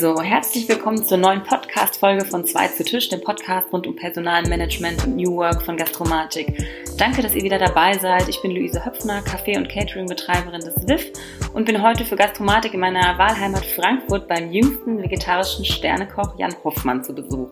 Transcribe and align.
So, 0.00 0.18
herzlich 0.22 0.66
willkommen 0.66 1.04
zur 1.04 1.18
neuen 1.18 1.42
Podcast-Folge 1.42 2.24
von 2.24 2.46
Zwei 2.46 2.68
zu 2.68 2.84
Tisch, 2.84 3.10
dem 3.10 3.20
Podcast 3.20 3.70
rund 3.70 3.86
um 3.86 3.94
Personalmanagement 3.94 5.04
und 5.04 5.14
New 5.14 5.36
Work 5.36 5.60
von 5.60 5.76
Gastromatik. 5.76 6.56
Danke, 6.96 7.20
dass 7.20 7.34
ihr 7.34 7.42
wieder 7.42 7.58
dabei 7.58 7.98
seid. 7.98 8.26
Ich 8.26 8.40
bin 8.40 8.52
Luise 8.52 8.82
Höpfner, 8.82 9.20
Kaffee- 9.20 9.58
und 9.58 9.68
Catering-Betreiberin 9.68 10.62
des 10.62 10.88
WIF 10.88 11.12
und 11.52 11.66
bin 11.66 11.82
heute 11.82 12.06
für 12.06 12.16
Gastromatik 12.16 12.72
in 12.72 12.80
meiner 12.80 13.18
Wahlheimat 13.18 13.66
Frankfurt 13.66 14.26
beim 14.26 14.50
jüngsten 14.50 15.02
vegetarischen 15.02 15.66
Sternekoch 15.66 16.38
Jan 16.38 16.56
Hoffmann 16.64 17.04
zu 17.04 17.14
Besuch. 17.14 17.50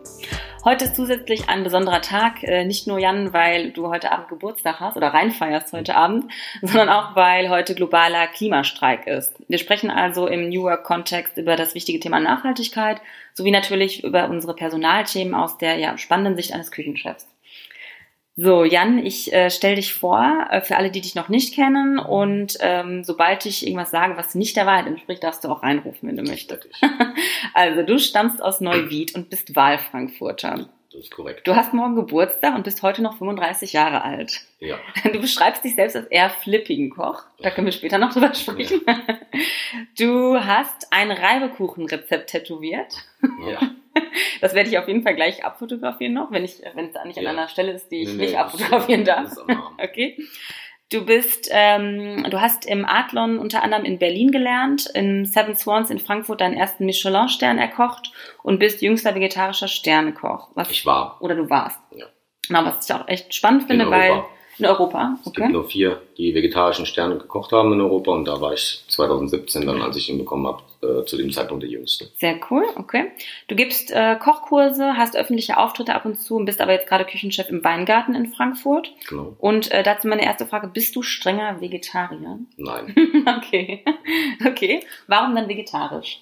Heute 0.69 0.85
ist 0.85 0.97
zusätzlich 0.97 1.49
ein 1.49 1.65
besonderer 1.65 2.03
Tag, 2.03 2.43
äh, 2.43 2.63
nicht 2.63 2.87
nur 2.87 2.99
Jan, 2.99 3.33
weil 3.33 3.71
du 3.71 3.89
heute 3.89 4.13
Abend 4.13 4.29
Geburtstag 4.29 4.81
hast 4.81 4.99
oder 4.99 5.15
reinfeierst 5.15 5.73
heute 5.73 5.95
Abend, 5.95 6.31
sondern 6.61 6.91
auch 6.91 7.17
weil 7.17 7.49
heute 7.49 7.75
globaler 7.75 8.27
Klimastreik 8.27 9.07
ist. 9.07 9.35
Wir 9.49 9.57
sprechen 9.57 9.89
also 9.91 10.27
im 10.27 10.51
New 10.51 10.65
Work-Kontext 10.65 11.39
über 11.39 11.57
das 11.57 11.75
wichtige 11.75 12.01
Thema 12.01 12.21
Nachhaltigkeit 12.21 13.01
sowie 13.33 13.51
natürlich 13.51 14.05
über 14.05 14.29
unsere 14.29 14.55
Personalthemen 14.55 15.35
aus 15.35 15.57
der 15.57 15.79
ja, 15.79 15.97
spannenden 15.97 16.37
Sicht 16.37 16.53
eines 16.53 16.71
Küchenchefs. 16.71 17.27
So, 18.41 18.63
Jan, 18.63 19.05
ich 19.05 19.33
äh, 19.33 19.51
stelle 19.51 19.75
dich 19.75 19.95
vor, 19.95 20.47
äh, 20.51 20.61
für 20.61 20.77
alle, 20.77 20.93
die 20.93 21.01
dich 21.01 21.17
noch 21.17 21.29
nicht 21.29 21.57
kennen. 21.57 21.99
Und 21.99 22.57
ähm, 22.61 23.03
sobald 23.03 23.45
ich 23.47 23.67
irgendwas 23.67 23.91
sage, 23.91 24.17
was 24.17 24.37
nicht 24.37 24.57
der 24.57 24.65
Wahrheit 24.65 24.87
entspricht, 24.87 25.25
darfst 25.25 25.43
du 25.43 25.49
auch 25.49 25.65
reinrufen, 25.65 26.09
wenn 26.09 26.17
du 26.17 26.23
möchtest. 26.23 26.69
also, 27.53 27.83
du 27.83 27.99
stammst 27.99 28.41
aus 28.41 28.61
Neuwied 28.61 29.17
und 29.17 29.29
bist 29.29 29.57
Wahlfrankfurter. 29.57 30.69
Das 30.93 31.01
ist 31.01 31.11
korrekt. 31.11 31.49
Du 31.49 31.57
hast 31.57 31.75
morgen 31.75 31.97
Geburtstag 31.97 32.55
und 32.55 32.63
bist 32.63 32.81
heute 32.83 33.03
noch 33.03 33.19
35 33.19 33.73
Jahre 33.73 34.05
alt. 34.05 34.43
Ja. 34.61 34.79
Du 35.13 35.19
beschreibst 35.21 35.65
dich 35.65 35.75
selbst 35.75 35.97
als 35.97 36.07
eher 36.07 36.31
flippigen 36.31 36.91
Koch. 36.91 37.25
Da 37.41 37.51
können 37.51 37.67
wir 37.67 37.73
später 37.73 37.99
noch 37.99 38.13
drüber 38.13 38.33
sprechen. 38.35 38.83
Ja. 38.87 38.99
Du 39.99 40.39
hast 40.39 40.93
ein 40.93 41.11
Reibekuchenrezept 41.11 42.31
tätowiert. 42.31 42.95
Ja. 43.45 43.59
Das 44.41 44.55
werde 44.55 44.69
ich 44.71 44.79
auf 44.79 44.87
jeden 44.89 45.03
Fall 45.03 45.15
gleich 45.17 45.45
abfotografieren 45.45 46.13
noch, 46.15 46.31
wenn 46.31 46.45
ich, 46.45 46.61
wenn 46.75 46.91
es 46.91 47.05
nicht 47.05 47.17
Ja. 47.21 47.31
an 47.31 47.39
einer 47.39 47.49
Stelle 47.49 47.73
ist, 47.73 47.89
die 47.91 48.03
ich 48.03 48.09
Nee, 48.09 48.15
nee, 48.15 48.23
nicht 48.23 48.35
das- 48.35 48.43
abfotografieren 48.45 49.05
darf. 49.05 49.33
Okay. 49.83 50.17
Du 50.91 51.05
bist, 51.05 51.51
ähm, 51.53 52.25
du 52.31 52.41
hast 52.41 52.65
im 52.65 52.87
Adlon 52.87 53.39
unter 53.39 53.63
anderem 53.63 53.85
in 53.85 53.99
Berlin 53.99 54.31
gelernt, 54.31 54.87
in 54.95 55.27
Seven 55.27 55.55
Swans 55.55 55.91
in 55.91 55.99
Frankfurt 55.99 56.41
deinen 56.41 56.55
ersten 56.57 56.87
Michelin-Stern 56.87 57.59
erkocht 57.59 58.11
und 58.43 58.59
bist 58.59 58.81
jüngster 58.81 59.15
vegetarischer 59.15 59.69
Sternekoch. 59.69 60.51
Was, 60.55 60.71
Ich 60.71 60.87
war. 60.87 61.19
oder 61.21 61.35
du 61.35 61.51
warst. 61.51 61.79
Ja. 61.95 62.07
Genau, 62.47 62.65
was 62.65 62.89
ich 62.89 62.95
auch 62.95 63.07
echt 63.07 63.35
spannend 63.35 63.65
finde, 63.65 63.85
In 63.85 63.91
weil 63.91 64.11
Europa. 64.13 64.29
In 64.59 64.67
Europa, 64.67 65.17
Es 65.21 65.27
okay. 65.27 65.43
gibt 65.43 65.53
nur 65.53 65.69
vier, 65.69 66.01
die 66.17 66.35
vegetarischen 66.35 66.87
Sterne 66.87 67.17
gekocht 67.17 67.53
haben 67.53 67.73
in 67.73 67.81
Europa 67.81 68.13
und 68.13 68.25
da 68.27 68.41
war 68.41 68.53
ich 68.53 68.85
2017 68.89 69.67
dann, 69.67 69.83
als 69.83 69.97
ich 69.97 70.09
ihn 70.09 70.19
bekommen 70.19 70.47
habe, 70.47 70.63
äh, 70.83 71.05
zu 71.05 71.17
dem 71.17 71.33
Zeitpunkt 71.33 71.63
der 71.63 71.71
Jüngste. 71.71 72.09
Sehr 72.19 72.39
cool, 72.51 72.65
okay. 72.77 73.13
Du 73.49 73.57
gibst 73.57 73.91
äh, 73.91 74.17
Kochkurse, 74.17 74.97
hast 74.97 75.17
öffentliche 75.17 75.59
Auftritte 75.59 75.95
ab 75.95 76.05
und 76.05 76.21
zu 76.21 76.37
und 76.37 76.45
bist 76.45 76.61
aber 76.61 76.73
jetzt 76.73 76.89
gerade 76.89 77.05
Küchenchef 77.05 77.49
im 77.51 77.63
Weingarten 77.65 78.15
in 78.15 78.27
Frankfurt. 78.27 78.93
Genau. 79.09 79.37
Und 79.39 79.71
äh, 79.71 79.83
dazu 79.83 80.09
meine 80.09 80.25
erste 80.25 80.47
Frage, 80.47 80.69
bist 80.69 80.97
du 80.97 81.03
strenger 81.03 81.61
Vegetarier? 81.61 82.39
Nein. 82.57 82.95
okay. 83.39 83.85
Okay. 84.47 84.81
Warum 85.07 85.35
dann 85.35 85.49
vegetarisch? 85.49 86.21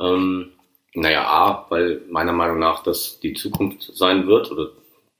ähm, 0.00 0.52
naja, 0.94 1.24
A, 1.26 1.66
weil 1.68 2.02
meiner 2.08 2.32
Meinung 2.32 2.58
nach 2.58 2.82
das 2.82 3.20
die 3.20 3.34
Zukunft 3.34 3.82
sein 3.94 4.26
wird 4.26 4.50
oder 4.50 4.70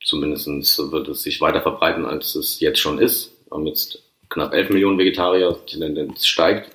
zumindest 0.05 0.47
wird 0.93 1.09
es 1.09 1.23
sich 1.23 1.41
weiter 1.41 1.62
verbreiten, 1.62 2.05
als 2.05 2.34
es 2.34 2.61
jetzt 2.61 2.81
schon 2.81 2.98
ist. 2.98 3.33
Wir 3.47 3.56
haben 3.56 3.67
jetzt 3.67 4.03
knapp 4.29 4.53
11 4.53 4.70
Millionen 4.70 4.98
Vegetarier, 4.98 5.59
die 5.69 5.78
Tendenz 5.78 6.27
steigt. 6.27 6.71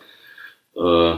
Äh, 0.75 1.16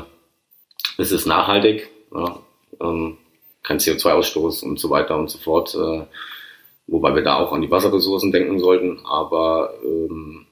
es 0.98 1.12
ist 1.12 1.26
nachhaltig, 1.26 1.90
ja, 2.14 2.40
ähm, 2.82 3.18
kein 3.64 3.80
CO2-Ausstoß 3.80 4.64
und 4.64 4.80
so 4.80 4.90
weiter 4.90 5.18
und 5.18 5.30
so 5.30 5.38
fort. 5.40 5.76
Äh, 5.76 6.06
wobei 6.88 7.14
wir 7.16 7.24
da 7.24 7.38
auch 7.38 7.52
an 7.52 7.62
die 7.62 7.72
Wasserressourcen 7.72 8.32
denken 8.32 8.60
sollten. 8.60 9.00
Aber 9.06 9.74
ähm, 9.84 10.48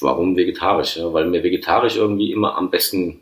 warum 0.00 0.36
vegetarisch? 0.36 0.96
Ja? 0.96 1.12
Weil 1.12 1.26
mir 1.26 1.42
vegetarisch 1.42 1.96
irgendwie 1.96 2.32
immer 2.32 2.56
am 2.56 2.70
besten 2.70 3.20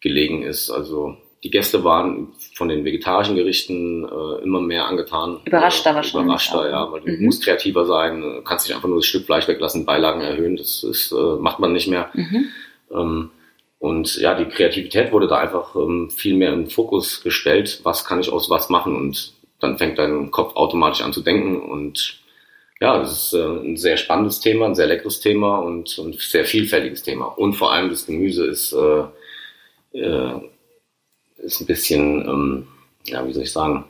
gelegen 0.00 0.42
ist. 0.42 0.70
Also 0.70 1.16
die 1.44 1.50
Gäste 1.50 1.82
waren 1.82 2.28
von 2.54 2.68
den 2.68 2.84
vegetarischen 2.84 3.34
Gerichten 3.34 4.04
äh, 4.04 4.42
immer 4.42 4.60
mehr 4.60 4.86
angetan. 4.86 5.40
Überraschter 5.44 5.90
äh, 5.90 5.94
wahrscheinlich 5.96 6.24
Überraschter, 6.24 6.60
auch, 6.60 6.64
ja, 6.64 6.86
ne? 6.86 6.92
weil 6.92 7.00
du 7.00 7.10
Mhm. 7.12 7.24
musst 7.24 7.44
kreativer 7.44 7.84
sein, 7.84 8.42
kannst 8.44 8.66
nicht 8.68 8.76
einfach 8.76 8.88
nur 8.88 8.98
das 8.98 9.06
Stück 9.06 9.26
Fleisch 9.26 9.48
weglassen, 9.48 9.84
Beilagen 9.84 10.20
erhöhen, 10.20 10.56
das 10.56 10.84
ist, 10.84 11.12
äh, 11.12 11.36
macht 11.40 11.58
man 11.58 11.72
nicht 11.72 11.88
mehr. 11.88 12.10
Mhm. 12.14 12.48
Ähm, 12.92 13.30
und 13.80 14.16
ja, 14.18 14.34
die 14.36 14.44
Kreativität 14.44 15.10
wurde 15.10 15.26
da 15.26 15.38
einfach 15.38 15.74
ähm, 15.74 16.10
viel 16.10 16.36
mehr 16.36 16.52
in 16.52 16.60
den 16.64 16.70
Fokus 16.70 17.22
gestellt. 17.22 17.80
Was 17.82 18.04
kann 18.04 18.20
ich 18.20 18.30
aus 18.30 18.48
was 18.48 18.68
machen? 18.68 18.94
Und 18.94 19.32
dann 19.58 19.76
fängt 19.78 19.98
dein 19.98 20.30
Kopf 20.30 20.54
automatisch 20.54 21.02
an 21.02 21.12
zu 21.12 21.22
denken. 21.22 21.60
Und 21.60 22.20
ja, 22.80 22.96
das 22.98 23.10
ist 23.10 23.34
äh, 23.34 23.44
ein 23.44 23.76
sehr 23.76 23.96
spannendes 23.96 24.38
Thema, 24.38 24.66
ein 24.66 24.76
sehr 24.76 24.86
leckeres 24.86 25.18
Thema 25.18 25.58
und 25.58 25.98
ein 25.98 26.12
sehr 26.12 26.44
vielfältiges 26.44 27.02
Thema. 27.02 27.24
Und 27.24 27.54
vor 27.54 27.72
allem 27.72 27.90
das 27.90 28.06
Gemüse 28.06 28.46
ist, 28.46 28.72
äh, 28.72 29.98
äh, 29.98 30.40
ist 31.42 31.60
ein 31.60 31.66
bisschen, 31.66 32.26
ähm, 32.28 32.66
ja, 33.06 33.26
wie 33.26 33.32
soll 33.32 33.42
ich 33.42 33.52
sagen, 33.52 33.84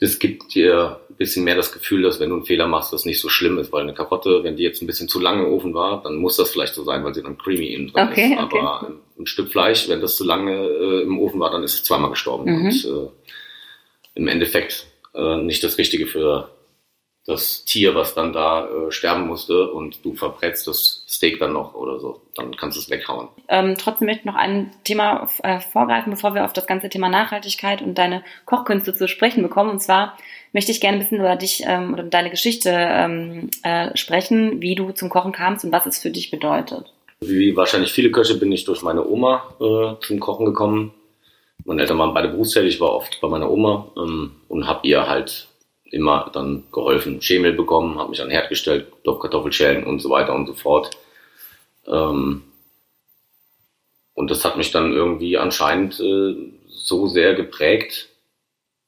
das 0.00 0.18
gibt 0.18 0.54
dir 0.54 0.98
ein 1.10 1.16
bisschen 1.16 1.44
mehr 1.44 1.56
das 1.56 1.72
Gefühl, 1.72 2.02
dass 2.02 2.20
wenn 2.20 2.30
du 2.30 2.36
einen 2.36 2.46
Fehler 2.46 2.66
machst, 2.66 2.92
das 2.92 3.04
nicht 3.04 3.20
so 3.20 3.28
schlimm 3.28 3.58
ist, 3.58 3.70
weil 3.70 3.82
eine 3.82 3.92
Karotte, 3.94 4.42
wenn 4.42 4.56
die 4.56 4.62
jetzt 4.62 4.80
ein 4.82 4.86
bisschen 4.86 5.08
zu 5.08 5.20
lange 5.20 5.44
im 5.44 5.52
Ofen 5.52 5.74
war, 5.74 6.02
dann 6.02 6.16
muss 6.16 6.36
das 6.36 6.50
vielleicht 6.50 6.74
so 6.74 6.84
sein, 6.84 7.04
weil 7.04 7.14
sie 7.14 7.22
dann 7.22 7.36
creamy 7.36 7.66
innen 7.74 7.88
drin 7.88 8.08
Okay, 8.10 8.32
ist. 8.34 8.42
okay. 8.42 8.58
Aber 8.60 8.92
ein 9.18 9.26
Stück 9.26 9.50
Fleisch, 9.52 9.88
wenn 9.88 10.00
das 10.00 10.16
zu 10.16 10.24
lange 10.24 10.52
äh, 10.52 11.02
im 11.02 11.18
Ofen 11.18 11.38
war, 11.38 11.50
dann 11.50 11.62
ist 11.62 11.74
es 11.74 11.84
zweimal 11.84 12.10
gestorben. 12.10 12.50
Mhm. 12.50 12.64
Und 12.66 12.84
äh, 12.86 13.08
im 14.14 14.26
Endeffekt 14.28 14.86
äh, 15.14 15.36
nicht 15.36 15.62
das 15.62 15.76
Richtige 15.76 16.06
für 16.06 16.50
das 17.30 17.64
Tier, 17.64 17.94
was 17.94 18.14
dann 18.14 18.32
da 18.32 18.66
äh, 18.66 18.90
sterben 18.90 19.26
musste 19.26 19.70
und 19.70 20.04
du 20.04 20.14
verbrätst 20.14 20.66
das 20.66 21.04
Steak 21.08 21.38
dann 21.38 21.52
noch 21.52 21.74
oder 21.74 21.98
so, 21.98 22.20
dann 22.34 22.56
kannst 22.56 22.76
du 22.76 22.80
es 22.80 22.90
weghauen. 22.90 23.28
Ähm, 23.48 23.76
trotzdem 23.78 24.06
möchte 24.06 24.20
ich 24.20 24.26
noch 24.26 24.34
ein 24.34 24.70
Thema 24.84 25.28
äh, 25.42 25.60
vorgreifen, 25.60 26.12
bevor 26.12 26.34
wir 26.34 26.44
auf 26.44 26.52
das 26.52 26.66
ganze 26.66 26.88
Thema 26.88 27.08
Nachhaltigkeit 27.08 27.80
und 27.82 27.96
deine 27.96 28.22
Kochkünste 28.44 28.94
zu 28.94 29.08
sprechen 29.08 29.42
bekommen. 29.42 29.70
Und 29.70 29.80
zwar 29.80 30.16
möchte 30.52 30.72
ich 30.72 30.80
gerne 30.80 30.98
ein 30.98 31.00
bisschen 31.00 31.18
über 31.18 31.36
dich 31.36 31.62
ähm, 31.66 31.94
oder 31.94 32.02
deine 32.02 32.30
Geschichte 32.30 32.70
ähm, 32.70 33.50
äh, 33.62 33.96
sprechen, 33.96 34.60
wie 34.60 34.74
du 34.74 34.92
zum 34.92 35.08
Kochen 35.08 35.32
kamst 35.32 35.64
und 35.64 35.72
was 35.72 35.86
es 35.86 35.98
für 35.98 36.10
dich 36.10 36.30
bedeutet. 36.30 36.92
Wie 37.20 37.54
wahrscheinlich 37.56 37.92
viele 37.92 38.10
Köche 38.10 38.34
bin 38.36 38.50
ich 38.50 38.64
durch 38.64 38.82
meine 38.82 39.06
Oma 39.06 39.54
äh, 39.60 40.06
zum 40.06 40.20
Kochen 40.20 40.46
gekommen. 40.46 40.92
Meine 41.64 41.82
Eltern 41.82 41.98
waren 41.98 42.14
beide 42.14 42.28
berufstätig, 42.28 42.74
ich 42.74 42.80
war 42.80 42.94
oft 42.94 43.20
bei 43.20 43.28
meiner 43.28 43.50
Oma 43.50 43.88
ähm, 43.96 44.32
und 44.48 44.66
habe 44.66 44.86
ihr 44.86 45.06
halt 45.06 45.49
immer 45.90 46.30
dann 46.32 46.64
geholfen, 46.72 47.20
Schemel 47.20 47.52
bekommen, 47.52 47.98
habe 47.98 48.10
mich 48.10 48.20
an 48.20 48.28
den 48.28 48.32
Herd 48.34 48.48
gestellt, 48.48 48.86
schälen 49.50 49.84
und 49.84 50.00
so 50.00 50.10
weiter 50.10 50.34
und 50.34 50.46
so 50.46 50.54
fort. 50.54 50.90
Ähm, 51.86 52.42
und 54.14 54.30
das 54.30 54.44
hat 54.44 54.56
mich 54.56 54.70
dann 54.70 54.92
irgendwie 54.92 55.38
anscheinend 55.38 55.98
äh, 56.00 56.34
so 56.68 57.06
sehr 57.06 57.34
geprägt. 57.34 58.08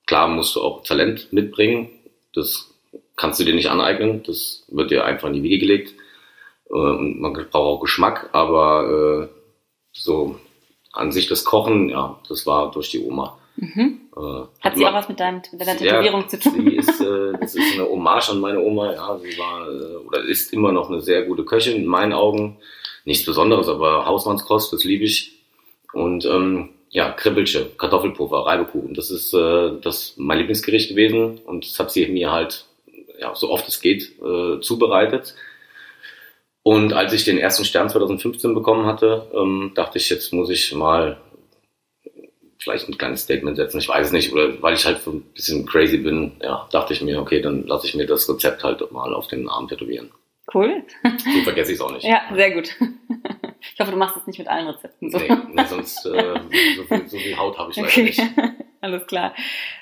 Klar 0.06 0.28
musst 0.28 0.56
du 0.56 0.60
auch 0.60 0.82
Talent 0.84 1.32
mitbringen, 1.32 1.90
das 2.34 2.70
kannst 3.16 3.40
du 3.40 3.44
dir 3.44 3.54
nicht 3.54 3.70
aneignen, 3.70 4.22
das 4.24 4.64
wird 4.68 4.90
dir 4.90 5.04
einfach 5.04 5.28
in 5.28 5.34
die 5.34 5.42
Wiege 5.42 5.58
gelegt. 5.58 5.94
Äh, 6.70 6.74
und 6.74 7.20
man 7.20 7.32
braucht 7.32 7.54
auch 7.54 7.80
Geschmack, 7.80 8.30
aber 8.32 9.28
äh, 9.30 9.38
so 9.92 10.38
an 10.92 11.12
sich 11.12 11.26
das 11.26 11.44
Kochen, 11.44 11.88
ja, 11.88 12.18
das 12.28 12.46
war 12.46 12.70
durch 12.70 12.90
die 12.90 13.00
Oma. 13.00 13.38
Mhm. 13.56 14.00
Äh, 14.16 14.44
Hat 14.60 14.76
sie 14.76 14.86
auch 14.86 14.92
was 14.92 15.08
mit, 15.08 15.20
deinem, 15.20 15.42
mit 15.52 15.60
deiner 15.60 15.80
Ja, 15.80 15.92
Tätowierung 15.92 16.28
zu 16.28 16.38
tun? 16.38 16.54
Sie 16.54 16.76
ist, 16.76 17.00
äh, 17.00 17.32
das 17.40 17.54
ist 17.54 17.74
eine 17.74 17.88
Hommage 17.88 18.30
an 18.30 18.40
meine 18.40 18.60
Oma. 18.60 18.92
Ja, 18.92 19.18
sie 19.18 19.38
war 19.38 19.68
äh, 19.68 19.96
oder 20.06 20.22
ist 20.22 20.52
immer 20.52 20.72
noch 20.72 20.90
eine 20.90 21.00
sehr 21.00 21.22
gute 21.24 21.44
Köchin 21.44 21.76
in 21.76 21.86
meinen 21.86 22.12
Augen. 22.12 22.58
Nichts 23.04 23.24
Besonderes, 23.24 23.68
aber 23.68 24.06
Hausmannskost, 24.06 24.72
das 24.72 24.84
liebe 24.84 25.04
ich. 25.04 25.38
Und 25.92 26.24
ähm, 26.24 26.70
ja, 26.90 27.10
Kribbelche, 27.10 27.70
Kartoffelpuffer, 27.76 28.46
Reibekuchen, 28.46 28.94
das 28.94 29.10
ist 29.10 29.32
äh, 29.34 29.72
das 29.80 30.14
mein 30.16 30.38
Lieblingsgericht 30.38 30.90
gewesen 30.90 31.38
und 31.38 31.66
das 31.66 31.78
hat 31.78 31.90
sie 31.90 32.06
mir 32.06 32.30
halt 32.30 32.66
ja, 33.18 33.34
so 33.34 33.50
oft 33.50 33.68
es 33.68 33.80
geht 33.80 34.12
äh, 34.20 34.60
zubereitet. 34.60 35.34
Und 36.64 36.92
als 36.92 37.12
ich 37.12 37.24
den 37.24 37.38
ersten 37.38 37.64
Stern 37.64 37.88
2015 37.88 38.54
bekommen 38.54 38.86
hatte, 38.86 39.26
ähm, 39.34 39.72
dachte 39.74 39.98
ich, 39.98 40.10
jetzt 40.10 40.32
muss 40.32 40.48
ich 40.50 40.74
mal 40.74 41.18
vielleicht 42.62 42.88
ein 42.88 42.96
kleines 42.98 43.22
Statement 43.22 43.56
setzen, 43.56 43.78
ich 43.78 43.88
weiß 43.88 44.06
es 44.08 44.12
nicht, 44.12 44.32
oder 44.32 44.60
weil 44.62 44.74
ich 44.74 44.84
halt 44.86 45.00
so 45.02 45.12
ein 45.12 45.22
bisschen 45.34 45.66
crazy 45.66 45.98
bin, 45.98 46.32
ja, 46.42 46.68
dachte 46.72 46.92
ich 46.92 47.02
mir, 47.02 47.20
okay, 47.20 47.40
dann 47.40 47.66
lasse 47.66 47.86
ich 47.86 47.94
mir 47.94 48.06
das 48.06 48.28
Rezept 48.28 48.62
halt 48.64 48.90
mal 48.92 49.14
auf 49.14 49.26
den 49.28 49.48
Arm 49.48 49.68
tätowieren. 49.68 50.10
Cool. 50.52 50.82
So 51.04 51.40
vergesse 51.44 51.70
ich 51.72 51.76
es 51.78 51.80
auch 51.80 51.92
nicht. 51.92 52.04
Ja, 52.04 52.20
sehr 52.34 52.50
gut. 52.52 52.70
Ich 53.74 53.78
hoffe, 53.78 53.92
du 53.92 53.96
machst 53.96 54.16
das 54.16 54.26
nicht 54.26 54.40
mit 54.40 54.48
allen 54.48 54.66
Rezepten 54.66 55.08
so. 55.08 55.18
Nee, 55.18 55.32
nee, 55.52 55.64
sonst 55.66 56.04
äh, 56.04 56.34
so, 56.76 56.82
viel, 56.82 57.08
so 57.08 57.16
viel 57.16 57.36
Haut 57.38 57.56
habe 57.58 57.70
ich 57.70 57.76
leider 57.76 57.88
Okay, 57.88 58.02
nicht. 58.02 58.20
alles 58.80 59.06
klar. 59.06 59.34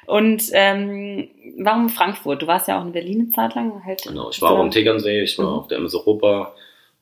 Und 0.05 0.43
ähm, 0.53 1.31
warum 1.59 1.89
Frankfurt? 1.89 2.43
Du 2.43 2.47
warst 2.47 2.69
ja 2.69 2.79
auch 2.79 2.85
in 2.85 2.93
Berlin 2.93 3.23
eine 3.23 3.31
Zeit 3.33 3.55
lang. 3.55 3.83
Halt, 3.87 4.03
Genau, 4.03 4.29
ich 4.29 4.43
war 4.43 4.51
auch 4.51 4.59
am 4.59 4.71
Tegernsee, 4.71 5.23
ich 5.23 5.39
war 5.39 5.47
Mhm. 5.47 5.53
auf 5.61 5.69
der 5.69 5.79
MS 5.79 5.95
Europa, 5.95 6.55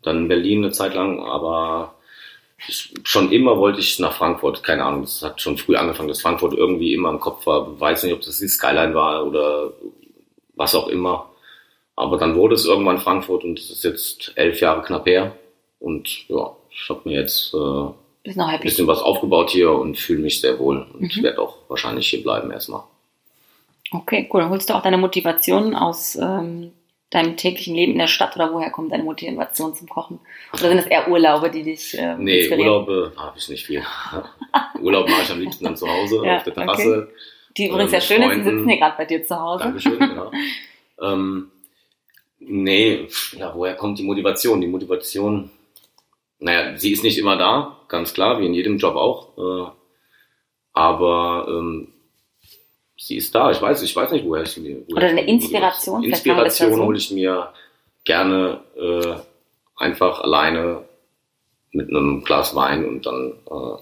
dann 0.03 0.19
in 0.19 0.29
Berlin 0.29 0.63
eine 0.65 0.73
Zeit 0.73 0.95
lang, 0.95 1.21
aber 1.21 1.97
schon 2.59 3.31
immer 3.31 3.57
wollte 3.57 3.81
ich 3.81 3.99
nach 3.99 4.17
Frankfurt, 4.17 4.63
keine 4.63 4.85
Ahnung, 4.85 5.03
das 5.03 5.23
hat 5.23 5.41
schon 5.41 5.57
früh 5.57 5.77
angefangen, 5.77 6.09
dass 6.09 6.23
Frankfurt 6.23 6.55
irgendwie 6.55 6.93
immer 6.93 7.11
im 7.11 7.21
Kopf 7.21 7.47
war, 7.47 7.79
weiß 7.79 8.03
nicht, 8.03 8.13
ob 8.13 8.21
das 8.21 8.39
die 8.39 8.49
Skyline 8.49 8.95
war 8.95 9.27
oder 9.27 9.73
was 10.57 10.75
auch 10.75 10.89
immer. 10.89 11.31
Aber 11.95 12.17
dann 12.17 12.37
wurde 12.37 12.55
es 12.55 12.65
irgendwann 12.65 12.99
Frankfurt 12.99 13.45
und 13.45 13.59
es 13.59 13.71
ist 13.71 13.85
jetzt 13.85 14.33
elf 14.37 14.61
Jahre 14.61 14.83
knapp 14.83 15.07
her. 15.07 15.37
Und 15.81 16.29
ja, 16.29 16.53
ich 16.71 16.89
habe 16.89 17.01
mir 17.05 17.21
jetzt 17.21 17.55
äh, 17.55 18.39
ein 18.41 18.61
bisschen 18.61 18.87
was 18.87 19.01
aufgebaut 19.01 19.51
hier 19.51 19.73
und 19.73 19.97
fühle 19.97 20.21
mich 20.21 20.41
sehr 20.41 20.59
wohl 20.59 20.87
und 20.93 21.17
mhm. 21.17 21.23
werde 21.23 21.41
auch 21.41 21.57
wahrscheinlich 21.69 22.09
hier 22.09 22.23
bleiben 22.23 22.51
erstmal. 22.51 22.83
Okay, 23.91 24.29
cool. 24.33 24.43
Dann 24.43 24.51
holst 24.51 24.69
du 24.69 24.75
auch 24.75 24.83
deine 24.83 24.99
Motivation 24.99 25.75
aus 25.75 26.17
ähm, 26.17 26.73
deinem 27.11 27.37
täglichen 27.37 27.75
Leben 27.75 27.93
in 27.93 27.99
der 27.99 28.07
Stadt 28.07 28.37
oder 28.37 28.53
woher 28.53 28.71
kommt 28.71 28.93
deine 28.93 29.03
Motivation 29.03 29.75
zum 29.75 29.89
Kochen? 29.89 30.21
Oder 30.53 30.69
sind 30.69 30.79
es 30.79 30.87
eher 30.87 31.09
Urlaube, 31.09 31.51
die 31.51 31.63
dich 31.63 31.97
äh, 31.99 32.17
Nee, 32.17 32.41
inspirieren? 32.41 32.69
Urlaube 32.69 33.13
habe 33.17 33.39
ich 33.39 33.49
nicht 33.49 33.65
viel. 33.65 33.83
Urlaub 34.81 35.09
mache 35.09 35.23
ich 35.23 35.31
am 35.31 35.41
liebsten 35.41 35.65
dann 35.65 35.77
zu 35.77 35.89
Hause 35.89 36.21
ja, 36.25 36.37
auf 36.37 36.45
der 36.45 36.55
Terrasse. 36.55 37.09
Okay. 37.09 37.15
Die 37.57 37.69
übrigens 37.69 37.91
sehr 37.91 38.01
schön 38.01 38.23
ist, 38.23 38.37
die 38.37 38.43
sitzen 38.43 38.69
hier 38.69 38.79
gerade 38.79 38.97
bei 38.97 39.05
dir 39.05 39.25
zu 39.25 39.41
Hause. 39.41 39.65
Dankeschön, 39.65 39.99
genau. 39.99 40.31
ähm, 41.01 41.51
nee, 42.39 43.09
ja, 43.37 43.55
woher 43.55 43.75
kommt 43.75 43.99
die 43.99 44.05
Motivation? 44.05 44.61
Die 44.61 44.67
Motivation, 44.67 45.51
naja, 46.39 46.77
sie 46.77 46.93
ist 46.93 47.03
nicht 47.03 47.19
immer 47.19 47.37
da, 47.37 47.79
ganz 47.89 48.13
klar, 48.13 48.41
wie 48.41 48.47
in 48.47 48.55
jedem 48.55 48.79
Job 48.79 48.97
auch. 48.97 49.39
Äh, 49.39 49.71
aber 50.75 51.47
ähm, 51.49 51.89
sie 52.99 53.17
ist 53.17 53.35
da. 53.35 53.51
Ich 53.51 53.63
weiß, 53.63 53.83
ich 53.83 53.95
weiß 53.95 54.11
nicht, 54.11 54.27
woher 54.27 54.43
ich 54.43 54.51
sie 54.51 54.61
mir. 54.61 54.83
Oder 54.95 55.09
eine 55.09 55.27
Inspiration. 55.27 56.03
Inspiration 56.03 56.81
hole 56.81 56.99
ich 56.99 57.11
mir 57.11 57.53
gerne 58.05 58.61
äh, 58.77 59.15
einfach 59.77 60.21
alleine 60.21 60.85
mit 61.73 61.89
einem 61.91 62.25
Glas 62.25 62.55
Wein 62.55 62.87
und 62.87 63.07
dann, 63.07 63.33
äh, 63.51 63.79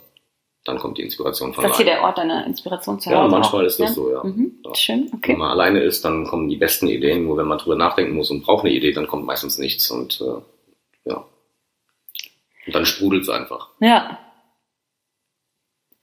dann 0.64 0.78
kommt 0.78 0.98
die 0.98 1.02
Inspiration 1.02 1.54
von 1.54 1.64
Ist 1.64 1.70
das 1.70 1.76
hier 1.76 1.86
der 1.86 2.02
Ort 2.02 2.18
deiner 2.18 2.44
Inspiration 2.46 3.00
zu 3.00 3.10
Hause? 3.10 3.16
Ja, 3.16 3.28
manchmal 3.28 3.62
auch, 3.62 3.66
ist 3.66 3.80
das 3.80 3.90
ja? 3.90 3.94
so, 3.94 4.12
ja. 4.12 4.24
Mhm. 4.24 4.52
ja. 4.64 4.74
Schön, 4.74 5.10
okay. 5.14 5.32
Wenn 5.32 5.38
man 5.38 5.50
alleine 5.50 5.80
ist, 5.80 6.04
dann 6.04 6.26
kommen 6.26 6.48
die 6.48 6.56
besten 6.56 6.88
Ideen. 6.88 7.24
Nur 7.24 7.36
wenn 7.36 7.46
man 7.46 7.58
drüber 7.58 7.76
nachdenken 7.76 8.14
muss 8.14 8.30
und 8.30 8.42
braucht 8.42 8.64
eine 8.64 8.74
Idee, 8.74 8.92
dann 8.92 9.06
kommt 9.06 9.24
meistens 9.24 9.58
nichts 9.58 9.90
und 9.90 10.20
äh, 10.20 11.10
ja. 11.10 11.24
Und 12.66 12.74
dann 12.74 12.84
sprudelt 12.84 13.22
es 13.22 13.28
einfach. 13.28 13.68
Ja, 13.78 14.18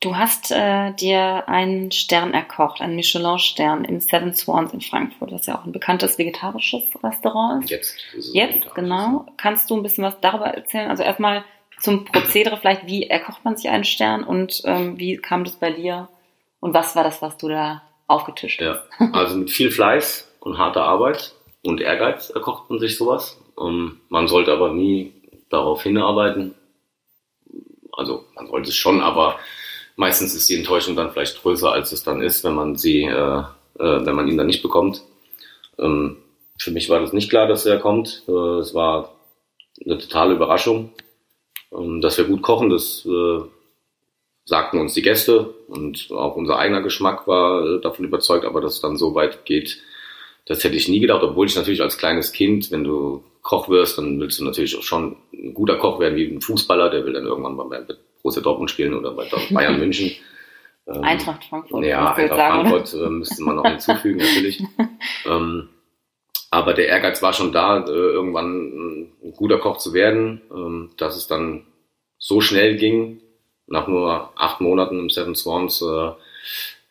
Du 0.04 0.18
hast 0.18 0.52
äh, 0.52 0.92
dir 0.92 1.48
einen 1.48 1.90
Stern 1.94 2.34
erkocht, 2.34 2.82
einen 2.82 2.98
Michelin-Stern 2.98 3.86
im 3.86 4.02
Seven 4.02 4.34
Swans 4.34 4.74
in 4.74 4.82
Frankfurt, 4.82 5.32
was 5.32 5.46
ja 5.46 5.58
auch 5.58 5.64
ein 5.64 5.72
bekanntes 5.72 6.18
vegetarisches 6.18 6.84
Restaurant 7.02 7.64
ist. 7.64 7.70
Jetzt. 7.70 7.96
Ist 8.14 8.36
Jetzt, 8.36 8.76
genau. 8.76 9.26
Kannst 9.38 9.70
du 9.70 9.78
ein 9.78 9.82
bisschen 9.82 10.04
was 10.04 10.20
darüber 10.20 10.48
erzählen? 10.48 10.90
Also 10.90 11.04
erstmal 11.04 11.46
zum 11.80 12.04
Prozedere 12.04 12.58
vielleicht, 12.58 12.86
wie 12.86 13.10
erkocht 13.10 13.46
man 13.46 13.56
sich 13.56 13.70
einen 13.70 13.86
Stern 13.86 14.26
und 14.26 14.62
ähm, 14.66 15.00
wie 15.00 15.16
kam 15.16 15.46
das 15.46 15.56
bei 15.56 15.72
dir? 15.72 16.10
Und 16.60 16.74
was 16.74 16.98
war 16.98 17.06
das, 17.06 17.22
was 17.22 17.38
du 17.38 17.48
da 17.48 17.82
aufgetischt 18.08 18.62
hast? 18.62 18.84
Ja, 19.00 19.10
also 19.14 19.38
mit 19.38 19.52
viel 19.52 19.72
Fleiß 19.72 20.30
und 20.42 20.58
harter 20.58 20.84
Arbeit 20.84 21.34
und 21.62 21.80
Ehrgeiz 21.80 22.30
erkocht 22.30 22.70
man 22.70 22.80
sich 22.80 22.98
sowas. 22.98 23.40
Um, 23.56 23.70
ähm, 23.70 24.02
man 24.10 24.28
sollte 24.28 24.52
aber 24.52 24.74
nie 24.74 25.14
darauf 25.50 25.84
hinarbeiten. 25.84 26.56
Also 27.94 28.26
man 28.36 28.48
sollte 28.48 28.68
es 28.68 28.76
schon, 28.76 29.02
aber 29.02 29.40
meistens 29.96 30.36
ist 30.36 30.50
die 30.50 30.56
Enttäuschung 30.56 30.96
dann 30.96 31.12
vielleicht 31.12 31.42
größer, 31.42 31.72
als 31.72 31.92
es 31.92 32.04
dann 32.04 32.22
ist, 32.22 32.44
wenn 32.44 32.56
man 32.56 32.76
sie, 32.76 33.04
äh, 33.04 33.44
äh, 33.80 34.06
wenn 34.06 34.16
man 34.16 34.28
ihn 34.28 34.38
dann 34.38 34.48
nicht 34.48 34.62
bekommt. 34.62 35.04
Ähm, 35.78 36.18
für 36.58 36.72
mich 36.72 36.90
war 36.90 37.00
das 37.00 37.14
nicht 37.14 37.30
klar, 37.30 37.48
dass 37.48 37.66
er 37.66 37.80
kommt. 37.80 38.24
Äh, 38.28 38.60
es 38.60 38.74
war 38.74 39.16
eine 39.84 39.98
totale 39.98 40.36
Überraschung. 40.36 40.92
Ähm, 41.76 42.02
dass 42.02 42.18
wir 42.18 42.26
gut 42.26 42.42
kochen, 42.42 42.70
das 42.70 43.06
äh, 43.06 43.40
sagten 44.46 44.80
uns 44.80 44.94
die 44.94 45.02
Gäste 45.02 45.54
und 45.68 46.12
auch 46.12 46.36
unser 46.36 46.58
eigener 46.58 46.82
Geschmack 46.82 47.28
war 47.28 47.66
äh, 47.66 47.82
davon 47.82 48.06
überzeugt, 48.06 48.46
aber 48.46 48.62
dass 48.62 48.76
es 48.76 48.82
dann 48.82 48.98
so 48.98 49.16
weit 49.16 49.46
geht, 49.46 49.82
das 50.46 50.64
hätte 50.64 50.76
ich 50.76 50.90
nie 50.90 51.00
gedacht, 51.00 51.24
obwohl 51.24 51.48
ich 51.48 51.56
natürlich 51.56 51.82
als 51.82 51.98
kleines 51.98 52.34
Kind, 52.34 52.70
wenn 52.72 52.84
du 52.84 53.24
Koch 53.42 53.70
wirst, 53.70 53.98
dann 53.98 54.20
willst 54.20 54.40
du 54.40 54.44
natürlich 54.44 54.78
auch 54.78 54.84
schon 54.84 55.16
ein 55.34 55.54
guter 55.54 55.78
Koch 55.78 56.00
werden 56.00 56.18
wie 56.18 56.26
ein 56.26 56.42
Fußballer, 56.42 56.90
der 56.90 57.06
will 57.06 57.14
dann 57.14 57.26
irgendwann 57.26 57.56
mal 57.56 57.64
beim 57.64 57.88
Borussia 58.24 58.42
Dortmund 58.42 58.72
spielen 58.72 58.94
oder 58.94 59.12
bei 59.12 59.28
Bayern 59.52 59.78
München. 59.78 60.12
Ähm, 60.88 61.04
Eintracht 61.04 61.44
Frankfurt. 61.44 61.86
Ja, 61.86 62.14
Eintracht 62.14 62.38
sagen, 62.38 62.70
Frankfurt 62.70 62.94
äh, 62.94 63.10
müsste 63.10 63.44
man 63.44 63.56
noch 63.58 63.66
hinzufügen, 63.66 64.18
natürlich. 64.18 64.64
ähm, 65.26 65.70
aber 66.50 66.74
der 66.74 66.88
Ehrgeiz 66.88 67.22
war 67.22 67.34
schon 67.34 67.52
da, 67.52 67.86
äh, 67.86 67.90
irgendwann 67.92 69.12
ein 69.24 69.34
guter 69.36 69.60
Koch 69.60 69.78
zu 69.78 69.94
werden. 69.94 70.42
Ähm, 70.52 70.92
dass 70.98 71.16
es 71.16 71.28
dann 71.28 71.66
so 72.18 72.42
schnell 72.42 72.78
ging, 72.78 73.22
nach 73.68 73.88
nur 73.88 74.32
acht 74.36 74.62
Monaten 74.62 75.00
im 75.00 75.10
Seven 75.10 75.36
Swans, 75.36 75.82
äh, 75.82 76.12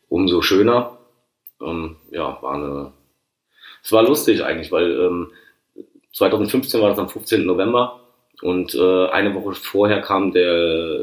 umso 0.09 0.43
schöner. 0.43 0.99
Ähm, 1.61 1.97
ja, 2.11 2.39
war 2.43 2.55
eine, 2.55 2.93
es 3.83 3.93
war 3.93 4.03
lustig 4.03 4.45
eigentlich, 4.45 4.73
weil 4.73 5.31
2015 6.13 6.79
ähm, 6.79 6.83
war 6.83 6.91
das 6.91 6.99
am 6.99 7.09
15. 7.09 7.47
November 7.47 8.02
und 8.43 8.75
äh, 8.75 9.07
eine 9.09 9.35
Woche 9.35 9.55
vorher 9.55 10.01
kam 10.01 10.33
der 10.33 10.53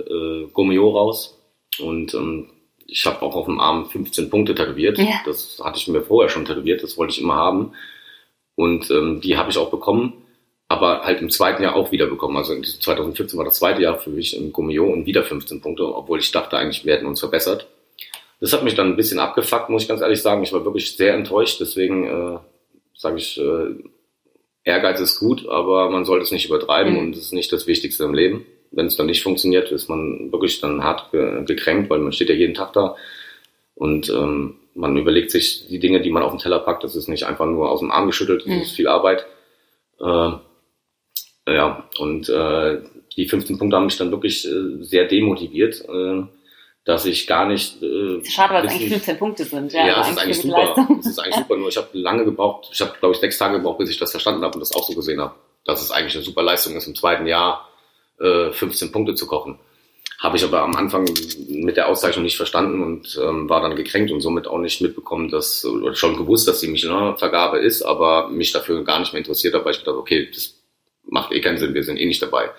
äh, 0.09 0.47
Gomeo 0.53 0.89
raus 0.89 1.37
und 1.79 2.13
ähm, 2.13 2.49
ich 2.85 3.05
habe 3.05 3.21
auch 3.21 3.35
auf 3.35 3.45
dem 3.45 3.59
Arm 3.59 3.85
15 3.85 4.29
Punkte 4.29 4.55
tätowiert. 4.55 4.97
Ja. 4.97 5.21
Das 5.25 5.61
hatte 5.63 5.77
ich 5.77 5.87
mir 5.87 6.01
vorher 6.01 6.29
schon 6.29 6.45
tätowiert, 6.45 6.83
das 6.83 6.97
wollte 6.97 7.13
ich 7.13 7.21
immer 7.21 7.35
haben. 7.35 7.73
Und 8.55 8.89
ähm, 8.91 9.21
die 9.21 9.37
habe 9.37 9.51
ich 9.51 9.57
auch 9.57 9.71
bekommen, 9.71 10.13
aber 10.67 11.03
halt 11.03 11.21
im 11.21 11.29
zweiten 11.29 11.63
Jahr 11.63 11.75
auch 11.75 11.91
wieder 11.91 12.07
bekommen. 12.07 12.35
Also 12.35 12.59
2014 12.59 13.37
war 13.37 13.45
das 13.45 13.55
zweite 13.55 13.81
Jahr 13.81 13.97
für 13.97 14.09
mich 14.09 14.35
im 14.35 14.51
Gomeo 14.51 14.85
und 14.91 15.05
wieder 15.05 15.23
15 15.23 15.61
Punkte, 15.61 15.95
obwohl 15.95 16.19
ich 16.19 16.31
dachte 16.31 16.57
eigentlich, 16.57 16.83
wir 16.83 16.93
hätten 16.93 17.05
uns 17.05 17.21
verbessert. 17.21 17.67
Das 18.41 18.53
hat 18.53 18.63
mich 18.63 18.75
dann 18.75 18.87
ein 18.87 18.95
bisschen 18.95 19.19
abgefuckt, 19.19 19.69
muss 19.69 19.83
ich 19.83 19.87
ganz 19.87 20.01
ehrlich 20.01 20.21
sagen. 20.21 20.43
Ich 20.43 20.51
war 20.51 20.65
wirklich 20.65 20.95
sehr 20.95 21.13
enttäuscht, 21.13 21.59
deswegen 21.59 22.05
äh, 22.05 22.39
sage 22.95 23.17
ich, 23.17 23.37
äh, 23.39 23.75
Ehrgeiz 24.69 24.99
ist 24.99 25.19
gut, 25.19 25.47
aber 25.47 25.89
man 25.89 26.05
sollte 26.05 26.23
es 26.23 26.31
nicht 26.31 26.45
übertreiben 26.45 26.93
mhm. 26.93 26.99
und 26.99 27.15
es 27.15 27.23
ist 27.23 27.33
nicht 27.33 27.51
das 27.51 27.67
Wichtigste 27.67 28.03
im 28.03 28.13
Leben. 28.13 28.45
Wenn 28.71 28.85
es 28.85 28.95
dann 28.95 29.07
nicht 29.07 29.23
funktioniert, 29.23 29.71
ist 29.71 29.89
man 29.89 30.31
wirklich 30.31 30.61
dann 30.61 30.83
hart 30.83 31.11
gekränkt, 31.11 31.89
weil 31.89 31.99
man 31.99 32.13
steht 32.13 32.29
ja 32.29 32.35
jeden 32.35 32.53
Tag 32.53 32.73
da 32.73 32.95
und 33.75 34.09
ähm, 34.09 34.55
man 34.75 34.95
überlegt 34.95 35.31
sich 35.31 35.67
die 35.67 35.79
Dinge, 35.79 36.01
die 36.01 36.11
man 36.11 36.23
auf 36.23 36.31
den 36.31 36.39
Teller 36.39 36.59
packt. 36.59 36.83
Das 36.83 36.95
ist 36.95 37.07
nicht 37.07 37.23
einfach 37.23 37.45
nur 37.45 37.69
aus 37.69 37.79
dem 37.79 37.91
Arm 37.91 38.07
geschüttelt, 38.07 38.41
das 38.41 38.53
mhm. 38.53 38.61
ist 38.61 38.71
viel 38.71 38.87
Arbeit. 38.87 39.25
Äh, 39.99 40.31
ja, 41.47 41.89
und 41.97 42.29
äh, 42.29 42.81
die 43.17 43.27
15 43.27 43.57
Punkte 43.57 43.75
haben 43.75 43.85
mich 43.85 43.97
dann 43.97 44.11
wirklich 44.11 44.45
äh, 44.47 44.83
sehr 44.83 45.05
demotiviert. 45.05 45.83
Äh, 45.89 46.23
dass 46.89 47.05
ich 47.05 47.27
gar 47.27 47.45
nicht. 47.45 47.81
Äh, 47.83 48.25
Schade, 48.25 48.55
weil 48.55 48.65
es 48.65 48.71
eigentlich 48.73 48.89
15 48.89 49.17
Punkte 49.19 49.43
sind. 49.43 49.71
Ja, 49.71 49.85
ja 49.85 50.01
es 50.01 50.09
ist 50.09 50.17
eigentlich 50.17 50.41
super. 50.41 50.87
Es 50.99 51.05
ist 51.05 51.19
eigentlich 51.19 51.35
super. 51.35 51.55
Nur 51.55 51.69
ich 51.69 51.77
habe 51.77 51.87
lange 51.93 52.25
gebraucht. 52.25 52.69
Ich 52.73 52.81
habe, 52.81 52.93
glaube 52.99 53.13
ich, 53.13 53.21
sechs 53.21 53.37
Tage 53.37 53.57
gebraucht, 53.57 53.77
bis 53.77 53.91
ich 53.91 53.99
das 53.99 54.09
verstanden 54.09 54.43
habe 54.43 54.55
und 54.55 54.59
das 54.59 54.75
auch 54.75 54.83
so 54.83 54.95
gesehen 54.95 55.21
habe, 55.21 55.35
dass 55.65 55.83
es 55.83 55.91
eigentlich 55.91 56.15
eine 56.15 56.23
super 56.23 56.41
Leistung 56.41 56.75
ist, 56.75 56.87
im 56.87 56.95
zweiten 56.95 57.27
Jahr 57.27 57.69
äh, 58.19 58.51
15 58.51 58.91
Punkte 58.91 59.13
zu 59.13 59.27
kochen. 59.27 59.59
Habe 60.17 60.37
ich 60.37 60.43
aber 60.43 60.63
am 60.63 60.75
Anfang 60.75 61.07
mit 61.47 61.77
der 61.77 61.87
Auszeichnung 61.87 62.23
nicht 62.23 62.37
verstanden 62.37 62.81
und 62.83 63.19
ähm, 63.23 63.47
war 63.47 63.61
dann 63.61 63.75
gekränkt 63.75 64.11
und 64.11 64.21
somit 64.21 64.47
auch 64.47 64.57
nicht 64.57 64.81
mitbekommen, 64.81 65.29
dass 65.29 65.63
oder 65.63 65.93
schon 65.93 66.17
gewusst, 66.17 66.47
dass 66.47 66.59
die 66.59 66.67
Michelin-Vergabe 66.67 67.59
ist, 67.59 67.83
aber 67.83 68.29
mich 68.29 68.51
dafür 68.51 68.83
gar 68.83 68.99
nicht 68.99 69.13
mehr 69.13 69.19
interessiert 69.19 69.53
habe, 69.53 69.63
weil 69.63 69.73
ich 69.73 69.79
gedacht, 69.79 69.95
okay, 69.95 70.27
das 70.33 70.55
macht 71.05 71.31
eh 71.31 71.39
keinen 71.39 71.59
Sinn, 71.59 71.75
wir 71.75 71.83
sind 71.83 71.97
eh 71.97 72.05
nicht 72.05 72.21
dabei. 72.21 72.49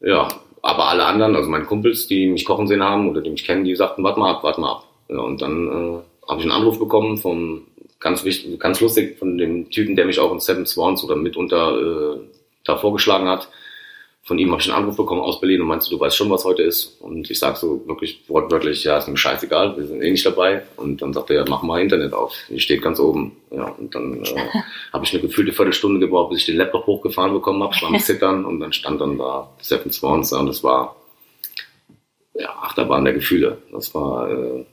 Ja, 0.00 0.28
aber 0.62 0.88
alle 0.88 1.04
anderen, 1.04 1.36
also 1.36 1.50
meine 1.50 1.64
Kumpels, 1.64 2.06
die 2.06 2.28
mich 2.28 2.44
kochen 2.44 2.68
sehen 2.68 2.82
haben 2.82 3.08
oder 3.10 3.20
die 3.20 3.30
mich 3.30 3.44
kennen, 3.44 3.64
die 3.64 3.74
sagten, 3.74 4.04
warte 4.04 4.20
mal 4.20 4.30
ab, 4.30 4.44
warte 4.44 4.60
mal 4.60 4.72
ab. 4.72 4.84
Ja, 5.08 5.18
und 5.18 5.42
dann 5.42 5.66
äh, 5.66 6.28
habe 6.28 6.40
ich 6.40 6.44
einen 6.44 6.52
Anruf 6.52 6.78
bekommen 6.78 7.18
vom 7.18 7.62
ganz 7.98 8.24
wichtig, 8.24 8.58
ganz 8.58 8.80
lustig 8.80 9.18
von 9.18 9.36
dem 9.38 9.70
Typen, 9.70 9.96
der 9.96 10.06
mich 10.06 10.18
auch 10.18 10.32
in 10.32 10.40
Seven 10.40 10.66
Swans 10.66 11.04
oder 11.04 11.16
mitunter 11.16 12.14
äh, 12.14 12.20
da 12.64 12.76
vorgeschlagen 12.76 13.28
hat 13.28 13.48
von 14.24 14.38
ihm 14.38 14.52
habe 14.52 14.60
ich 14.60 14.68
einen 14.68 14.80
Anruf 14.80 14.96
bekommen 14.96 15.20
aus 15.20 15.40
Berlin 15.40 15.62
und 15.62 15.66
meinst 15.66 15.88
du, 15.90 15.96
du 15.96 16.00
weißt 16.00 16.16
schon, 16.16 16.30
was 16.30 16.44
heute 16.44 16.62
ist? 16.62 17.00
Und 17.00 17.28
ich 17.28 17.40
sag 17.40 17.56
so 17.56 17.86
wirklich 17.88 18.22
wortwörtlich, 18.28 18.84
ja, 18.84 18.96
ist 18.96 19.08
mir 19.08 19.16
scheißegal, 19.16 19.76
wir 19.76 19.84
sind 19.84 20.00
eh 20.00 20.12
nicht 20.12 20.24
dabei. 20.24 20.62
Und 20.76 21.02
dann 21.02 21.12
sagt 21.12 21.30
er, 21.30 21.36
ja, 21.38 21.44
mach 21.48 21.62
mal 21.62 21.80
Internet 21.80 22.12
auf. 22.12 22.32
Die 22.48 22.60
steht 22.60 22.82
ganz 22.82 23.00
oben. 23.00 23.36
Ja, 23.50 23.64
und 23.64 23.92
dann 23.92 24.24
äh, 24.24 24.46
habe 24.92 25.04
ich 25.04 25.12
eine 25.12 25.22
gefühlte 25.22 25.52
Viertelstunde 25.52 25.98
gebraucht, 25.98 26.30
bis 26.30 26.40
ich 26.40 26.46
den 26.46 26.56
Laptop 26.56 26.86
hochgefahren 26.86 27.32
bekommen 27.32 27.64
habe. 27.64 27.74
Ich 27.74 27.82
war 27.82 27.88
am 27.88 27.98
Zittern 28.00 28.44
und 28.44 28.60
dann 28.60 28.72
stand 28.72 29.00
dann 29.00 29.18
da 29.18 29.50
Seven 29.60 29.90
Swans 29.90 30.32
und 30.32 30.46
das 30.46 30.62
war 30.62 30.94
ja, 32.34 32.48
Achterbahn 32.62 33.04
der 33.04 33.14
Gefühle. 33.14 33.58
Das 33.72 33.92
war 33.92 34.30
äh, 34.30 34.64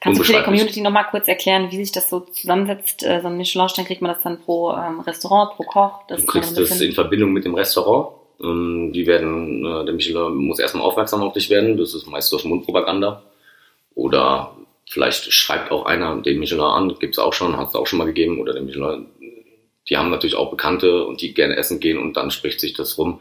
Kannst 0.00 0.20
du 0.20 0.24
für 0.24 0.34
die 0.34 0.42
Community 0.42 0.80
nochmal 0.80 1.06
kurz 1.10 1.26
erklären, 1.26 1.70
wie 1.70 1.76
sich 1.76 1.90
das 1.90 2.08
so 2.08 2.20
zusammensetzt? 2.20 3.02
Äh, 3.02 3.20
so 3.20 3.28
ein 3.28 3.36
Michelin-Stern 3.38 3.86
kriegt 3.86 4.02
man 4.02 4.12
das 4.12 4.22
dann 4.22 4.38
pro 4.38 4.72
ähm, 4.72 5.00
Restaurant, 5.00 5.56
pro 5.56 5.64
Koch? 5.64 6.02
Das 6.08 6.20
du 6.20 6.26
kriegst 6.26 6.56
das 6.56 6.80
in 6.80 6.92
Verbindung 6.92 7.32
mit 7.32 7.44
dem 7.44 7.54
Restaurant. 7.54 8.17
Ähm, 8.42 8.92
die 8.92 9.06
werden, 9.06 9.64
äh, 9.64 9.84
der 9.84 9.94
Michelin 9.94 10.34
muss 10.34 10.58
erstmal 10.58 10.84
aufmerksam 10.84 11.22
auf 11.22 11.32
dich 11.32 11.50
werden. 11.50 11.76
Das 11.76 11.94
ist 11.94 12.06
meist 12.06 12.32
durch 12.32 12.44
Mundpropaganda. 12.44 13.22
Oder 13.94 14.56
vielleicht 14.88 15.32
schreibt 15.32 15.70
auch 15.70 15.86
einer 15.86 16.16
den 16.22 16.38
Michelin 16.38 16.62
an, 16.62 16.94
gibt's 16.98 17.18
auch 17.18 17.32
schon, 17.32 17.56
hat 17.56 17.68
es 17.68 17.74
auch 17.74 17.86
schon 17.86 17.98
mal 17.98 18.06
gegeben. 18.06 18.40
Oder 18.40 18.52
der 18.52 18.62
Michelin, 18.62 19.06
die 19.88 19.96
haben 19.96 20.10
natürlich 20.10 20.36
auch 20.36 20.50
Bekannte 20.50 21.04
und 21.04 21.20
die 21.20 21.34
gerne 21.34 21.56
essen 21.56 21.80
gehen 21.80 21.98
und 21.98 22.16
dann 22.16 22.30
spricht 22.30 22.60
sich 22.60 22.74
das 22.74 22.98
rum. 22.98 23.20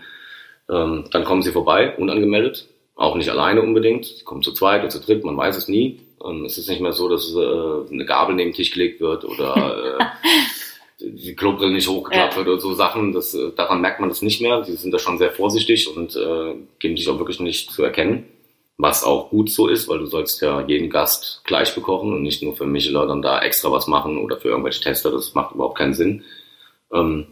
Ähm, 0.70 1.06
dann 1.12 1.24
kommen 1.24 1.42
sie 1.42 1.52
vorbei, 1.52 1.96
unangemeldet. 1.98 2.68
Auch 2.96 3.16
nicht 3.16 3.30
alleine 3.30 3.62
unbedingt. 3.62 4.06
Sie 4.06 4.24
kommen 4.24 4.42
zu 4.42 4.54
zweit 4.54 4.82
oder 4.82 4.90
zu 4.90 5.00
dritt, 5.00 5.24
man 5.24 5.38
weiß 5.38 5.56
es 5.56 5.68
nie. 5.68 6.00
Ähm, 6.24 6.46
es 6.46 6.58
ist 6.58 6.70
nicht 6.70 6.82
mehr 6.82 6.94
so, 6.94 7.10
dass 7.10 7.34
äh, 7.34 7.94
eine 7.94 8.06
Gabel 8.06 8.36
neben 8.36 8.52
den 8.52 8.56
Tisch 8.56 8.72
gelegt 8.72 9.00
wird 9.00 9.24
oder 9.24 9.98
äh, 10.00 10.04
die 11.00 11.36
Klobrille 11.36 11.72
nicht 11.72 11.88
hochgeklappt 11.88 12.34
ja. 12.34 12.38
wird 12.38 12.48
oder 12.48 12.60
so 12.60 12.74
Sachen. 12.74 13.14
Das, 13.14 13.34
äh, 13.34 13.52
daran 13.56 13.82
merkt 13.82 14.00
man 14.00 14.10
das 14.10 14.22
nicht 14.22 14.42
mehr. 14.42 14.62
Die 14.62 14.74
sind 14.74 14.92
da 14.92 15.00
schon 15.00 15.18
sehr 15.18 15.32
vorsichtig 15.32 15.96
und 15.96 16.16
äh, 16.16 16.56
geben 16.80 16.98
sich 16.98 17.08
auch 17.10 17.20
wirklich 17.20 17.40
nicht 17.40 17.72
zu 17.72 17.84
erkennen. 17.84 18.26
Was 18.80 19.04
auch 19.04 19.30
gut 19.30 19.50
so 19.50 19.68
ist, 19.68 19.88
weil 19.88 20.00
du 20.00 20.06
sollst 20.06 20.42
ja 20.42 20.62
jeden 20.62 20.90
Gast 20.90 21.42
gleich 21.46 21.74
bekochen 21.74 22.14
und 22.14 22.22
nicht 22.22 22.44
nur 22.44 22.56
für 22.56 22.66
Michelin 22.66 23.08
dann 23.08 23.22
da 23.22 23.42
extra 23.42 23.72
was 23.72 23.88
machen 23.88 24.18
oder 24.18 24.38
für 24.38 24.50
irgendwelche 24.50 24.82
Tester. 24.82 25.12
Das 25.12 25.34
macht 25.34 25.56
überhaupt 25.56 25.78
keinen 25.78 25.96
Sinn. 25.96 26.24
Ähm, 26.94 27.28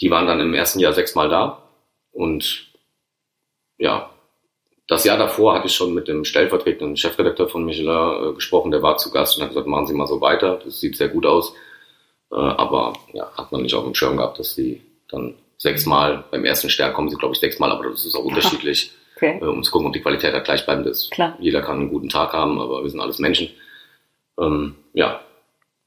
die 0.00 0.10
waren 0.10 0.26
dann 0.26 0.40
im 0.40 0.54
ersten 0.54 0.80
Jahr 0.80 0.92
sechsmal 0.92 1.28
da 1.28 1.62
und 2.12 2.68
ja, 3.78 4.10
das 4.88 5.04
Jahr 5.04 5.18
davor 5.18 5.54
hatte 5.54 5.66
ich 5.66 5.74
schon 5.74 5.94
mit 5.94 6.08
dem 6.08 6.24
stellvertretenden 6.24 6.96
Chefredakteur 6.96 7.48
von 7.48 7.64
Michelin 7.64 8.30
äh, 8.30 8.34
gesprochen, 8.34 8.70
der 8.70 8.82
war 8.82 8.96
zu 8.98 9.10
Gast 9.10 9.36
und 9.36 9.42
hat 9.42 9.50
gesagt, 9.50 9.66
machen 9.66 9.86
Sie 9.86 9.94
mal 9.94 10.06
so 10.06 10.20
weiter, 10.20 10.60
das 10.64 10.80
sieht 10.80 10.96
sehr 10.96 11.08
gut 11.08 11.26
aus. 11.26 11.54
Äh, 12.30 12.36
aber 12.36 12.94
ja, 13.12 13.30
hat 13.36 13.52
man 13.52 13.62
nicht 13.62 13.74
auf 13.74 13.84
dem 13.84 13.94
Schirm 13.94 14.16
gehabt, 14.16 14.38
dass 14.38 14.54
die 14.54 14.82
dann 15.08 15.34
sechsmal, 15.58 16.24
beim 16.30 16.44
ersten 16.44 16.70
Stern 16.70 16.92
kommen 16.92 17.08
sie, 17.08 17.16
glaube 17.16 17.34
ich, 17.34 17.40
sechsmal, 17.40 17.70
aber 17.70 17.88
das 17.90 18.04
ist 18.04 18.14
auch 18.14 18.24
unterschiedlich, 18.24 18.92
okay. 19.16 19.38
äh, 19.40 19.44
um 19.44 19.62
zu 19.62 19.70
gucken, 19.70 19.86
ob 19.86 19.92
die 19.92 20.02
Qualität 20.02 20.32
halt 20.32 20.44
gleichbleibend 20.44 20.86
ist. 20.86 21.10
Klar. 21.10 21.36
Jeder 21.40 21.62
kann 21.62 21.78
einen 21.78 21.88
guten 21.88 22.08
Tag 22.08 22.32
haben, 22.32 22.60
aber 22.60 22.82
wir 22.82 22.90
sind 22.90 23.00
alles 23.00 23.18
Menschen. 23.18 23.50
Ähm, 24.38 24.76
ja, 24.92 25.20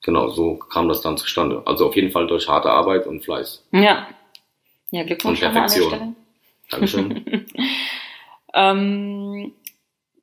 genau, 0.01 0.29
so 0.29 0.55
kam 0.55 0.87
das 0.87 1.01
dann 1.01 1.17
zustande. 1.17 1.61
Also 1.65 1.87
auf 1.87 1.95
jeden 1.95 2.11
Fall 2.11 2.27
durch 2.27 2.47
harte 2.47 2.71
Arbeit 2.71 3.05
und 3.05 3.23
Fleiß. 3.23 3.65
Ja. 3.71 4.07
Ja, 4.91 5.03
Glückwunsch 5.03 5.41
und 5.43 5.51
Perfektion. 5.51 6.15
Dankeschön. 6.69 7.45
Ähm, 8.53 9.53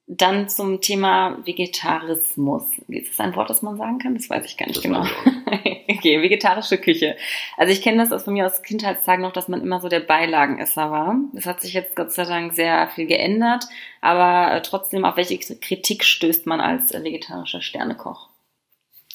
dann 0.06 0.48
zum 0.48 0.80
Thema 0.80 1.38
Vegetarismus. 1.44 2.62
Ist 2.88 3.10
das 3.10 3.20
ein 3.20 3.34
Wort, 3.34 3.50
das 3.50 3.62
man 3.62 3.76
sagen 3.76 3.98
kann? 3.98 4.14
Das 4.14 4.30
weiß 4.30 4.46
ich 4.46 4.56
gar 4.56 4.66
nicht 4.66 4.76
das 4.76 4.84
genau. 4.84 5.02
okay, 5.88 6.22
vegetarische 6.22 6.78
Küche. 6.78 7.16
Also 7.56 7.72
ich 7.72 7.82
kenne 7.82 7.98
das 7.98 8.12
aus 8.12 8.22
von 8.22 8.34
mir 8.34 8.46
aus 8.46 8.62
Kindheitstagen 8.62 9.22
noch, 9.22 9.32
dass 9.32 9.48
man 9.48 9.60
immer 9.60 9.80
so 9.80 9.88
der 9.88 10.00
Beilagenesser 10.00 10.92
war. 10.92 11.16
Das 11.32 11.46
hat 11.46 11.60
sich 11.60 11.74
jetzt 11.74 11.96
Gott 11.96 12.12
sei 12.12 12.24
Dank 12.24 12.52
sehr 12.52 12.88
viel 12.94 13.06
geändert. 13.06 13.64
Aber 14.00 14.54
äh, 14.54 14.62
trotzdem, 14.62 15.04
auf 15.04 15.16
welche 15.16 15.38
Kritik 15.38 16.04
stößt 16.04 16.46
man 16.46 16.60
als 16.60 16.92
äh, 16.92 17.02
vegetarischer 17.02 17.60
Sternekoch? 17.60 18.28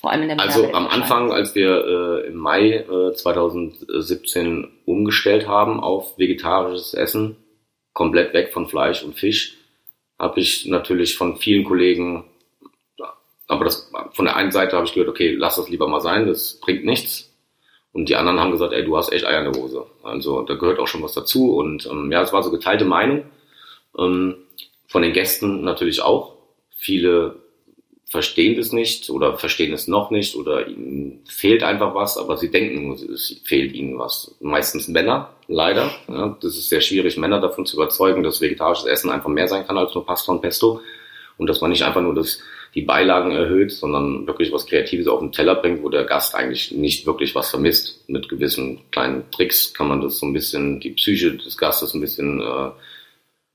Vor 0.01 0.11
allem 0.11 0.23
in 0.23 0.29
der 0.29 0.39
Also 0.41 0.73
am 0.73 0.87
Anfang, 0.87 1.31
als 1.31 1.55
wir 1.55 2.23
äh, 2.25 2.27
im 2.27 2.35
Mai 2.35 2.77
äh, 2.77 3.13
2017 3.13 4.67
umgestellt 4.85 5.47
haben 5.47 5.79
auf 5.79 6.17
vegetarisches 6.17 6.95
Essen, 6.95 7.37
komplett 7.93 8.33
weg 8.33 8.51
von 8.51 8.67
Fleisch 8.67 9.03
und 9.03 9.15
Fisch, 9.15 9.60
habe 10.21 10.39
ich 10.39 10.67
natürlich 10.67 11.17
von 11.17 11.37
vielen 11.37 11.63
Kollegen, 11.65 12.25
aber 13.47 13.65
das, 13.65 13.91
von 14.13 14.25
der 14.25 14.35
einen 14.35 14.51
Seite 14.51 14.77
habe 14.77 14.85
ich 14.85 14.93
gehört, 14.93 15.09
okay, 15.09 15.35
lass 15.35 15.55
das 15.55 15.67
lieber 15.67 15.87
mal 15.87 15.99
sein, 15.99 16.27
das 16.27 16.59
bringt 16.61 16.85
nichts. 16.85 17.33
Und 17.91 18.07
die 18.07 18.15
anderen 18.15 18.39
haben 18.39 18.51
gesagt, 18.51 18.71
ey, 18.71 18.85
du 18.85 18.95
hast 18.95 19.11
echt 19.11 19.25
Eier 19.25 19.43
in 19.43 19.51
der 19.51 19.61
Hose. 19.61 19.85
Also 20.03 20.43
da 20.43 20.53
gehört 20.53 20.79
auch 20.79 20.87
schon 20.87 21.03
was 21.03 21.13
dazu. 21.13 21.55
Und 21.55 21.85
ähm, 21.87 22.09
ja, 22.11 22.21
es 22.21 22.31
war 22.31 22.43
so 22.43 22.51
geteilte 22.51 22.85
Meinung. 22.85 23.25
Ähm, 23.97 24.35
von 24.87 25.01
den 25.01 25.11
Gästen 25.11 25.63
natürlich 25.63 26.01
auch. 26.01 26.37
Viele 26.69 27.35
verstehen 28.11 28.57
das 28.57 28.73
nicht 28.73 29.09
oder 29.09 29.37
verstehen 29.37 29.71
es 29.71 29.87
noch 29.87 30.11
nicht 30.11 30.35
oder 30.35 30.67
ihnen 30.67 31.21
fehlt 31.25 31.63
einfach 31.63 31.95
was, 31.95 32.17
aber 32.17 32.35
sie 32.35 32.51
denken, 32.51 32.91
es 32.91 33.41
fehlt 33.45 33.73
ihnen 33.73 33.97
was. 33.97 34.35
Meistens 34.41 34.89
Männer, 34.89 35.29
leider. 35.47 35.89
Ja, 36.09 36.37
das 36.41 36.57
ist 36.57 36.67
sehr 36.67 36.81
schwierig, 36.81 37.15
Männer 37.15 37.39
davon 37.39 37.65
zu 37.65 37.77
überzeugen, 37.77 38.21
dass 38.21 38.41
vegetarisches 38.41 38.85
Essen 38.85 39.09
einfach 39.09 39.29
mehr 39.29 39.47
sein 39.47 39.65
kann 39.65 39.77
als 39.77 39.95
nur 39.95 40.05
Pasta 40.05 40.33
und 40.33 40.41
Pesto 40.41 40.81
und 41.37 41.47
dass 41.47 41.61
man 41.61 41.71
nicht 41.71 41.83
einfach 41.83 42.01
nur 42.01 42.13
das, 42.13 42.41
die 42.75 42.81
Beilagen 42.81 43.31
erhöht, 43.31 43.71
sondern 43.71 44.27
wirklich 44.27 44.51
was 44.51 44.65
Kreatives 44.65 45.07
auf 45.07 45.21
den 45.21 45.31
Teller 45.31 45.55
bringt, 45.55 45.81
wo 45.81 45.87
der 45.87 46.03
Gast 46.03 46.35
eigentlich 46.35 46.73
nicht 46.73 47.05
wirklich 47.05 47.33
was 47.33 47.49
vermisst. 47.49 48.03
Mit 48.09 48.27
gewissen 48.27 48.81
kleinen 48.91 49.23
Tricks 49.31 49.73
kann 49.73 49.87
man 49.87 50.01
das 50.01 50.19
so 50.19 50.25
ein 50.25 50.33
bisschen, 50.33 50.81
die 50.81 50.91
Psyche 50.91 51.37
des 51.37 51.57
Gastes 51.57 51.93
ein 51.93 52.01
bisschen 52.01 52.41
äh, 52.41 52.71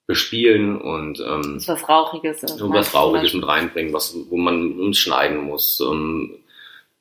bespielen 0.07 0.81
und 0.81 1.21
ähm, 1.21 1.59
so 1.59 1.73
was 1.73 1.89
Rauchiges, 1.89 2.41
so 2.41 2.71
was 2.71 2.95
Rauchiges 2.95 3.35
mit 3.35 3.47
reinbringen, 3.47 3.93
was 3.93 4.17
wo 4.31 4.37
man 4.37 4.79
uns 4.79 4.99
schneiden 4.99 5.39
muss, 5.39 5.81
ähm, 5.81 6.39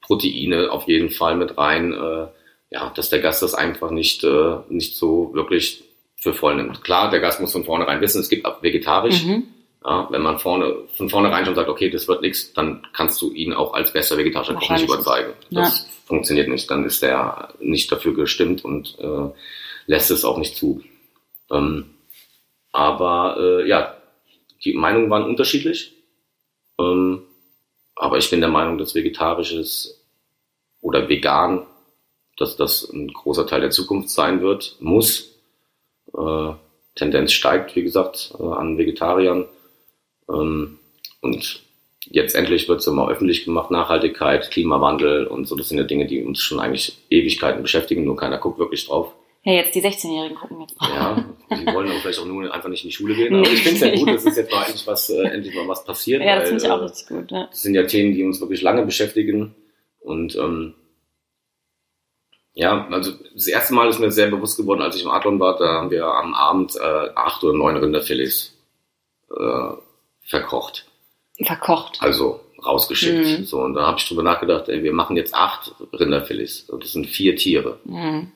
Proteine 0.02 0.72
auf 0.72 0.88
jeden 0.88 1.12
Fall 1.12 1.36
mit 1.36 1.58
rein, 1.58 1.94
äh, 1.94 2.28
ja, 2.72 2.92
dass 2.96 3.10
der 3.10 3.20
Gast 3.20 3.44
das 3.44 3.54
einfach 3.54 3.92
nicht 3.92 4.24
äh, 4.24 4.58
nicht 4.70 4.98
so 4.98 5.32
wirklich 5.34 5.84
für 6.16 6.34
voll 6.34 6.56
nimmt. 6.56 6.84
Klar, 6.84 7.12
der 7.12 7.20
Gast 7.20 7.40
muss 7.40 7.52
von 7.52 7.64
vornherein 7.64 8.02
wissen, 8.02 8.22
es 8.22 8.30
gibt 8.30 8.46
ab 8.46 8.64
vegetarisch. 8.64 9.24
Mhm. 9.24 9.44
Ja, 9.86 10.08
wenn 10.10 10.24
man 10.24 10.40
vorne 10.40 10.76
von 10.98 11.10
vornherein 11.10 11.46
schon 11.46 11.54
sagt, 11.54 11.70
okay, 11.70 11.92
das 11.92 12.08
wird 12.08 12.22
nichts, 12.22 12.54
dann 12.54 12.88
kannst 12.92 13.22
du 13.22 13.32
ihn 13.32 13.54
auch 13.54 13.76
als 13.76 13.94
besser 13.94 14.18
vegetarischer 14.18 14.56
Koch 14.56 14.72
nicht 14.72 14.86
überzeugen. 14.86 15.34
Das 15.52 15.80
ja. 15.82 15.86
funktioniert 16.08 16.48
nicht. 16.48 16.72
Dann 16.72 16.86
ist 16.86 17.04
der 17.04 17.50
nicht 17.60 17.92
dafür 17.92 18.16
gestimmt 18.16 18.66
und 18.66 18.98
äh, 18.98 19.30
lässt 19.86 20.10
es 20.10 20.26
auch 20.26 20.40
nicht 20.40 20.58
zu. 20.58 20.82
Ähm, 21.52 21.86
aber 22.75 23.38
äh, 23.39 23.70
ja, 23.70 23.96
die 24.65 24.74
Meinungen 24.74 25.10
waren 25.10 25.24
unterschiedlich. 25.24 25.94
Ähm, 26.77 27.24
aber 27.96 28.17
ich 28.17 28.29
bin 28.29 28.41
der 28.41 28.50
Meinung, 28.50 28.77
dass 28.77 28.96
vegetarisches 28.96 30.05
oder 30.82 31.08
vegan, 31.08 31.65
dass 32.36 32.58
das 32.58 32.84
ein 32.91 33.08
großer 33.08 33.48
Teil 33.48 33.62
der 33.62 33.70
Zukunft 33.70 34.10
sein 34.10 34.41
wird, 34.41 34.75
muss. 34.82 35.39
Äh, 36.17 36.51
Tendenz 36.96 37.32
steigt, 37.32 37.77
wie 37.77 37.84
gesagt, 37.84 38.34
äh, 38.38 38.44
an 38.44 38.77
Vegetariern. 38.77 39.46
Ähm, 40.27 40.79
und 41.22 41.63
jetzt 42.01 42.36
endlich 42.36 42.67
wird 42.67 42.82
es 42.82 42.88
immer 42.88 43.08
öffentlich 43.08 43.46
gemacht, 43.46 43.72
Nachhaltigkeit, 43.72 44.51
Klimawandel 44.51 45.27
und 45.27 45.48
so. 45.48 45.55
Das 45.55 45.70
sind 45.70 45.77
ja 45.77 45.86
Dinge, 45.86 46.08
die 46.08 46.25
uns 46.25 46.41
schon 46.41 46.60
eigentlich 46.60 46.98
Ewigkeiten 47.10 47.62
beschäftigen, 47.62 48.03
nur 48.03 48.17
keiner 48.17 48.38
guckt 48.38 48.60
wirklich 48.60 48.86
drauf. 48.86 49.13
Ja, 49.44 49.53
jetzt 49.53 49.75
die 49.75 49.82
16-Jährigen 49.82 50.36
gucken 50.36 50.60
jetzt. 50.60 50.75
Ja, 50.82 51.24
die 51.52 51.66
wollen 51.68 51.90
aber 51.90 52.00
vielleicht 52.00 52.20
auch 52.20 52.25
nur 52.25 52.54
einfach 52.54 52.70
nicht 52.70 52.84
in 52.84 52.90
die 52.90 52.96
Schule 52.96 53.16
gehen. 53.16 53.36
Aber 53.36 53.48
ich 53.48 53.62
finde 53.62 53.75
es 53.75 53.82
ja 53.82 53.96
gut, 53.96 54.14
dass 54.14 54.25
es 54.25 54.38
jetzt 54.38 54.52
mal 54.52 54.64
endlich 54.64 54.88
was, 54.88 55.10
äh, 55.10 55.24
endlich 55.24 55.56
mal 55.56 55.68
was 55.68 55.84
passiert. 55.86 56.24
Ja, 56.24 56.40
das 56.40 56.50
finde 56.50 56.64
ich 56.64 56.72
auch 56.72 56.80
äh, 56.80 56.84
richtig 56.84 57.08
gut. 57.08 57.32
Ja. 57.32 57.48
Das 57.48 57.62
sind 57.62 57.75
ja 57.75 57.84
Themen, 57.84 58.14
die 58.14 58.24
uns 58.24 58.40
wirklich 58.40 58.62
lange 58.62 58.86
beschäftigen. 58.86 59.56
Und 60.00 60.36
ähm, 60.36 60.75
ja, 62.54 62.88
also 62.90 63.12
das 63.34 63.48
erste 63.48 63.74
Mal 63.74 63.90
ist 63.90 64.00
mir 64.00 64.12
sehr 64.12 64.30
bewusst 64.30 64.58
geworden, 64.58 64.82
als 64.82 64.96
ich 64.96 65.04
im 65.04 65.10
Adlon 65.10 65.40
war, 65.40 65.58
da 65.58 65.68
haben 65.68 65.92
wir 65.92 66.06
am 66.06 66.34
Abend 66.34 66.75
äh, 66.75 67.10
acht 67.16 67.44
oder 67.44 67.58
neun 67.58 67.78
Rinderfilets 67.78 68.58
äh, 69.30 69.74
verkocht. 70.22 70.86
Verkocht. 71.44 71.98
Also 72.02 72.40
rausgeschickt. 72.66 73.40
Mhm. 73.40 73.46
So, 73.46 73.60
und 73.60 73.74
da 73.74 73.86
habe 73.86 74.00
ich 74.00 74.08
drüber 74.08 74.24
nachgedacht, 74.24 74.70
ey, 74.70 74.84
wir 74.84 74.94
machen 74.94 75.18
jetzt 75.18 75.34
acht 75.34 75.74
Rinderfilets. 75.94 76.68
Das 76.68 76.94
sind 76.94 77.08
vier 77.08 77.36
Tiere. 77.36 77.80
Mhm. 77.84 78.32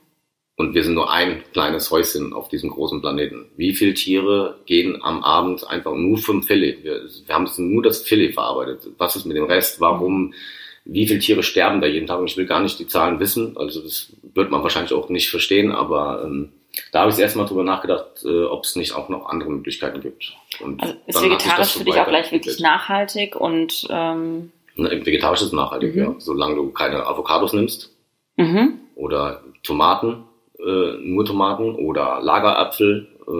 Und 0.60 0.76
wir 0.76 0.84
sind 0.84 0.96
nur 0.96 1.10
ein 1.10 1.42
kleines 1.54 1.90
Häuschen 1.90 2.34
auf 2.34 2.50
diesem 2.50 2.70
großen 2.70 3.00
Planeten. 3.00 3.46
Wie 3.56 3.74
viele 3.74 3.94
Tiere 3.94 4.60
gehen 4.66 5.02
am 5.02 5.24
Abend 5.24 5.66
einfach 5.66 5.96
nur 5.96 6.18
vom 6.18 6.44
Filet? 6.44 6.84
Wir, 6.84 7.04
wir 7.26 7.34
haben 7.34 7.50
nur 7.60 7.82
das 7.82 8.02
Filet 8.02 8.34
verarbeitet. 8.34 8.90
Was 8.98 9.16
ist 9.16 9.26
mit 9.26 9.38
dem 9.38 9.46
Rest? 9.46 9.80
Warum? 9.80 10.34
Wie 10.84 11.08
viele 11.08 11.22
Tiere 11.22 11.44
sterben 11.44 11.80
da 11.80 11.88
jeden 11.88 12.08
Tag? 12.08 12.20
Und 12.20 12.30
ich 12.30 12.36
will 12.36 12.46
gar 12.46 12.60
nicht 12.60 12.78
die 12.78 12.88
Zahlen 12.88 13.22
wissen. 13.22 13.56
Also 13.56 13.82
das 13.82 14.12
wird 14.34 14.52
man 14.52 14.62
wahrscheinlich 14.62 14.92
auch 14.92 15.08
nicht 15.08 15.30
verstehen. 15.30 15.72
Aber 15.72 16.26
ähm, 16.26 16.52
da 16.92 17.04
habe 17.04 17.12
ich 17.12 17.18
erstmal 17.18 17.46
drüber 17.46 17.64
nachgedacht, 17.64 18.26
äh, 18.26 18.44
ob 18.44 18.66
es 18.66 18.76
nicht 18.76 18.92
auch 18.92 19.08
noch 19.08 19.30
andere 19.30 19.52
Möglichkeiten 19.52 20.02
gibt. 20.02 20.34
Und 20.60 20.84
also 20.84 20.94
ist 21.08 21.22
vegetarisch 21.22 21.70
für 21.70 21.86
dich 21.86 21.96
auch 21.96 22.08
gleich 22.10 22.34
wirklich 22.34 22.60
nachhaltig 22.60 23.38
und 23.38 23.88
ähm 23.90 24.52
vegetarisch 24.76 25.42
ist 25.42 25.54
nachhaltig, 25.54 25.96
mhm. 25.96 26.02
ja. 26.02 26.16
Solange 26.18 26.56
du 26.56 26.70
keine 26.72 27.06
Avocados 27.06 27.54
nimmst 27.54 27.96
mhm. 28.36 28.74
oder 28.96 29.42
Tomaten 29.64 30.26
äh, 30.60 30.98
nur 31.02 31.26
Tomaten 31.26 31.76
oder 31.76 32.20
Lagerapfel, 32.22 33.08
äh, 33.22 33.32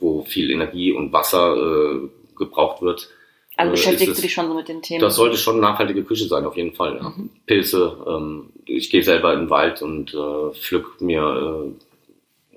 wo 0.00 0.24
viel 0.28 0.50
Energie 0.50 0.92
und 0.92 1.12
Wasser 1.12 1.56
äh, 1.56 2.08
gebraucht 2.36 2.82
wird. 2.82 3.08
Also 3.56 3.70
äh, 3.70 3.72
beschäftigst 3.72 4.12
es, 4.12 4.16
du 4.16 4.22
dich 4.22 4.32
schon 4.32 4.48
so 4.48 4.54
mit 4.54 4.68
den 4.68 4.82
Themen? 4.82 5.00
Das 5.00 5.16
sollte 5.16 5.36
schon 5.36 5.60
nachhaltige 5.60 6.04
Küche 6.04 6.26
sein, 6.26 6.44
auf 6.44 6.56
jeden 6.56 6.74
Fall. 6.74 6.96
Ja. 6.96 7.08
Mhm. 7.10 7.30
Pilze, 7.46 7.96
ähm, 8.06 8.50
ich 8.66 8.90
gehe 8.90 9.02
selber 9.02 9.32
in 9.32 9.40
den 9.40 9.50
Wald 9.50 9.82
und 9.82 10.14
äh, 10.14 10.52
pflück 10.52 11.00
mir 11.00 11.72
äh, 11.72 12.56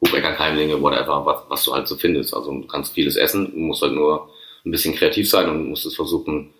Buchbäckerkeimlinge, 0.00 0.80
whatever, 0.80 1.24
was, 1.24 1.42
was 1.48 1.64
du 1.64 1.72
halt 1.72 1.88
so 1.88 1.96
findest. 1.96 2.34
Also 2.34 2.52
du 2.52 2.66
kannst 2.66 2.94
vieles 2.94 3.16
essen, 3.16 3.50
du 3.52 3.58
musst 3.58 3.82
halt 3.82 3.94
nur 3.94 4.28
ein 4.64 4.70
bisschen 4.70 4.94
kreativ 4.94 5.28
sein 5.28 5.48
und 5.48 5.68
musst 5.68 5.86
es 5.86 5.96
versuchen, 5.96 6.52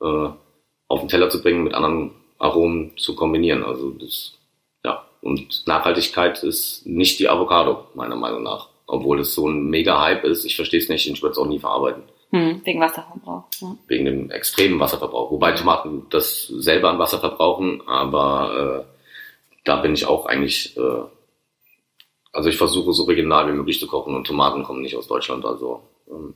äh, 0.00 0.28
auf 0.88 1.00
den 1.00 1.08
Teller 1.08 1.28
zu 1.28 1.42
bringen, 1.42 1.64
mit 1.64 1.74
anderen 1.74 2.12
Aromen 2.38 2.92
zu 2.96 3.16
kombinieren. 3.16 3.64
Also 3.64 3.90
das 3.90 4.38
und 5.24 5.66
Nachhaltigkeit 5.66 6.42
ist 6.42 6.86
nicht 6.86 7.18
die 7.18 7.30
Avocado, 7.30 7.86
meiner 7.94 8.14
Meinung 8.14 8.42
nach. 8.42 8.68
Obwohl 8.86 9.20
es 9.20 9.34
so 9.34 9.48
ein 9.48 9.70
mega 9.70 9.98
Hype 9.98 10.22
ist. 10.24 10.44
Ich 10.44 10.54
verstehe 10.54 10.78
es 10.78 10.90
nicht, 10.90 11.08
ich 11.08 11.22
würde 11.22 11.32
es 11.32 11.38
auch 11.38 11.46
nie 11.46 11.58
verarbeiten. 11.58 12.02
Hm, 12.30 12.60
wegen 12.62 12.78
Wasserverbrauch. 12.78 13.44
Ja. 13.58 13.74
Wegen 13.88 14.04
dem 14.04 14.30
extremen 14.30 14.78
Wasserverbrauch. 14.78 15.30
Wobei 15.30 15.52
Tomaten 15.52 16.06
das 16.10 16.48
selber 16.48 16.90
an 16.90 16.98
Wasser 16.98 17.20
verbrauchen, 17.20 17.80
aber 17.86 18.84
äh, 18.86 19.58
da 19.64 19.76
bin 19.76 19.94
ich 19.94 20.04
auch 20.04 20.26
eigentlich, 20.26 20.76
äh, 20.76 21.04
also 22.32 22.50
ich 22.50 22.58
versuche 22.58 22.92
so 22.92 23.04
regional 23.04 23.48
wie 23.48 23.56
möglich 23.56 23.80
zu 23.80 23.86
kochen 23.86 24.14
und 24.14 24.26
Tomaten 24.26 24.62
kommen 24.62 24.82
nicht 24.82 24.96
aus 24.96 25.06
Deutschland. 25.06 25.46
Also 25.46 25.80
ähm, 26.10 26.34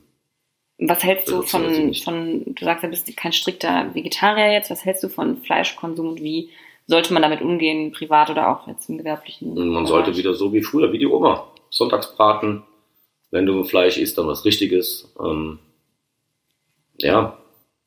Was 0.79 1.03
hältst 1.03 1.29
du 1.29 1.43
von, 1.43 1.93
von, 1.93 2.55
du 2.55 2.65
sagst, 2.65 2.83
du 2.83 2.87
bist 2.87 3.15
kein 3.15 3.33
strikter 3.33 3.93
Vegetarier 3.93 4.51
jetzt, 4.51 4.71
was 4.71 4.83
hältst 4.83 5.03
du 5.03 5.09
von 5.09 5.37
Fleischkonsum 5.43 6.07
und 6.07 6.23
wie 6.23 6.49
sollte 6.89 7.13
man 7.13 7.21
damit 7.21 7.41
umgehen, 7.41 7.91
privat 7.91 8.31
oder 8.31 8.49
auch 8.49 8.67
jetzt 8.67 8.89
im 8.89 8.97
gewerblichen? 8.97 9.53
Man 9.53 9.69
Bereich? 9.69 9.87
sollte 9.87 10.17
wieder 10.17 10.33
so 10.33 10.51
wie 10.51 10.63
früher, 10.63 10.91
wie 10.91 10.97
die 10.97 11.05
Oma. 11.05 11.47
Sonntagsbraten, 11.69 12.63
wenn 13.29 13.45
du 13.45 13.63
Fleisch 13.63 13.97
isst, 13.97 14.17
dann 14.17 14.27
was 14.27 14.43
Richtiges. 14.43 15.13
Ähm, 15.23 15.59
ja, 16.97 17.37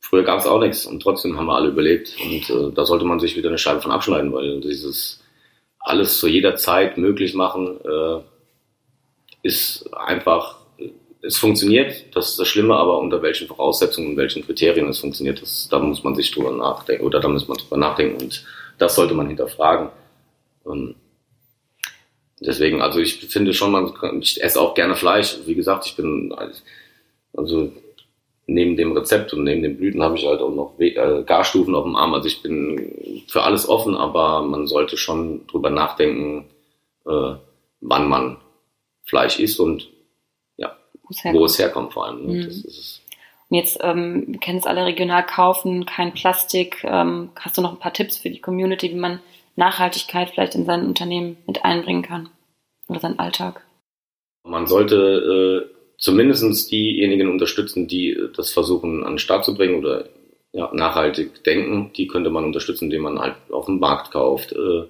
früher 0.01 0.23
gab 0.23 0.39
es 0.39 0.47
auch 0.47 0.61
nichts 0.61 0.87
und 0.87 1.03
trotzdem 1.03 1.37
haben 1.37 1.47
wir 1.47 1.57
alle 1.57 1.71
überlebt. 1.71 2.17
Und 2.23 2.49
äh, 2.49 2.73
da 2.73 2.87
sollte 2.87 3.05
man 3.05 3.19
sich 3.19 3.37
wieder 3.37 3.49
eine 3.49 3.59
Scheibe 3.59 3.81
von 3.81 3.91
abschneiden, 3.91 4.33
weil 4.33 4.61
dieses 4.61 5.21
alles 5.81 6.21
zu 6.21 6.29
jeder 6.29 6.55
Zeit 6.55 6.97
möglich 6.97 7.35
machen 7.35 7.81
äh, 7.85 8.21
ist 9.43 9.93
einfach, 9.93 10.59
es 11.23 11.39
funktioniert, 11.39 12.15
das 12.15 12.31
ist 12.31 12.39
das 12.39 12.47
Schlimme, 12.47 12.77
aber 12.77 12.99
unter 12.99 13.21
welchen 13.21 13.49
Voraussetzungen 13.49 14.11
und 14.11 14.17
welchen 14.17 14.47
Kriterien 14.47 14.89
es 14.89 15.01
funktioniert, 15.01 15.43
das, 15.43 15.69
da 15.69 15.81
muss 15.81 16.05
man 16.05 16.15
sich 16.15 16.31
drüber 16.31 16.53
nachdenken 16.53 17.05
oder 17.05 17.19
da 17.19 17.27
muss 17.27 17.49
man 17.49 17.59
drüber 17.59 17.77
nachdenken 17.77 18.23
und 18.23 18.45
das 18.79 18.95
sollte 18.95 19.15
man 19.15 19.29
hinterfragen. 19.29 19.91
Und 20.65 20.97
deswegen, 22.41 22.83
also 22.83 23.01
ich 23.01 23.17
finde 23.27 23.55
schon, 23.55 23.73
man 23.73 23.93
kann, 23.95 24.21
ich 24.21 24.43
esse 24.43 24.61
auch 24.61 24.75
gerne 24.75 24.97
Fleisch. 24.97 25.39
Wie 25.47 25.55
gesagt, 25.55 25.87
ich 25.87 25.97
bin, 25.97 26.35
also 27.35 27.73
neben 28.47 28.77
dem 28.77 28.93
Rezept 28.93 29.33
und 29.33 29.45
neben 29.45 29.63
den 29.63 29.77
Blüten 29.77 30.03
habe 30.03 30.17
ich 30.17 30.27
halt 30.27 30.41
auch 30.41 30.55
noch 30.55 30.79
äh, 30.79 31.23
Garstufen 31.25 31.75
auf 31.75 31.85
dem 31.85 31.97
Arm. 31.97 32.15
Also 32.15 32.29
ich 32.29 32.43
bin 32.43 33.23
für 33.29 33.43
alles 33.43 33.69
offen, 33.69 33.95
aber 33.95 34.43
man 34.43 34.67
sollte 34.67 34.97
schon 34.97 35.47
drüber 35.47 35.71
nachdenken, 35.71 36.47
äh, 37.07 37.35
wann 37.81 38.09
man 38.09 38.37
Fleisch 39.05 39.39
isst 39.39 39.61
und 39.61 39.89
ja, 40.57 40.77
wo 41.33 41.45
es 41.45 41.59
herkommt 41.59 41.93
vor 41.93 42.07
allem. 42.07 42.27
Ne? 42.27 42.45
Mhm. 42.45 42.63
Und 43.53 43.59
jetzt, 43.59 43.81
ähm, 43.83 44.25
wir 44.29 44.41
kennen 44.41 44.61
es 44.61 44.67
alle 44.67 44.87
regional 44.87 45.27
kaufen, 45.27 45.85
kein 45.85 46.15
Plastik. 46.15 46.83
Ähm, 46.85 47.29
hast 47.37 47.59
du 47.59 47.61
noch 47.61 47.73
ein 47.73 47.79
paar 47.79 47.93
Tipps 47.93 48.17
für 48.17 48.31
die 48.31 48.41
Community, 48.41 48.91
wie 48.91 48.99
man 48.99 49.21
Nachhaltigkeit 49.57 50.31
vielleicht 50.31 50.55
in 50.55 50.65
sein 50.65 50.87
Unternehmen 50.87 51.37
mit 51.47 51.63
einbringen 51.63 52.01
kann 52.01 52.31
oder 52.89 53.01
seinen 53.01 53.19
Alltag? 53.19 53.63
Man 54.43 54.67
sollte 54.67 55.69
äh, 55.69 55.75
zumindest 55.99 56.73
diejenigen 56.73 57.29
unterstützen, 57.29 57.89
die 57.89 58.19
das 58.35 58.51
versuchen 58.53 59.05
an 59.05 59.13
den 59.13 59.19
Start 59.19 59.45
zu 59.45 59.55
bringen 59.55 59.81
oder 59.81 60.07
ja, 60.53 60.71
nachhaltig 60.73 61.45
denken. 61.45 61.93
Die 61.95 62.07
könnte 62.07 62.31
man 62.31 62.45
unterstützen, 62.45 62.87
indem 62.87 63.03
man 63.03 63.19
halt 63.19 63.37
auf 63.51 63.67
dem 63.67 63.81
Markt 63.81 64.13
kauft, 64.13 64.53
äh, 64.53 64.85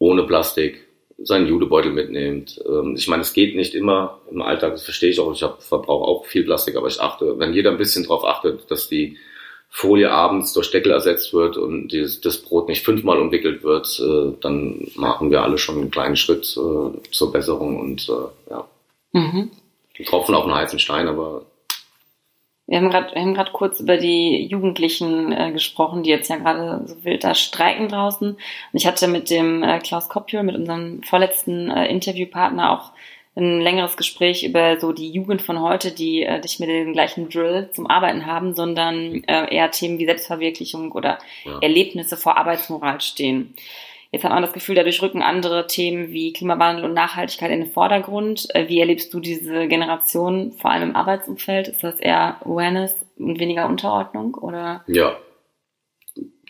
ohne 0.00 0.24
Plastik, 0.24 0.88
seinen 1.24 1.46
Judebeutel 1.46 1.92
mitnimmt. 1.92 2.60
Ähm, 2.66 2.94
ich 2.96 3.08
meine, 3.08 3.22
es 3.22 3.32
geht 3.32 3.54
nicht 3.56 3.74
immer 3.74 4.20
im 4.30 4.42
Alltag, 4.42 4.72
das 4.72 4.84
verstehe 4.84 5.10
ich 5.10 5.20
auch. 5.20 5.32
Ich 5.32 5.44
verbrauche 5.60 6.04
auch 6.04 6.26
viel 6.26 6.44
Plastik, 6.44 6.76
aber 6.76 6.88
ich 6.88 7.00
achte, 7.00 7.38
wenn 7.38 7.54
jeder 7.54 7.70
ein 7.70 7.78
bisschen 7.78 8.04
darauf 8.04 8.24
achtet, 8.24 8.70
dass 8.70 8.88
die 8.88 9.16
Folie 9.74 10.10
abends 10.10 10.52
durch 10.52 10.70
Deckel 10.70 10.92
ersetzt 10.92 11.32
wird 11.32 11.56
und 11.56 11.88
dieses, 11.88 12.20
das 12.20 12.36
Brot 12.38 12.68
nicht 12.68 12.84
fünfmal 12.84 13.18
umwickelt 13.18 13.62
wird, 13.62 13.98
äh, 14.00 14.36
dann 14.40 14.86
machen 14.96 15.30
wir 15.30 15.42
alle 15.42 15.56
schon 15.56 15.78
einen 15.78 15.90
kleinen 15.90 16.16
Schritt 16.16 16.56
äh, 16.58 17.10
zur 17.10 17.32
Besserung 17.32 17.80
und 17.80 18.08
äh, 18.08 18.50
ja. 18.50 18.68
Mhm. 19.12 19.50
Tropfen 20.06 20.34
auf 20.34 20.44
einen 20.44 20.54
heißen 20.54 20.78
Stein, 20.78 21.08
aber 21.08 21.46
wir 22.80 23.20
haben 23.20 23.34
gerade 23.34 23.52
kurz 23.52 23.80
über 23.80 23.98
die 23.98 24.46
Jugendlichen 24.46 25.30
äh, 25.30 25.52
gesprochen, 25.52 26.02
die 26.02 26.10
jetzt 26.10 26.30
ja 26.30 26.36
gerade 26.36 26.82
so 26.86 27.04
wild 27.04 27.22
da 27.22 27.34
streiken 27.34 27.88
draußen. 27.88 28.30
Und 28.30 28.38
ich 28.72 28.86
hatte 28.86 29.08
mit 29.08 29.28
dem 29.28 29.62
äh, 29.62 29.78
Klaus 29.78 30.08
Koppel, 30.08 30.42
mit 30.42 30.56
unserem 30.56 31.02
vorletzten 31.02 31.70
äh, 31.70 31.86
Interviewpartner, 31.88 32.72
auch 32.72 32.92
ein 33.34 33.60
längeres 33.60 33.96
Gespräch 33.96 34.42
über 34.42 34.80
so 34.80 34.92
die 34.92 35.10
Jugend 35.10 35.42
von 35.42 35.60
heute, 35.60 35.90
die 35.90 36.22
äh, 36.22 36.40
nicht 36.40 36.60
mehr 36.60 36.68
den 36.68 36.94
gleichen 36.94 37.28
Drill 37.28 37.70
zum 37.72 37.86
Arbeiten 37.86 38.24
haben, 38.24 38.54
sondern 38.54 39.22
äh, 39.24 39.54
eher 39.54 39.70
Themen 39.70 39.98
wie 39.98 40.06
Selbstverwirklichung 40.06 40.92
oder 40.92 41.18
ja. 41.44 41.58
Erlebnisse 41.60 42.16
vor 42.16 42.38
Arbeitsmoral 42.38 43.00
stehen. 43.02 43.54
Jetzt 44.12 44.24
hat 44.24 44.30
man 44.30 44.42
das 44.42 44.52
Gefühl, 44.52 44.74
dadurch 44.74 45.00
rücken 45.00 45.22
andere 45.22 45.66
Themen 45.66 46.10
wie 46.10 46.34
Klimawandel 46.34 46.84
und 46.84 46.92
Nachhaltigkeit 46.92 47.50
in 47.50 47.60
den 47.60 47.72
Vordergrund. 47.72 48.46
Äh, 48.54 48.68
wie 48.68 48.78
erlebst 48.78 49.12
du 49.14 49.20
diese 49.20 49.66
Generation, 49.68 50.52
vor 50.52 50.70
allem 50.70 50.90
im 50.90 50.96
Arbeitsumfeld? 50.96 51.68
Ist 51.68 51.82
das 51.82 51.98
eher 51.98 52.36
Awareness 52.44 52.94
und 53.16 53.40
weniger 53.40 53.66
Unterordnung? 53.66 54.34
Oder? 54.34 54.84
Ja. 54.86 55.16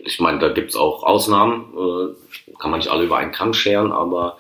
Ich 0.05 0.19
meine, 0.19 0.41
da 0.41 0.49
gibt's 0.49 0.75
auch 0.75 1.05
Ausnahmen. 1.05 1.73
Äh, 1.73 2.57
kann 2.59 2.73
man 2.73 2.81
nicht 2.81 2.91
alle 2.91 3.05
über 3.05 3.19
einen 3.19 3.31
Kamm 3.31 3.55
scheren, 3.55 3.93
aber 3.93 4.39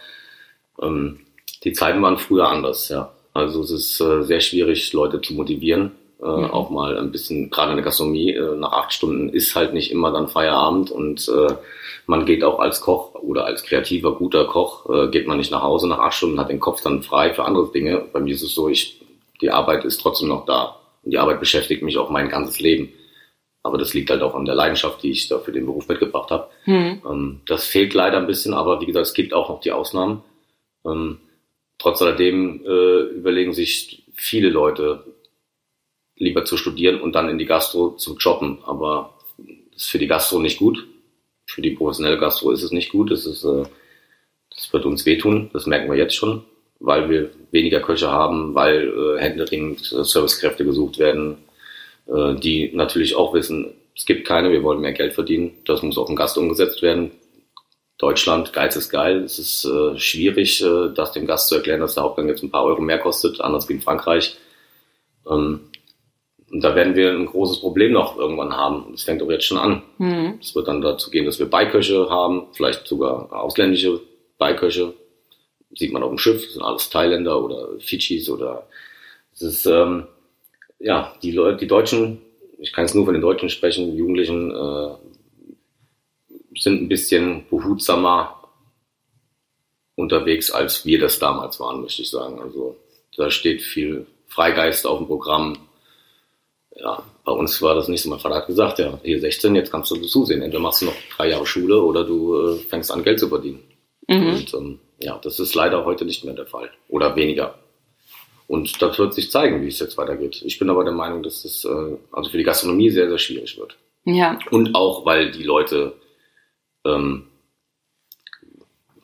ähm, 0.82 1.20
die 1.62 1.72
Zeiten 1.72 2.02
waren 2.02 2.18
früher 2.18 2.48
anders, 2.48 2.88
ja. 2.88 3.12
Also 3.34 3.62
es 3.62 3.70
ist 3.70 4.00
äh, 4.00 4.24
sehr 4.24 4.40
schwierig, 4.40 4.92
Leute 4.92 5.20
zu 5.20 5.34
motivieren. 5.34 5.92
Äh, 6.22 6.26
mhm. 6.26 6.50
Auch 6.52 6.70
mal 6.70 6.98
ein 6.98 7.10
bisschen, 7.10 7.50
gerade 7.50 7.72
in 7.72 7.76
der 7.76 7.84
Gastronomie, 7.84 8.30
äh, 8.30 8.54
nach 8.56 8.72
acht 8.72 8.92
Stunden 8.92 9.28
ist 9.28 9.56
halt 9.56 9.74
nicht 9.74 9.90
immer 9.90 10.12
dann 10.12 10.28
Feierabend 10.28 10.90
und 10.92 11.28
äh, 11.28 11.54
man 12.06 12.26
geht 12.26 12.44
auch 12.44 12.60
als 12.60 12.80
Koch 12.80 13.14
oder 13.14 13.44
als 13.44 13.64
kreativer, 13.64 14.14
guter 14.14 14.44
Koch, 14.44 14.88
äh, 14.88 15.08
geht 15.08 15.26
man 15.26 15.38
nicht 15.38 15.50
nach 15.50 15.62
Hause 15.62 15.88
nach 15.88 15.98
acht 15.98 16.14
Stunden, 16.14 16.38
hat 16.38 16.48
den 16.48 16.60
Kopf 16.60 16.80
dann 16.82 17.02
frei 17.02 17.34
für 17.34 17.44
andere 17.44 17.72
Dinge. 17.72 18.04
Bei 18.12 18.20
mir 18.20 18.34
ist 18.34 18.42
es 18.42 18.54
so, 18.54 18.68
ich, 18.68 19.00
die 19.40 19.50
Arbeit 19.50 19.84
ist 19.84 20.00
trotzdem 20.00 20.28
noch 20.28 20.46
da. 20.46 20.76
Und 21.02 21.10
die 21.10 21.18
Arbeit 21.18 21.40
beschäftigt 21.40 21.82
mich 21.82 21.98
auch 21.98 22.10
mein 22.10 22.28
ganzes 22.28 22.60
Leben. 22.60 22.92
Aber 23.64 23.78
das 23.78 23.94
liegt 23.94 24.10
halt 24.10 24.22
auch 24.22 24.34
an 24.34 24.44
der 24.44 24.54
Leidenschaft, 24.54 25.02
die 25.02 25.10
ich 25.10 25.28
da 25.28 25.38
für 25.38 25.52
den 25.52 25.66
Beruf 25.66 25.88
mitgebracht 25.88 26.30
habe. 26.30 26.48
Mhm. 26.66 27.02
Ähm, 27.08 27.40
das 27.46 27.66
fehlt 27.66 27.94
leider 27.94 28.18
ein 28.18 28.26
bisschen, 28.26 28.54
aber 28.54 28.80
wie 28.80 28.86
gesagt, 28.86 29.06
es 29.06 29.14
gibt 29.14 29.34
auch 29.34 29.48
noch 29.48 29.60
die 29.60 29.72
Ausnahmen. 29.72 30.22
Ähm, 30.84 31.18
trotz 31.78 32.02
alledem 32.02 32.64
äh, 32.64 33.00
überlegen 33.14 33.52
sich 33.52 34.04
viele 34.14 34.50
Leute, 34.50 35.04
lieber 36.16 36.44
zu 36.44 36.56
studieren 36.56 37.00
und 37.00 37.14
dann 37.14 37.28
in 37.28 37.38
die 37.38 37.46
Gastro 37.46 37.90
zu 37.96 38.16
jobben. 38.16 38.58
Aber 38.64 39.18
das 39.72 39.82
ist 39.82 39.90
für 39.90 39.98
die 39.98 40.06
Gastro 40.06 40.38
nicht 40.38 40.58
gut 40.58 40.86
für 41.52 41.62
die 41.62 41.70
professionelle 41.70 42.18
Gastro 42.18 42.50
ist 42.50 42.62
es 42.62 42.72
nicht 42.72 42.90
gut. 42.90 43.10
Das, 43.10 43.26
ist, 43.26 43.44
äh, 43.44 43.64
das 44.54 44.72
wird 44.72 44.86
uns 44.86 45.06
wehtun, 45.06 45.50
das 45.52 45.66
merken 45.66 45.90
wir 45.90 45.98
jetzt 45.98 46.14
schon, 46.14 46.44
weil 46.80 47.08
wir 47.10 47.30
weniger 47.50 47.80
Köche 47.80 48.10
haben, 48.10 48.54
weil 48.54 48.88
äh, 48.88 49.20
händeringend 49.20 49.92
äh, 49.92 50.04
Servicekräfte 50.04 50.64
gesucht 50.64 50.98
werden, 50.98 51.38
äh, 52.06 52.34
die 52.34 52.72
natürlich 52.74 53.14
auch 53.14 53.34
wissen, 53.34 53.74
es 53.94 54.06
gibt 54.06 54.26
keine, 54.26 54.50
wir 54.50 54.62
wollen 54.62 54.80
mehr 54.80 54.92
Geld 54.94 55.12
verdienen, 55.12 55.52
das 55.66 55.82
muss 55.82 55.98
auf 55.98 56.06
den 56.06 56.16
Gast 56.16 56.38
umgesetzt 56.38 56.80
werden. 56.80 57.10
Deutschland, 57.98 58.52
Geiz 58.52 58.74
ist 58.74 58.88
geil. 58.88 59.22
Es 59.22 59.38
ist 59.38 59.64
äh, 59.64 59.96
schwierig, 59.96 60.60
äh, 60.62 60.88
das 60.94 61.12
dem 61.12 61.26
Gast 61.26 61.48
zu 61.48 61.56
erklären, 61.56 61.80
dass 61.80 61.94
der 61.94 62.02
Hauptgang 62.02 62.26
jetzt 62.26 62.42
ein 62.42 62.50
paar 62.50 62.64
Euro 62.64 62.80
mehr 62.80 62.98
kostet, 62.98 63.40
anders 63.40 63.68
wie 63.68 63.74
in 63.74 63.80
Frankreich. 63.82 64.38
Ähm, 65.30 65.60
und 66.52 66.62
da 66.62 66.74
werden 66.74 66.94
wir 66.94 67.10
ein 67.12 67.24
großes 67.24 67.60
Problem 67.60 67.92
noch 67.92 68.18
irgendwann 68.18 68.54
haben. 68.54 68.88
Das 68.92 69.04
fängt 69.04 69.22
auch 69.22 69.30
jetzt 69.30 69.46
schon 69.46 69.56
an. 69.56 69.82
Mhm. 69.96 70.38
Es 70.38 70.54
wird 70.54 70.68
dann 70.68 70.82
dazu 70.82 71.10
gehen, 71.10 71.24
dass 71.24 71.38
wir 71.38 71.46
Beiköche 71.46 72.10
haben, 72.10 72.48
vielleicht 72.52 72.86
sogar 72.86 73.32
ausländische 73.32 74.00
Beiköche. 74.36 74.92
Sieht 75.74 75.94
man 75.94 76.02
auf 76.02 76.10
dem 76.10 76.18
Schiff, 76.18 76.44
das 76.44 76.52
sind 76.52 76.62
alles 76.62 76.90
Thailänder 76.90 77.42
oder 77.42 77.68
Fidschis 77.78 78.28
oder 78.28 78.66
es 79.32 79.40
ist 79.40 79.64
ähm, 79.64 80.06
ja 80.78 81.14
die 81.22 81.30
Leute, 81.30 81.56
die 81.56 81.66
Deutschen. 81.66 82.20
Ich 82.58 82.74
kann 82.74 82.84
jetzt 82.84 82.94
nur 82.94 83.06
von 83.06 83.14
den 83.14 83.22
Deutschen 83.22 83.48
sprechen. 83.48 83.90
Die 83.90 83.96
Jugendlichen 83.96 84.50
äh, 84.50 84.88
sind 86.54 86.82
ein 86.82 86.88
bisschen 86.88 87.46
behutsamer 87.48 88.42
unterwegs, 89.94 90.50
als 90.50 90.84
wir 90.84 91.00
das 91.00 91.18
damals 91.18 91.58
waren, 91.60 91.80
möchte 91.80 92.02
ich 92.02 92.10
sagen. 92.10 92.38
Also 92.40 92.76
da 93.16 93.30
steht 93.30 93.62
viel 93.62 94.06
Freigeist 94.26 94.86
auf 94.86 94.98
dem 94.98 95.06
Programm 95.06 95.56
ja, 96.76 97.02
bei 97.24 97.32
uns 97.32 97.60
war 97.60 97.74
das 97.74 97.88
nicht 97.88 98.02
so. 98.02 98.10
Mein 98.10 98.18
Vater 98.18 98.36
hat 98.36 98.46
gesagt, 98.46 98.78
ja, 98.78 98.98
hier 99.02 99.20
16, 99.20 99.54
jetzt 99.54 99.70
kannst 99.70 99.90
du 99.90 99.96
zusehen. 99.96 100.42
Entweder 100.42 100.62
machst 100.62 100.82
du 100.82 100.86
noch 100.86 100.94
drei 101.16 101.28
Jahre 101.28 101.46
Schule 101.46 101.80
oder 101.80 102.04
du 102.04 102.36
äh, 102.36 102.56
fängst 102.68 102.90
an, 102.90 103.04
Geld 103.04 103.20
zu 103.20 103.28
verdienen. 103.28 103.62
Mhm. 104.08 104.26
Und 104.28 104.54
ähm, 104.54 104.78
ja, 105.00 105.18
das 105.22 105.38
ist 105.38 105.54
leider 105.54 105.84
heute 105.84 106.04
nicht 106.04 106.24
mehr 106.24 106.34
der 106.34 106.46
Fall. 106.46 106.70
Oder 106.88 107.14
weniger. 107.16 107.58
Und 108.48 108.80
das 108.82 108.98
wird 108.98 109.14
sich 109.14 109.30
zeigen, 109.30 109.62
wie 109.62 109.68
es 109.68 109.78
jetzt 109.78 109.96
weitergeht. 109.98 110.42
Ich 110.44 110.58
bin 110.58 110.70
aber 110.70 110.84
der 110.84 110.92
Meinung, 110.92 111.22
dass 111.22 111.44
es 111.44 111.64
äh, 111.64 111.96
also 112.10 112.30
für 112.30 112.38
die 112.38 112.44
Gastronomie 112.44 112.90
sehr, 112.90 113.08
sehr 113.08 113.18
schwierig 113.18 113.58
wird. 113.58 113.76
Ja. 114.04 114.38
Und 114.50 114.74
auch, 114.74 115.04
weil 115.06 115.30
die 115.30 115.44
Leute 115.44 115.94
ähm, 116.84 117.28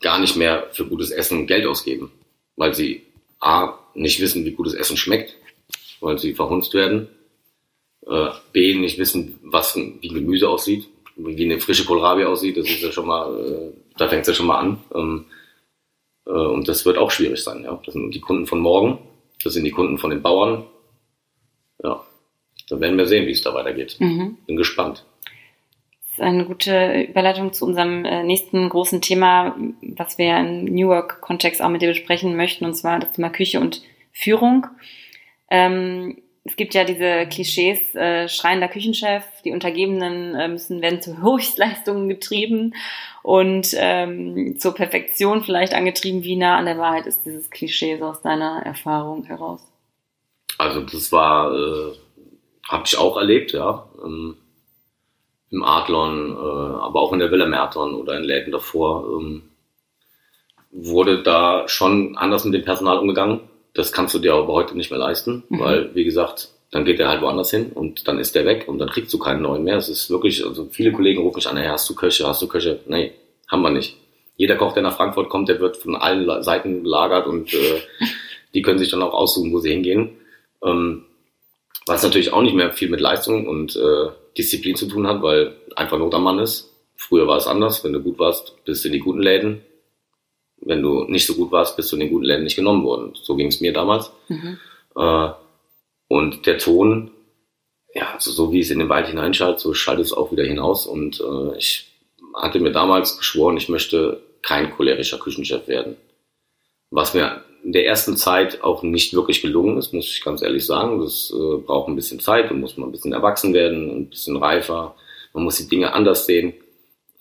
gar 0.01 0.19
nicht 0.19 0.37
mehr 0.37 0.69
für 0.73 0.87
gutes 0.87 1.11
Essen 1.11 1.47
Geld 1.47 1.67
ausgeben. 1.67 2.11
Weil 2.57 2.75
sie 2.75 3.03
A, 3.41 3.79
nicht 3.95 4.21
wissen, 4.21 4.45
wie 4.45 4.53
gutes 4.53 4.75
Essen 4.75 4.97
schmeckt, 4.97 5.37
weil 6.01 6.19
sie 6.19 6.35
verhunzt 6.35 6.75
werden 6.75 7.09
äh, 8.09 8.31
B, 8.53 8.75
nicht 8.75 8.99
wissen, 8.99 9.39
was 9.43 9.77
wie 9.77 10.09
Gemüse 10.09 10.49
aussieht, 10.49 10.89
wie 11.17 11.45
eine 11.45 11.61
frische 11.61 11.85
Kohlrabi 11.85 12.25
aussieht, 12.25 12.57
das 12.57 12.69
ist 12.69 12.83
ja 12.83 12.93
schon 12.93 13.07
mal, 13.07 13.39
äh, 13.39 13.73
da 13.97 14.09
fängt 14.09 14.23
es 14.23 14.29
ja 14.29 14.35
schon 14.35 14.47
mal 14.47 14.59
an. 14.59 14.79
Ähm, 14.95 15.25
äh, 16.27 16.31
und 16.31 16.69
das 16.69 16.87
wird 16.87 16.99
auch 16.99 17.11
schwierig 17.11 17.43
sein, 17.43 17.65
ja. 17.65 17.81
Das 17.85 17.93
sind 17.93 18.15
die 18.15 18.21
Kunden 18.21 18.47
von 18.47 18.61
morgen, 18.61 18.99
das 19.43 19.55
sind 19.55 19.65
die 19.65 19.71
Kunden 19.71 19.99
von 19.99 20.11
den 20.11 20.23
Bauern. 20.23 20.65
Ja, 21.83 22.05
dann 22.69 22.81
werden 22.81 22.99
wir 22.99 23.07
sehen, 23.07 23.27
wie 23.27 23.33
es 23.33 23.43
da 23.43 23.55
weitergeht. 23.55 23.97
Mhm. 23.99 24.39
Bin 24.47 24.57
gespannt. 24.57 25.05
Das 26.01 26.13
ist 26.15 26.21
eine 26.21 26.45
gute 26.45 27.03
Überleitung 27.03 27.53
zu 27.53 27.65
unserem 27.67 28.05
äh, 28.05 28.25
nächsten 28.25 28.69
großen 28.69 29.01
Thema, 29.01 29.57
was 29.83 30.19
wir 30.19 30.37
im 30.39 30.65
New 30.65 30.89
Work-Kontext 30.89 31.63
auch 31.63 31.69
mit 31.69 31.83
dir 31.83 31.89
besprechen 31.89 32.37
möchten, 32.37 32.65
und 32.65 32.75
zwar 32.75 32.99
das 32.99 33.13
Thema 33.13 33.31
Küche 33.31 33.61
und 33.61 33.83
Führung. 34.13 34.67
Ähm, 35.51 36.19
es 36.45 36.57
gibt 36.57 36.75
ja 36.75 36.85
diese 36.85 37.27
Klischees, 37.27 37.95
äh, 37.95 38.29
schreiender 38.29 38.69
Küchenchef, 38.69 39.25
die 39.45 39.53
Untergebenen 39.53 40.35
äh, 40.35 40.49
müssen 40.49 40.81
werden 40.81 41.03
zu 41.03 41.19
Höchstleistungen 41.23 42.09
getrieben 42.09 42.75
und 43.23 43.69
ähm, 43.75 44.57
zur 44.59 44.75
Perfektion 44.75 45.43
vielleicht 45.43 45.75
angetrieben. 45.75 46.23
Wie 46.23 46.37
nah 46.37 46.57
an 46.57 46.67
der 46.67 46.79
Wahrheit 46.79 47.07
ist 47.07 47.25
dieses 47.25 47.51
Klischee 47.51 47.99
so 47.99 48.07
aus 48.07 48.23
deiner 48.23 48.63
Erfahrung 48.65 49.25
heraus? 49.25 49.61
Also 50.57 50.81
das 50.81 51.13
war, 51.13 51.53
äh, 51.53 51.93
habe 52.67 52.85
ich 52.87 52.99
auch 52.99 53.17
erlebt, 53.17 53.53
ja. 53.53 53.87
Ähm, 54.03 54.37
Im 55.51 55.63
Adlon, 55.63 56.33
äh, 56.33 56.81
aber 56.81 57.01
auch 57.01 57.13
in 57.13 57.19
der 57.19 57.31
Villa 57.31 57.47
Merton 57.47 57.95
oder 57.95 58.17
in 58.17 58.25
Läden 58.25 58.53
davor 58.53 59.21
ähm, 59.21 59.43
wurde 60.71 61.23
da 61.23 61.69
schon 61.69 62.17
anders 62.17 62.45
mit 62.45 62.55
dem 62.55 62.65
Personal 62.65 62.99
umgegangen 62.99 63.48
das 63.75 63.93
kannst 63.93 64.15
du 64.15 64.19
dir 64.19 64.35
aber 64.35 64.53
heute 64.53 64.77
nicht 64.77 64.91
mehr 64.91 64.99
leisten, 64.99 65.45
mhm. 65.49 65.61
weil, 65.61 65.95
wie 65.95 66.05
gesagt, 66.05 66.49
dann 66.71 66.85
geht 66.85 67.01
er 67.01 67.09
halt 67.09 67.23
woanders 67.23 67.51
hin 67.51 67.73
und 67.75 68.07
dann 68.09 68.19
ist 68.19 68.35
der 68.35 68.45
weg 68.45 68.67
und 68.69 68.79
dann 68.79 68.91
kriegst 68.91 69.13
du 69.13 69.19
keinen 69.19 69.43
neuen 69.43 69.65
mehr. 69.65 69.77
Es 69.77 69.89
ist 69.89 70.11
wirklich, 70.11 70.45
also 70.45 70.69
viele 70.71 70.93
Kollegen 70.93 71.23
rufen 71.23 71.37
mich 71.37 71.49
an, 71.49 71.57
hey, 71.57 71.69
hast 71.69 71.89
du 71.89 71.95
Köche, 71.95 72.27
hast 72.27 72.43
du 72.43 72.49
Köche? 72.49 72.81
Nee, 72.87 73.13
haben 73.49 73.63
wir 73.63 73.71
nicht. 73.71 73.97
Jeder 74.37 74.57
Koch, 74.57 74.73
der 74.73 74.83
nach 74.83 74.97
Frankfurt 74.97 75.31
kommt, 75.31 75.49
der 75.49 75.61
wird 75.61 75.79
von 75.79 75.97
allen 75.97 76.43
Seiten 76.43 76.83
belagert 76.83 77.27
und 77.27 77.53
äh, 77.55 77.81
die 78.55 78.63
können 78.63 78.79
sich 78.79 78.91
dann 78.91 79.03
auch 79.03 79.15
aussuchen, 79.15 79.53
wo 79.53 79.59
sie 79.59 79.71
hingehen. 79.71 80.11
Ähm, 80.63 81.05
was 81.87 82.03
natürlich 82.03 82.33
auch 82.33 82.43
nicht 82.43 82.55
mehr 82.55 82.73
viel 82.73 82.91
mit 82.91 83.01
Leistung 83.01 83.47
und 83.49 83.75
äh, 83.77 84.11
Disziplin 84.37 84.77
zu 84.77 84.87
tun 84.87 85.07
hat, 85.07 85.23
weil 85.23 85.57
einfach 85.75 85.99
Not 85.99 86.15
am 86.15 86.25
Mann 86.25 86.39
ist. 86.39 86.71
Früher 86.97 87.27
war 87.27 87.39
es 87.39 87.47
anders. 87.47 87.83
Wenn 87.83 87.95
du 87.95 88.01
gut 88.01 88.19
warst, 88.19 88.63
bist 88.65 88.85
du 88.85 88.89
in 88.89 88.93
die 88.93 89.01
guten 89.01 89.23
Läden 89.23 89.63
wenn 90.61 90.83
du 90.83 91.05
nicht 91.05 91.27
so 91.27 91.35
gut 91.35 91.53
warst, 91.53 91.77
bist 91.77 91.91
du 91.93 91.97
in 91.97 92.01
den 92.01 92.11
guten 92.11 92.25
Läden 92.25 92.45
nicht 92.45 92.57
genommen 92.57 92.85
worden. 92.85 93.13
So 93.15 93.37
ging 93.37 93.49
es 93.49 93.61
mir 93.61 93.73
damals. 93.73 94.11
Mhm. 94.29 94.59
Äh, 94.97 95.31
und 96.09 96.47
der 96.47 96.59
Ton, 96.59 97.11
ja, 97.95 98.13
also 98.15 98.31
so 98.31 98.53
wie 98.53 98.61
es 98.61 98.71
in 98.71 98.79
den 98.79 98.89
Wald 98.89 99.07
hineinschaltet, 99.07 99.61
so 99.61 99.75
schaltet 99.75 100.07
es 100.07 100.13
auch 100.13 100.33
wieder 100.33 100.45
hinaus. 100.45 100.87
Und 100.87 101.21
äh, 101.21 101.57
ich 101.57 101.93
hatte 102.35 102.61
mir 102.61 102.73
damals 102.73 103.19
geschworen, 103.19 103.57
ich 103.57 103.69
möchte 103.69 104.23
kein 104.43 104.71
cholerischer 104.71 105.19
Küchenchef 105.19 105.69
werden. 105.69 105.97
Was 106.91 107.15
mir 107.15 107.43
in 107.65 107.73
der 107.73 107.87
ersten 107.87 108.17
Zeit 108.17 108.63
auch 108.63 108.83
nicht 108.83 109.13
wirklich 109.15 109.43
gelungen 109.43 109.79
ist, 109.79 109.93
muss 109.93 110.07
ich 110.07 110.25
ganz 110.25 110.43
ehrlich 110.43 110.65
sagen. 110.65 111.01
Das 111.01 111.33
äh, 111.35 111.57
braucht 111.59 111.89
ein 111.89 111.97
bisschen 111.97 112.21
Zeit, 112.21 112.51
da 112.51 112.55
muss 112.55 112.77
man 112.77 112.89
ein 112.89 112.93
bisschen 112.93 113.13
erwachsen 113.13 113.53
werden, 113.53 113.91
ein 113.91 114.09
bisschen 114.09 114.37
reifer. 114.37 114.95
Man 115.35 115.45
muss 115.45 115.57
die 115.57 115.69
Dinge 115.69 115.93
anders 115.93 116.27
sehen. 116.27 116.55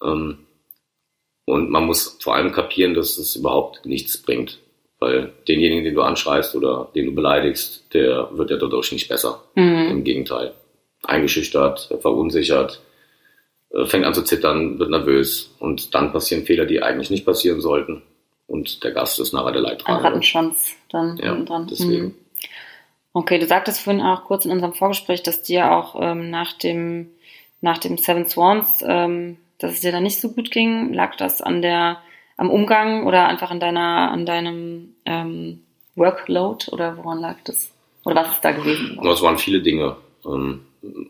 Ähm, 0.02 0.40
und 1.48 1.70
man 1.70 1.86
muss 1.86 2.18
vor 2.20 2.36
allem 2.36 2.52
kapieren, 2.52 2.94
dass 2.94 3.18
es 3.18 3.38
überhaupt 3.38 3.86
nichts 3.86 4.18
bringt. 4.18 4.60
Weil 5.00 5.32
denjenigen, 5.48 5.86
den 5.86 5.96
du 5.96 6.02
anschreist 6.02 6.56
oder 6.56 6.90
den 6.94 7.06
du 7.06 7.16
beleidigst, 7.16 7.86
der 7.94 8.28
wird 8.34 8.52
ja 8.52 8.58
dadurch 8.58 8.92
nicht 8.92 9.08
besser. 9.08 9.44
Mhm. 9.56 9.88
Im 9.90 10.04
Gegenteil. 10.04 10.54
Eingeschüchtert, 11.04 11.94
verunsichert, 12.02 12.82
äh, 13.70 13.86
fängt 13.86 14.04
an 14.04 14.14
zu 14.14 14.24
zittern, 14.24 14.78
wird 14.78 14.90
nervös. 14.90 15.56
Und 15.60 15.96
dann 15.96 16.12
passieren 16.12 16.46
Fehler, 16.46 16.66
die 16.66 16.84
eigentlich 16.84 17.12
nicht 17.12 17.26
passieren 17.26 17.62
sollten. 17.62 18.02
Und 18.46 18.84
der 18.84 18.92
Gast 18.92 19.18
ist 19.22 19.32
nachher 19.32 19.54
der 19.54 19.62
Leidtragende. 19.62 20.02
Ein 20.02 20.06
Rattenschwanz 20.06 20.76
dann 20.90 21.16
ja, 21.16 21.34
dran. 21.34 21.68
Deswegen. 21.72 22.06
Mhm. 22.08 22.16
Okay, 23.14 23.40
du 23.40 23.46
sagtest 23.46 23.80
vorhin 23.80 24.02
auch 24.02 24.26
kurz 24.26 24.44
in 24.44 24.52
unserem 24.52 24.74
Vorgespräch, 24.74 25.24
dass 25.24 25.44
dir 25.44 25.72
auch 25.72 25.96
ähm, 26.02 26.30
nach 26.30 26.58
dem 26.58 27.12
nach 27.62 27.78
dem 27.78 27.98
Seven 27.98 28.28
Swans 28.28 28.84
ähm, 28.86 29.38
dass 29.60 29.74
es 29.74 29.82
dir 29.82 29.92
da 29.92 30.00
nicht 30.00 30.22
so 30.22 30.32
gut 30.32 30.52
ging? 30.52 30.94
Lag 30.94 31.16
das 31.16 31.42
an 31.42 31.62
der, 31.62 31.98
am 32.38 32.50
Umgang 32.50 33.06
oder 33.06 33.28
einfach 33.28 33.52
an 33.52 33.60
deiner, 33.60 34.12
an 34.12 34.26
deinem 34.26 34.96
ähm, 35.06 35.64
Workload 35.96 36.72
oder 36.72 36.98
woran 36.98 37.20
lag 37.20 37.38
das? 37.44 37.72
Oder 38.06 38.22
was 38.22 38.32
ist 38.34 38.46
da 38.46 38.52
gewesen? 38.52 39.00
Es 39.06 39.22
waren 39.22 39.38
viele 39.38 39.62
Dinge. 39.62 39.98
Ähm, 40.26 40.62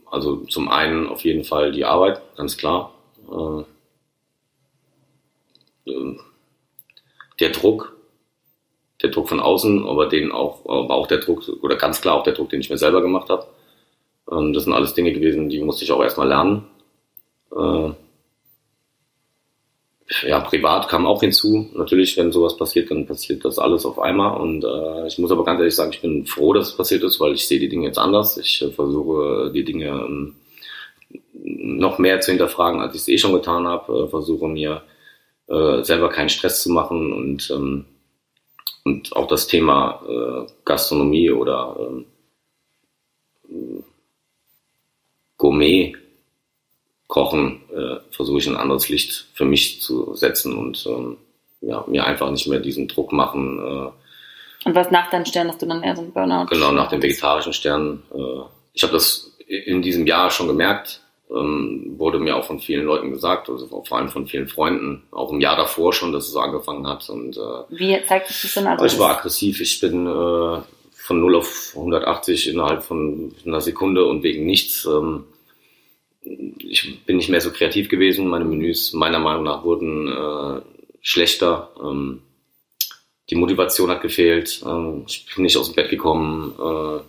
also 0.10 0.38
zum 0.46 0.70
einen 0.70 1.08
auf 1.08 1.24
jeden 1.24 1.44
Fall 1.44 1.72
die 1.72 1.86
Arbeit, 1.86 2.22
ganz 2.36 2.58
klar. 2.58 2.94
Äh, 3.30 3.64
äh, 5.92 6.18
der 7.40 7.50
Druck, 7.50 7.96
der 9.02 9.12
Druck 9.12 9.30
von 9.30 9.40
außen, 9.40 9.86
aber 9.86 10.08
den 10.08 10.32
auch, 10.32 10.66
aber 10.66 10.96
auch 10.96 11.08
der 11.08 11.20
Druck, 11.20 11.48
oder 11.62 11.76
ganz 11.76 12.02
klar 12.02 12.16
auch 12.16 12.24
der 12.24 12.34
Druck, 12.34 12.50
den 12.50 12.62
ich 12.62 12.70
mir 12.70 12.78
selber 12.78 13.02
gemacht 13.02 13.30
habe. 13.30 13.46
Ähm, 14.32 14.54
das 14.54 14.64
sind 14.64 14.74
alles 14.74 14.94
Dinge 14.94 15.12
gewesen, 15.12 15.50
die 15.50 15.60
musste 15.60 15.84
ich 15.84 15.92
auch 15.92 16.02
erstmal 16.02 16.30
lernen. 16.30 16.68
Ja, 20.22 20.40
privat 20.40 20.88
kam 20.88 21.06
auch 21.06 21.20
hinzu. 21.20 21.70
Natürlich, 21.74 22.16
wenn 22.16 22.32
sowas 22.32 22.56
passiert, 22.56 22.90
dann 22.92 23.06
passiert 23.06 23.44
das 23.44 23.60
alles 23.60 23.86
auf 23.86 24.00
einmal. 24.00 24.40
Und 24.40 24.64
äh, 24.64 25.08
ich 25.08 25.18
muss 25.18 25.32
aber 25.32 25.44
ganz 25.44 25.60
ehrlich 25.60 25.76
sagen, 25.76 25.92
ich 25.92 26.02
bin 26.02 26.26
froh, 26.26 26.54
dass 26.54 26.70
es 26.70 26.78
passiert 26.78 27.04
ist, 27.04 27.20
weil 27.20 27.34
ich 27.34 27.48
sehe 27.48 27.60
die 27.60 27.68
Dinge 27.68 27.88
jetzt 27.88 27.98
anders. 27.98 28.38
Ich 28.38 28.62
äh, 28.62 28.72
versuche 28.72 29.52
die 29.54 29.66
Dinge 29.66 29.88
ähm, 29.88 30.36
noch 31.34 32.00
mehr 32.00 32.22
zu 32.22 32.32
hinterfragen, 32.32 32.80
als 32.80 32.96
ich 32.96 33.02
es 33.02 33.08
eh 33.10 33.18
schon 33.18 33.34
getan 33.34 33.68
habe. 33.68 34.06
Äh, 34.06 34.08
versuche 34.08 34.48
mir 34.48 34.84
äh, 35.48 35.84
selber 35.84 36.10
keinen 36.10 36.30
Stress 36.30 36.64
zu 36.64 36.72
machen 36.72 37.12
und 37.12 37.52
ähm, 37.52 37.86
und 38.88 39.14
auch 39.18 39.28
das 39.28 39.48
Thema 39.48 40.02
äh, 40.08 40.50
Gastronomie 40.64 41.30
oder 41.32 41.76
ähm, 43.50 43.84
Gourmet 45.36 45.94
Kochen 47.08 47.62
äh, 47.74 47.98
versuche 48.12 48.40
ich 48.40 48.48
ein 48.48 48.58
anderes 48.58 48.90
Licht 48.90 49.28
für 49.34 49.46
mich 49.46 49.82
zu 49.82 50.14
setzen 50.16 50.58
und 50.58 50.86
ähm, 50.88 51.18
ja, 51.62 51.84
mir 51.88 52.06
einfach 52.06 52.30
nicht 52.30 52.48
mehr 52.48 52.60
diesen 52.60 52.88
Druck 52.88 53.12
machen. 53.12 53.60
Äh, 53.60 54.68
und 54.68 54.76
was 54.76 54.92
nach 54.92 55.10
deinem 55.10 55.26
Stern 55.26 55.48
hast 55.48 55.62
du 55.62 55.66
dann 55.66 55.84
eher 55.84 55.96
so 55.96 56.02
ein 56.02 56.12
Burnout? 56.12 56.48
Genau, 56.48 56.72
nach 56.72 56.90
dem 56.90 57.02
vegetarischen 57.02 57.54
Stern. 57.54 58.04
Äh, 58.14 58.42
ich 58.74 58.84
habe 58.84 58.94
das 58.94 59.38
in 59.48 59.82
diesem 59.82 60.06
Jahr 60.06 60.30
schon 60.30 60.48
gemerkt, 60.48 61.02
ähm, 61.30 61.96
wurde 61.98 62.20
mir 62.20 62.36
auch 62.36 62.46
von 62.46 62.60
vielen 62.60 62.86
Leuten 62.86 63.12
gesagt, 63.12 63.50
also 63.50 63.68
vor 63.68 63.98
allem 63.98 64.10
von 64.10 64.28
vielen 64.28 64.48
Freunden, 64.48 65.04
auch 65.12 65.32
im 65.32 65.40
Jahr 65.40 65.56
davor 65.56 65.94
schon, 65.94 66.12
dass 66.12 66.26
es 66.26 66.34
so 66.34 66.40
angefangen 66.40 66.88
hat. 66.88 67.10
Und, 67.10 67.38
äh, 67.38 67.64
Wie 67.70 67.98
zeigt 68.06 68.28
sich 68.28 68.42
das 68.42 68.54
denn 68.54 68.68
also? 68.68 68.86
Ich 68.86 69.00
war 69.00 69.18
aggressiv, 69.18 69.62
ich 69.62 69.80
bin 69.80 70.06
äh, 70.08 70.62
von 70.94 71.20
0 71.22 71.36
auf 71.36 71.74
180 71.76 72.50
innerhalb 72.50 72.84
von 72.84 73.34
einer 73.46 73.62
Sekunde 73.62 74.06
und 74.06 74.24
wegen 74.24 74.46
nichts. 74.46 74.86
Ähm, 74.86 75.24
ich 76.60 77.06
bin 77.06 77.18
nicht 77.18 77.30
mehr 77.30 77.42
so 77.42 77.52
kreativ 77.52 77.90
gewesen. 77.90 78.28
Meine 78.28 78.46
Menüs 78.46 78.94
meiner 78.94 79.20
Meinung 79.20 79.44
nach 79.44 79.64
wurden 79.64 80.08
äh, 80.08 80.62
schlechter. 81.02 81.72
Ähm, 81.82 82.22
die 83.30 83.36
Motivation 83.36 83.90
hat 83.90 84.02
gefehlt. 84.02 84.62
Ähm, 84.66 85.04
ich 85.08 85.26
bin 85.34 85.44
nicht 85.44 85.58
aus 85.58 85.68
dem 85.68 85.76
Bett 85.76 85.90
gekommen. 85.90 86.54
Äh, 86.60 87.00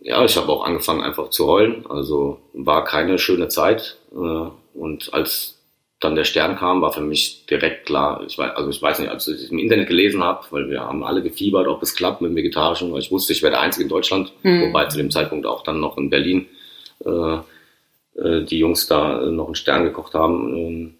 ja, 0.00 0.24
ich 0.24 0.36
habe 0.36 0.50
auch 0.50 0.64
angefangen 0.64 1.02
einfach 1.02 1.30
zu 1.30 1.46
heulen. 1.46 1.86
Also 1.88 2.40
war 2.52 2.84
keine 2.84 3.18
schöne 3.18 3.48
Zeit. 3.48 3.98
Äh, 4.12 4.48
und 4.74 5.12
als 5.12 5.58
dann 6.00 6.16
der 6.16 6.24
Stern 6.24 6.56
kam, 6.56 6.82
war 6.82 6.92
für 6.92 7.00
mich 7.00 7.46
direkt 7.46 7.86
klar, 7.86 8.24
ich 8.26 8.36
weiß, 8.36 8.56
also 8.56 8.70
ich 8.70 8.82
weiß 8.82 8.98
nicht, 8.98 9.10
als 9.10 9.28
ich 9.28 9.52
im 9.52 9.58
Internet 9.58 9.88
gelesen 9.88 10.22
habe, 10.22 10.44
weil 10.50 10.68
wir 10.68 10.80
haben 10.80 11.04
alle 11.04 11.22
gefiebert, 11.22 11.68
ob 11.68 11.80
es 11.80 11.94
klappt 11.94 12.20
mit 12.20 12.30
dem 12.30 12.36
Vegetarischen, 12.36 12.92
weil 12.92 13.00
ich 13.00 13.12
wusste, 13.12 13.32
ich 13.32 13.42
wäre 13.42 13.52
der 13.52 13.60
Einzige 13.60 13.84
in 13.84 13.88
Deutschland, 13.88 14.32
hm. 14.42 14.62
wobei 14.62 14.86
zu 14.86 14.96
dem 14.96 15.12
Zeitpunkt 15.12 15.46
auch 15.46 15.62
dann 15.62 15.78
noch 15.78 15.96
in 15.98 16.10
Berlin 16.10 16.48
die 17.04 18.58
Jungs 18.58 18.86
da 18.86 19.20
noch 19.22 19.46
einen 19.46 19.54
Stern 19.54 19.84
gekocht 19.84 20.14
haben. 20.14 20.56
Ähm, 20.56 20.94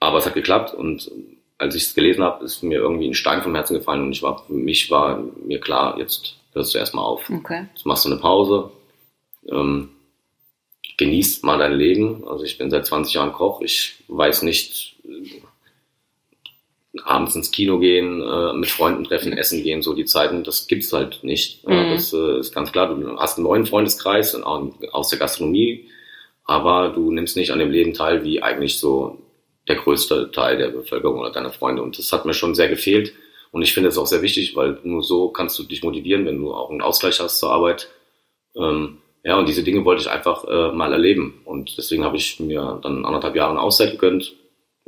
aber 0.00 0.18
es 0.18 0.26
hat 0.26 0.34
geklappt 0.34 0.74
und 0.74 1.10
als 1.58 1.76
ich 1.76 1.84
es 1.84 1.94
gelesen 1.94 2.24
habe, 2.24 2.44
ist 2.44 2.62
mir 2.62 2.78
irgendwie 2.78 3.06
ein 3.06 3.14
Stein 3.14 3.40
vom 3.40 3.54
Herzen 3.54 3.74
gefallen 3.74 4.02
und 4.02 4.12
ich 4.12 4.22
war, 4.22 4.44
für 4.44 4.52
mich 4.52 4.90
war 4.90 5.22
mir 5.44 5.60
klar, 5.60 5.96
jetzt 5.98 6.34
hörst 6.52 6.74
du 6.74 6.78
erstmal 6.78 7.04
auf. 7.04 7.30
Okay. 7.30 7.66
Jetzt 7.72 7.86
machst 7.86 8.04
du 8.04 8.10
eine 8.10 8.20
Pause, 8.20 8.70
ähm, 9.48 9.90
genießt 10.98 11.44
mal 11.44 11.58
dein 11.58 11.74
Leben. 11.74 12.26
Also 12.26 12.44
ich 12.44 12.58
bin 12.58 12.70
seit 12.70 12.84
20 12.84 13.14
Jahren 13.14 13.32
Koch, 13.32 13.60
ich 13.60 14.02
weiß 14.08 14.42
nicht, 14.42 14.96
abends 17.04 17.34
ins 17.34 17.50
Kino 17.50 17.78
gehen, 17.78 18.22
äh, 18.22 18.52
mit 18.52 18.68
Freunden 18.68 19.04
treffen, 19.04 19.32
essen 19.32 19.62
gehen, 19.62 19.82
so 19.82 19.94
die 19.94 20.04
Zeiten, 20.04 20.44
das 20.44 20.66
gibt's 20.66 20.92
halt 20.92 21.24
nicht. 21.24 21.66
Mhm. 21.66 21.90
Das 21.90 22.12
äh, 22.12 22.38
ist 22.38 22.54
ganz 22.54 22.72
klar. 22.72 22.94
Du 22.94 23.18
hast 23.18 23.38
einen 23.38 23.46
neuen 23.46 23.66
Freundeskreis 23.66 24.34
aus 24.34 25.08
der 25.08 25.18
Gastronomie, 25.18 25.88
aber 26.44 26.90
du 26.90 27.10
nimmst 27.10 27.36
nicht 27.36 27.50
an 27.50 27.58
dem 27.58 27.70
Leben 27.70 27.94
teil, 27.94 28.24
wie 28.24 28.42
eigentlich 28.42 28.78
so 28.78 29.18
der 29.68 29.76
größte 29.76 30.30
Teil 30.32 30.58
der 30.58 30.68
Bevölkerung 30.68 31.20
oder 31.20 31.30
deiner 31.30 31.52
Freunde. 31.52 31.82
Und 31.82 31.98
das 31.98 32.12
hat 32.12 32.26
mir 32.26 32.34
schon 32.34 32.54
sehr 32.54 32.68
gefehlt. 32.68 33.14
Und 33.52 33.62
ich 33.62 33.72
finde 33.72 33.90
es 33.90 33.98
auch 33.98 34.06
sehr 34.06 34.22
wichtig, 34.22 34.56
weil 34.56 34.78
nur 34.82 35.02
so 35.02 35.28
kannst 35.28 35.58
du 35.58 35.62
dich 35.62 35.82
motivieren, 35.82 36.26
wenn 36.26 36.38
du 36.38 36.52
auch 36.52 36.70
einen 36.70 36.82
Ausgleich 36.82 37.20
hast 37.20 37.38
zur 37.38 37.52
Arbeit. 37.52 37.88
Ähm, 38.56 38.98
ja, 39.24 39.38
und 39.38 39.48
diese 39.48 39.62
Dinge 39.62 39.84
wollte 39.84 40.02
ich 40.02 40.10
einfach 40.10 40.44
äh, 40.44 40.72
mal 40.72 40.92
erleben. 40.92 41.40
Und 41.44 41.76
deswegen 41.78 42.04
habe 42.04 42.16
ich 42.16 42.40
mir 42.40 42.80
dann 42.82 43.04
anderthalb 43.04 43.36
Jahre 43.36 43.50
eine 43.50 43.60
Auszeit 43.60 43.92
gegönnt. 43.92 44.34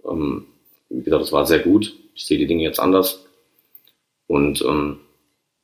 Ähm, 0.04 0.46
wie 0.94 1.02
gesagt, 1.02 1.22
das 1.22 1.32
war 1.32 1.46
sehr 1.46 1.60
gut. 1.60 1.94
Ich 2.14 2.26
sehe 2.26 2.38
die 2.38 2.46
Dinge 2.46 2.62
jetzt 2.62 2.80
anders 2.80 3.24
und 4.26 4.62
ähm, 4.62 5.00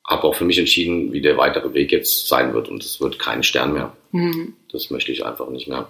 habe 0.07 0.25
auch 0.25 0.35
für 0.35 0.45
mich 0.45 0.59
entschieden, 0.59 1.13
wie 1.13 1.21
der 1.21 1.37
weitere 1.37 1.73
Weg 1.73 1.93
jetzt 1.93 2.29
sein 2.29 2.53
wird. 2.53 2.69
Und 2.69 2.85
es 2.85 3.01
wird 3.01 3.19
kein 3.19 3.43
Stern 3.43 3.73
mehr. 3.73 3.97
Mhm. 4.11 4.55
Das 4.73 4.91
möchte 4.91 5.13
ich 5.13 5.25
einfach 5.25 5.49
nicht 5.51 5.69
mehr. 5.69 5.89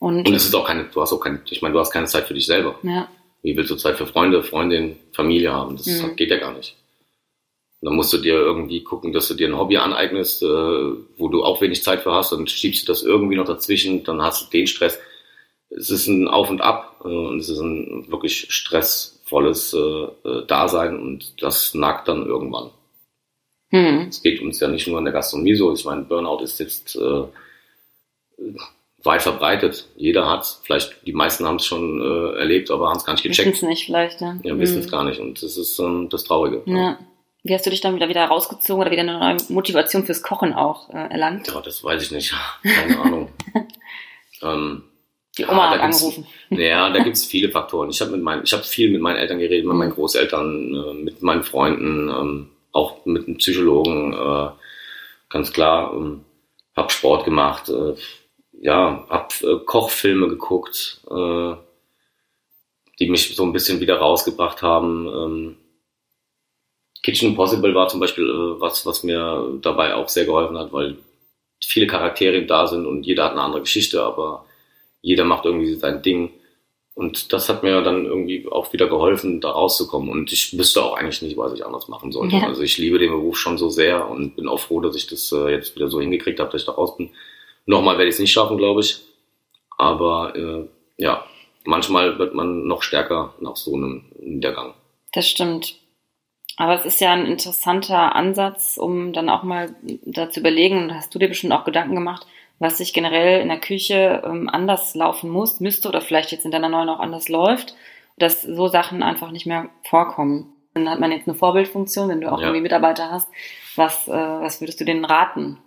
Und, 0.00 0.26
und 0.26 0.34
es 0.34 0.46
ist 0.46 0.54
auch 0.54 0.66
keine, 0.66 0.84
du 0.84 1.00
hast 1.00 1.12
auch 1.12 1.20
keine, 1.20 1.40
ich 1.48 1.62
meine, 1.62 1.72
du 1.72 1.80
hast 1.80 1.92
keine 1.92 2.06
Zeit 2.06 2.26
für 2.26 2.34
dich 2.34 2.46
selber. 2.46 2.78
Ja. 2.82 3.08
Wie 3.42 3.56
willst 3.56 3.70
du 3.70 3.76
Zeit 3.76 3.96
für 3.96 4.06
Freunde, 4.06 4.42
Freundin, 4.42 4.96
Familie 5.12 5.52
haben? 5.52 5.76
Das 5.76 5.86
mhm. 5.86 6.16
geht 6.16 6.30
ja 6.30 6.38
gar 6.38 6.52
nicht. 6.54 6.74
dann 7.82 7.94
musst 7.94 8.12
du 8.12 8.18
dir 8.18 8.34
irgendwie 8.34 8.82
gucken, 8.82 9.12
dass 9.12 9.28
du 9.28 9.34
dir 9.34 9.48
ein 9.48 9.58
Hobby 9.58 9.76
aneignest, 9.76 10.42
äh, 10.42 10.46
wo 10.46 11.28
du 11.28 11.44
auch 11.44 11.60
wenig 11.60 11.82
Zeit 11.84 12.02
für 12.02 12.12
hast, 12.12 12.32
dann 12.32 12.48
schiebst 12.48 12.82
du 12.82 12.92
das 12.92 13.04
irgendwie 13.04 13.36
noch 13.36 13.46
dazwischen, 13.46 14.02
dann 14.02 14.20
hast 14.22 14.46
du 14.46 14.50
den 14.50 14.66
Stress. 14.66 14.98
Es 15.70 15.90
ist 15.90 16.06
ein 16.06 16.28
Auf 16.28 16.50
und 16.50 16.60
Ab 16.60 17.00
äh, 17.04 17.08
und 17.08 17.38
es 17.38 17.48
ist 17.48 17.60
ein 17.60 18.10
wirklich 18.10 18.46
stressvolles 18.52 19.74
äh, 19.74 20.28
äh 20.28 20.46
Dasein 20.46 20.98
und 20.98 21.42
das 21.42 21.74
nagt 21.74 22.08
dann 22.08 22.26
irgendwann. 22.26 22.70
Hm. 23.70 24.06
Es 24.08 24.22
geht 24.22 24.40
uns 24.40 24.60
ja 24.60 24.68
nicht 24.68 24.86
nur 24.86 24.98
in 24.98 25.04
der 25.04 25.12
Gastronomie 25.12 25.54
so. 25.54 25.72
Ich 25.74 25.84
meine, 25.84 26.02
Burnout 26.02 26.42
ist 26.42 26.58
jetzt 26.58 26.96
äh, 26.96 27.24
weit 29.02 29.22
verbreitet. 29.22 29.88
Jeder 29.96 30.28
hat 30.28 30.60
Vielleicht 30.62 31.06
die 31.06 31.12
meisten 31.12 31.46
haben 31.46 31.56
es 31.56 31.66
schon 31.66 32.00
äh, 32.00 32.38
erlebt, 32.38 32.70
aber 32.70 32.88
haben 32.88 32.96
es 32.96 33.04
gar 33.04 33.12
nicht 33.12 33.22
gecheckt. 33.22 33.46
Wissen 33.46 33.66
es 33.66 33.68
nicht 33.68 33.86
vielleicht, 33.86 34.20
ja. 34.22 34.38
Ja, 34.42 34.58
wissen 34.58 34.78
es 34.78 34.86
hm. 34.86 34.90
gar 34.90 35.04
nicht. 35.04 35.20
Und 35.20 35.42
das 35.42 35.56
ist 35.56 35.78
ähm, 35.78 36.08
das 36.10 36.24
Traurige. 36.24 36.62
Ja. 36.66 36.76
ja. 36.76 36.98
Wie 37.44 37.54
hast 37.54 37.64
du 37.64 37.70
dich 37.70 37.80
dann 37.80 37.94
wieder, 37.94 38.08
wieder 38.08 38.24
rausgezogen 38.24 38.80
oder 38.80 38.90
wieder 38.90 39.02
eine 39.02 39.18
neue 39.18 39.36
Motivation 39.48 40.04
fürs 40.04 40.22
Kochen 40.22 40.52
auch 40.54 40.88
äh, 40.90 41.10
erlangt? 41.10 41.46
Ja, 41.48 41.60
das 41.60 41.84
weiß 41.84 42.02
ich 42.02 42.10
nicht. 42.10 42.34
Keine 42.62 42.98
Ahnung. 42.98 43.28
ähm, 44.42 44.84
die 45.38 45.44
Oma 45.44 45.66
ja, 45.66 45.70
hat 45.70 45.80
angerufen. 45.80 46.26
Ja, 46.50 46.90
da 46.90 47.02
gibt's 47.02 47.24
viele 47.24 47.50
Faktoren. 47.50 47.90
Ich 47.90 48.00
habe 48.00 48.10
mit 48.12 48.22
meinen, 48.22 48.42
ich 48.44 48.52
habe 48.52 48.64
viel 48.64 48.90
mit 48.90 49.00
meinen 49.00 49.16
Eltern 49.16 49.38
geredet, 49.38 49.66
mit 49.66 49.76
meinen. 49.76 49.92
Großeltern, 49.92 50.74
äh, 50.74 50.94
mit 50.94 51.22
meinen 51.22 51.42
Freunden, 51.42 52.08
ähm, 52.08 52.50
auch 52.72 53.04
mit 53.06 53.26
einem 53.26 53.38
Psychologen, 53.38 54.12
äh, 54.12 54.50
ganz 55.28 55.52
klar. 55.52 55.92
Ähm, 55.94 56.24
hab 56.76 56.92
Sport 56.92 57.24
gemacht, 57.24 57.68
äh, 57.68 57.94
ja, 58.60 59.06
hab 59.08 59.32
Kochfilme 59.66 60.28
geguckt, 60.28 61.00
die 62.98 63.08
mich 63.08 63.36
so 63.36 63.44
ein 63.44 63.52
bisschen 63.52 63.78
wieder 63.80 63.98
rausgebracht 63.98 64.62
haben. 64.62 65.06
Ähm, 65.06 65.56
Kitchen 67.02 67.30
Impossible 67.30 67.74
war 67.74 67.88
zum 67.88 68.00
Beispiel 68.00 68.26
was, 68.58 68.84
was 68.84 69.04
mir 69.04 69.58
dabei 69.62 69.94
auch 69.94 70.08
sehr 70.08 70.24
geholfen 70.24 70.58
hat, 70.58 70.72
weil 70.72 70.98
viele 71.62 71.86
Charaktere 71.86 72.44
da 72.46 72.66
sind 72.66 72.86
und 72.86 73.04
jeder 73.04 73.24
hat 73.24 73.32
eine 73.32 73.42
andere 73.42 73.62
Geschichte, 73.62 74.02
aber 74.02 74.44
jeder 75.00 75.24
macht 75.24 75.44
irgendwie 75.44 75.74
sein 75.74 76.02
Ding. 76.02 76.30
Und 76.94 77.32
das 77.32 77.48
hat 77.48 77.62
mir 77.62 77.80
dann 77.82 78.06
irgendwie 78.06 78.48
auch 78.50 78.72
wieder 78.72 78.88
geholfen, 78.88 79.40
da 79.40 79.50
rauszukommen. 79.50 80.10
Und 80.10 80.32
ich 80.32 80.58
wüsste 80.58 80.82
auch 80.82 80.96
eigentlich 80.96 81.22
nicht, 81.22 81.36
was 81.36 81.52
ich 81.52 81.64
anders 81.64 81.86
machen 81.86 82.10
sollte. 82.10 82.36
Ja. 82.36 82.46
Also 82.48 82.62
ich 82.62 82.76
liebe 82.76 82.98
den 82.98 83.10
Beruf 83.10 83.38
schon 83.38 83.56
so 83.56 83.68
sehr 83.68 84.10
und 84.10 84.34
bin 84.34 84.48
auch 84.48 84.58
froh, 84.58 84.80
dass 84.80 84.96
ich 84.96 85.06
das 85.06 85.30
äh, 85.30 85.50
jetzt 85.50 85.76
wieder 85.76 85.88
so 85.88 86.00
hingekriegt 86.00 86.40
habe, 86.40 86.50
dass 86.50 86.62
ich 86.62 86.66
da 86.66 86.72
raus 86.72 86.96
bin. 86.96 87.10
Nochmal 87.66 87.98
werde 87.98 88.08
ich 88.08 88.14
es 88.14 88.20
nicht 88.20 88.32
schaffen, 88.32 88.56
glaube 88.56 88.80
ich. 88.80 89.00
Aber 89.76 90.34
äh, 90.34 90.66
ja, 90.96 91.24
manchmal 91.64 92.18
wird 92.18 92.34
man 92.34 92.66
noch 92.66 92.82
stärker 92.82 93.34
nach 93.38 93.56
so 93.56 93.74
einem 93.74 94.06
Niedergang. 94.18 94.74
Das 95.12 95.28
stimmt. 95.28 95.76
Aber 96.56 96.74
es 96.74 96.84
ist 96.84 97.00
ja 97.00 97.12
ein 97.12 97.26
interessanter 97.26 98.16
Ansatz, 98.16 98.76
um 98.76 99.12
dann 99.12 99.28
auch 99.28 99.44
mal 99.44 99.76
da 100.04 100.28
zu 100.30 100.40
überlegen, 100.40 100.82
und 100.82 100.94
hast 100.94 101.14
du 101.14 101.20
dir 101.20 101.28
bestimmt 101.28 101.52
auch 101.52 101.64
Gedanken 101.64 101.94
gemacht, 101.94 102.26
was 102.58 102.78
sich 102.78 102.92
generell 102.92 103.40
in 103.40 103.48
der 103.48 103.60
Küche 103.60 104.22
ähm, 104.24 104.48
anders 104.48 104.94
laufen 104.94 105.30
muss, 105.30 105.60
müsste 105.60 105.88
oder 105.88 106.00
vielleicht 106.00 106.32
jetzt 106.32 106.44
in 106.44 106.50
deiner 106.50 106.68
neuen 106.68 106.88
auch 106.88 107.00
anders 107.00 107.28
läuft, 107.28 107.74
dass 108.16 108.42
so 108.42 108.68
Sachen 108.68 109.02
einfach 109.02 109.30
nicht 109.30 109.46
mehr 109.46 109.68
vorkommen. 109.84 110.54
Dann 110.74 110.88
hat 110.88 111.00
man 111.00 111.12
jetzt 111.12 111.28
eine 111.28 111.36
Vorbildfunktion, 111.36 112.08
wenn 112.08 112.20
du 112.20 112.30
auch 112.30 112.40
ja. 112.40 112.46
irgendwie 112.46 112.62
Mitarbeiter 112.62 113.10
hast. 113.10 113.28
Was, 113.76 114.08
äh, 114.08 114.12
was 114.12 114.60
würdest 114.60 114.80
du 114.80 114.84
denen 114.84 115.04
raten? 115.04 115.58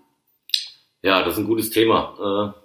Ja, 1.01 1.23
das 1.23 1.33
ist 1.33 1.39
ein 1.39 1.47
gutes 1.47 1.69
Thema. 1.69 2.53
Äh, 2.55 2.61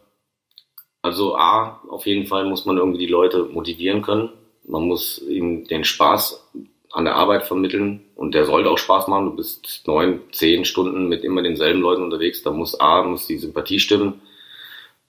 also 1.03 1.37
A, 1.37 1.83
auf 1.89 2.07
jeden 2.07 2.27
Fall 2.27 2.45
muss 2.47 2.67
man 2.67 2.79
irgendwie 2.79 2.99
die 2.99 3.07
Leute 3.07 3.45
motivieren 3.45 4.03
können. 4.03 4.31
Man 4.65 4.83
muss 4.83 5.23
ihnen 5.23 5.65
den 5.65 5.85
Spaß 5.85 6.51
an 6.97 7.05
der 7.05 7.17
Arbeit 7.17 7.45
vermitteln 7.45 8.07
und 8.15 8.35
der 8.35 8.47
sollte 8.47 8.71
auch 8.71 8.79
Spaß 8.79 9.09
machen. 9.09 9.27
Du 9.27 9.37
bist 9.37 9.87
neun, 9.87 10.21
zehn 10.33 10.65
Stunden 10.65 11.09
mit 11.09 11.25
immer 11.25 11.43
denselben 11.43 11.83
Leuten 11.83 12.03
unterwegs. 12.03 12.43
Da 12.43 12.51
muss 12.51 12.81
A, 12.81 13.03
muss 13.03 13.27
die 13.27 13.37
Sympathie 13.37 13.81
stimmen 13.81 14.23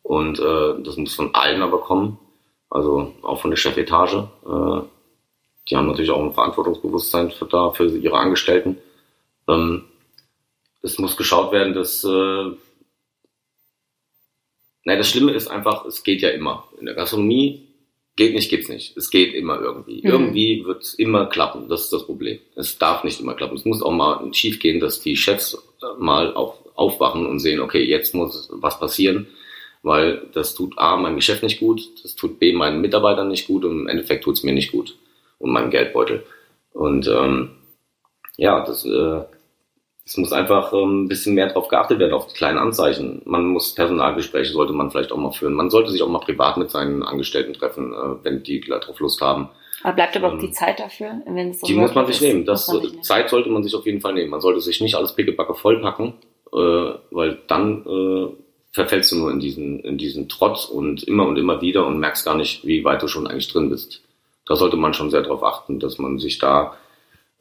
und 0.03 0.37
äh, 0.37 0.83
das 0.83 0.97
muss 0.97 1.15
von 1.15 1.33
allen 1.33 1.61
aber 1.61 1.79
kommen, 1.79 2.19
also 2.69 3.13
auch 3.21 3.39
von 3.39 3.51
der 3.51 3.57
Chefetage. 3.57 4.27
Äh, 4.45 4.81
die 5.69 5.77
haben 5.77 5.87
natürlich 5.87 6.11
auch 6.11 6.21
ein 6.21 6.33
Verantwortungsbewusstsein 6.33 7.31
für, 7.31 7.45
da, 7.45 7.71
für 7.71 7.87
ihre 7.87 8.17
Angestellten. 8.17 8.79
Ähm, 9.47 9.85
es 10.81 10.99
muss 10.99 11.15
geschaut 11.15 11.53
werden, 11.53 11.73
dass 11.73 12.03
äh, 12.03 12.51
Nein, 14.83 14.97
das 14.99 15.09
Schlimme 15.09 15.33
ist 15.33 15.49
einfach, 15.49 15.85
es 15.85 16.03
geht 16.03 16.21
ja 16.21 16.29
immer. 16.29 16.65
In 16.79 16.85
der 16.85 16.95
Gastronomie 16.95 17.66
Geht 18.17 18.33
nicht, 18.33 18.49
geht's 18.49 18.67
nicht. 18.67 18.97
Es 18.97 19.11
geht 19.11 19.33
immer 19.33 19.61
irgendwie. 19.61 20.01
Mhm. 20.03 20.09
Irgendwie 20.09 20.65
wird 20.65 20.81
es 20.81 20.95
immer 20.95 21.27
klappen. 21.27 21.69
Das 21.69 21.83
ist 21.83 21.93
das 21.93 22.05
Problem. 22.05 22.39
Es 22.55 22.77
darf 22.77 23.03
nicht 23.03 23.21
immer 23.21 23.35
klappen. 23.35 23.55
Es 23.55 23.63
muss 23.63 23.83
auch 23.83 23.91
mal 23.91 24.33
schief 24.33 24.59
gehen, 24.59 24.79
dass 24.79 24.99
die 24.99 25.15
Chefs 25.15 25.57
mal 25.99 26.35
auch 26.35 26.57
aufwachen 26.75 27.25
und 27.27 27.39
sehen, 27.39 27.61
okay, 27.61 27.83
jetzt 27.83 28.15
muss 28.15 28.49
was 28.51 28.79
passieren, 28.79 29.27
weil 29.83 30.27
das 30.33 30.55
tut 30.55 30.77
A, 30.77 30.97
mein 30.97 31.15
Geschäft 31.15 31.43
nicht 31.43 31.59
gut, 31.59 31.81
das 32.03 32.15
tut 32.15 32.39
B, 32.39 32.53
meinen 32.53 32.81
Mitarbeitern 32.81 33.29
nicht 33.29 33.47
gut 33.47 33.63
und 33.63 33.81
im 33.81 33.87
Endeffekt 33.87 34.23
tut's 34.23 34.43
mir 34.43 34.53
nicht 34.53 34.71
gut 34.71 34.95
und 35.37 35.51
meinem 35.51 35.69
Geldbeutel. 35.69 36.23
Und 36.73 37.07
ähm, 37.07 37.51
ja, 38.35 38.63
das 38.65 38.85
äh, 38.85 39.21
es 40.07 40.15
muss 40.15 40.31
einfach 40.31 40.71
ähm, 40.71 41.03
ein 41.03 41.07
bisschen 41.09 41.35
mehr 41.35 41.47
darauf 41.47 41.67
geachtet 41.67 41.99
werden, 41.99 42.13
auf 42.13 42.27
die 42.27 42.33
kleinen 42.33 42.57
Anzeichen. 42.57 43.21
Man 43.25 43.45
muss 43.47 43.75
Personalgespräche, 43.75 44.53
sollte 44.53 44.71
man 44.71 44.89
vielleicht 44.89 45.11
auch 45.11 45.17
mal 45.17 45.33
führen. 45.33 45.53
Man 45.53 45.69
sollte 45.69 45.91
sich 45.91 46.01
auch 46.01 46.07
mal 46.07 46.19
privat 46.19 46.55
mit 46.55 46.71
seinen 46.71 47.03
Angestellten 47.03 47.53
treffen, 47.53 47.93
äh, 47.93 48.23
wenn 48.23 48.41
die 48.41 48.61
darauf 48.61 48.97
Lust 49.01 49.19
haben. 49.19 49.49
Aber 49.83 49.95
bleibt 49.95 50.15
überhaupt 50.15 50.41
ähm, 50.41 50.47
die 50.47 50.51
Zeit 50.51 50.79
dafür? 50.79 51.21
Wenn 51.25 51.49
es 51.49 51.59
so 51.59 51.67
die 51.67 51.73
muss 51.73 51.93
man 51.93 52.05
sich 52.07 52.15
ist, 52.15 52.21
nehmen. 52.21 52.45
Das, 52.45 52.67
sich 52.67 52.81
nehmen. 52.81 53.03
Zeit 53.03 53.29
sollte 53.29 53.49
man 53.49 53.63
sich 53.63 53.75
auf 53.75 53.85
jeden 53.85 53.99
Fall 53.99 54.13
nehmen. 54.13 54.29
Man 54.29 54.39
sollte 54.39 54.61
sich 54.61 54.79
nicht 54.79 54.95
alles 54.95 55.13
pickebacke 55.13 55.55
vollpacken, 55.55 56.13
äh, 56.53 56.57
weil 57.11 57.39
dann 57.47 57.85
äh, 57.85 58.27
verfällst 58.71 59.11
du 59.11 59.17
nur 59.17 59.31
in 59.31 59.41
diesen, 59.41 59.81
in 59.81 59.97
diesen 59.97 60.29
Trotz 60.29 60.65
und 60.65 61.03
immer 61.03 61.27
und 61.27 61.37
immer 61.37 61.59
wieder 61.59 61.85
und 61.85 61.99
merkst 61.99 62.23
gar 62.23 62.35
nicht, 62.35 62.65
wie 62.65 62.85
weit 62.85 63.01
du 63.01 63.09
schon 63.09 63.27
eigentlich 63.27 63.51
drin 63.51 63.69
bist. 63.69 64.03
Da 64.45 64.55
sollte 64.55 64.77
man 64.77 64.93
schon 64.93 65.11
sehr 65.11 65.21
darauf 65.21 65.43
achten, 65.43 65.81
dass 65.81 65.97
man 65.97 66.17
sich 66.17 66.39
da 66.39 66.77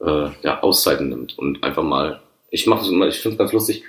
äh, 0.01 0.27
ja, 0.43 0.61
Auszeiten 0.61 1.07
nimmt 1.07 1.39
und 1.39 1.63
einfach 1.63 1.83
mal 1.83 2.19
ich 2.49 2.67
mache 2.67 2.81
es 2.81 2.89
immer, 2.89 3.07
ich 3.07 3.19
finde 3.19 3.35
es 3.35 3.39
ganz 3.39 3.53
lustig. 3.53 3.83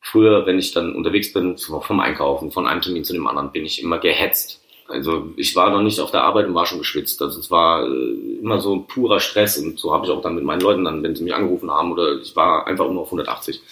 Früher, 0.00 0.44
wenn 0.46 0.58
ich 0.58 0.72
dann 0.72 0.94
unterwegs 0.94 1.32
bin, 1.32 1.56
vom 1.56 2.00
Einkaufen, 2.00 2.50
von 2.50 2.66
einem 2.66 2.82
Termin 2.82 3.04
zu 3.04 3.14
dem 3.14 3.26
anderen, 3.26 3.52
bin 3.52 3.64
ich 3.64 3.82
immer 3.82 3.98
gehetzt. 3.98 4.60
Also 4.86 5.32
ich 5.36 5.56
war 5.56 5.70
noch 5.70 5.80
nicht 5.80 6.00
auf 6.00 6.10
der 6.10 6.24
Arbeit 6.24 6.46
und 6.46 6.54
war 6.54 6.66
schon 6.66 6.78
geschwitzt. 6.78 7.22
Also 7.22 7.40
es 7.40 7.50
war 7.50 7.86
äh, 7.86 8.38
immer 8.40 8.60
so 8.60 8.74
ein 8.74 8.86
purer 8.86 9.20
Stress 9.20 9.56
und 9.58 9.78
so 9.78 9.94
habe 9.94 10.04
ich 10.04 10.12
auch 10.12 10.20
dann 10.20 10.34
mit 10.34 10.44
meinen 10.44 10.60
Leuten 10.60 10.84
dann, 10.84 11.02
wenn 11.02 11.16
sie 11.16 11.24
mich 11.24 11.34
angerufen 11.34 11.70
haben 11.70 11.92
oder 11.92 12.20
ich 12.20 12.36
war 12.36 12.66
einfach 12.66 12.90
nur 12.90 13.02
auf 13.02 13.08
180. 13.08 13.62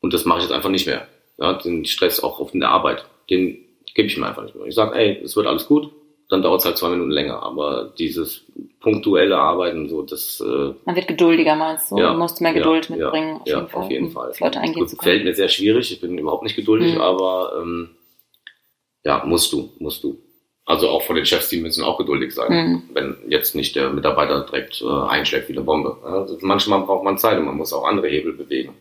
Und 0.00 0.14
das 0.14 0.24
mache 0.24 0.38
ich 0.38 0.44
jetzt 0.44 0.54
einfach 0.54 0.70
nicht 0.70 0.86
mehr. 0.86 1.08
Ja, 1.38 1.54
den 1.54 1.84
Stress 1.84 2.20
auch 2.20 2.40
auf 2.40 2.52
der 2.52 2.70
Arbeit, 2.70 3.04
den 3.28 3.58
gebe 3.94 4.08
ich 4.08 4.16
mir 4.16 4.26
einfach 4.26 4.44
nicht 4.44 4.54
mehr. 4.54 4.66
Ich 4.66 4.74
sage, 4.74 4.94
ey, 4.96 5.20
es 5.22 5.36
wird 5.36 5.46
alles 5.46 5.66
gut, 5.66 5.90
dann 6.28 6.42
dauert 6.42 6.60
es 6.60 6.66
halt 6.66 6.78
zwei 6.78 6.90
Minuten 6.90 7.10
länger. 7.10 7.42
Aber 7.42 7.92
dieses 7.98 8.44
punktuelle 8.84 9.38
Arbeiten, 9.38 9.88
so 9.88 10.02
das. 10.02 10.40
Äh, 10.40 10.74
Man 10.84 10.94
wird 10.94 11.08
geduldiger, 11.08 11.56
meinst 11.56 11.90
du? 11.90 11.96
Ja, 11.96 12.12
du 12.12 12.18
musst 12.18 12.40
mehr 12.42 12.52
Geduld 12.52 12.90
ja, 12.90 12.96
mitbringen. 12.96 13.40
Ja, 13.46 13.66
auf 13.72 13.90
jeden 13.90 14.10
Fall. 14.10 14.30
Auf 14.30 14.38
jeden 14.38 14.42
Fall. 14.42 14.48
Leute 14.48 14.60
eingehen 14.60 14.86
zu 14.86 14.96
können. 14.96 15.12
Fällt 15.12 15.24
mir 15.24 15.34
sehr 15.34 15.48
schwierig. 15.48 15.90
Ich 15.90 16.00
bin 16.00 16.18
überhaupt 16.18 16.42
nicht 16.42 16.54
geduldig, 16.54 16.94
mhm. 16.94 17.00
aber 17.00 17.58
ähm, 17.60 17.90
ja, 19.02 19.24
musst 19.24 19.52
du, 19.52 19.72
musst 19.78 20.04
du. 20.04 20.18
Also 20.66 20.88
auch 20.88 21.02
von 21.02 21.16
den 21.16 21.26
Chefs, 21.26 21.48
die 21.48 21.60
müssen 21.60 21.84
auch 21.84 21.98
geduldig 21.98 22.34
sein, 22.34 22.52
mhm. 22.52 22.82
wenn 22.94 23.16
jetzt 23.28 23.54
nicht 23.54 23.74
der 23.74 23.90
Mitarbeiter 23.90 24.42
direkt 24.42 24.82
äh, 24.82 25.08
einschlägt 25.08 25.48
wie 25.48 25.52
eine 25.52 25.62
Bombe. 25.62 25.98
Also 26.04 26.38
manchmal 26.40 26.80
braucht 26.80 27.04
man 27.04 27.18
Zeit 27.18 27.38
und 27.38 27.46
man 27.46 27.56
muss 27.56 27.72
auch 27.72 27.84
andere 27.86 28.08
Hebel 28.08 28.34
bewegen. 28.34 28.74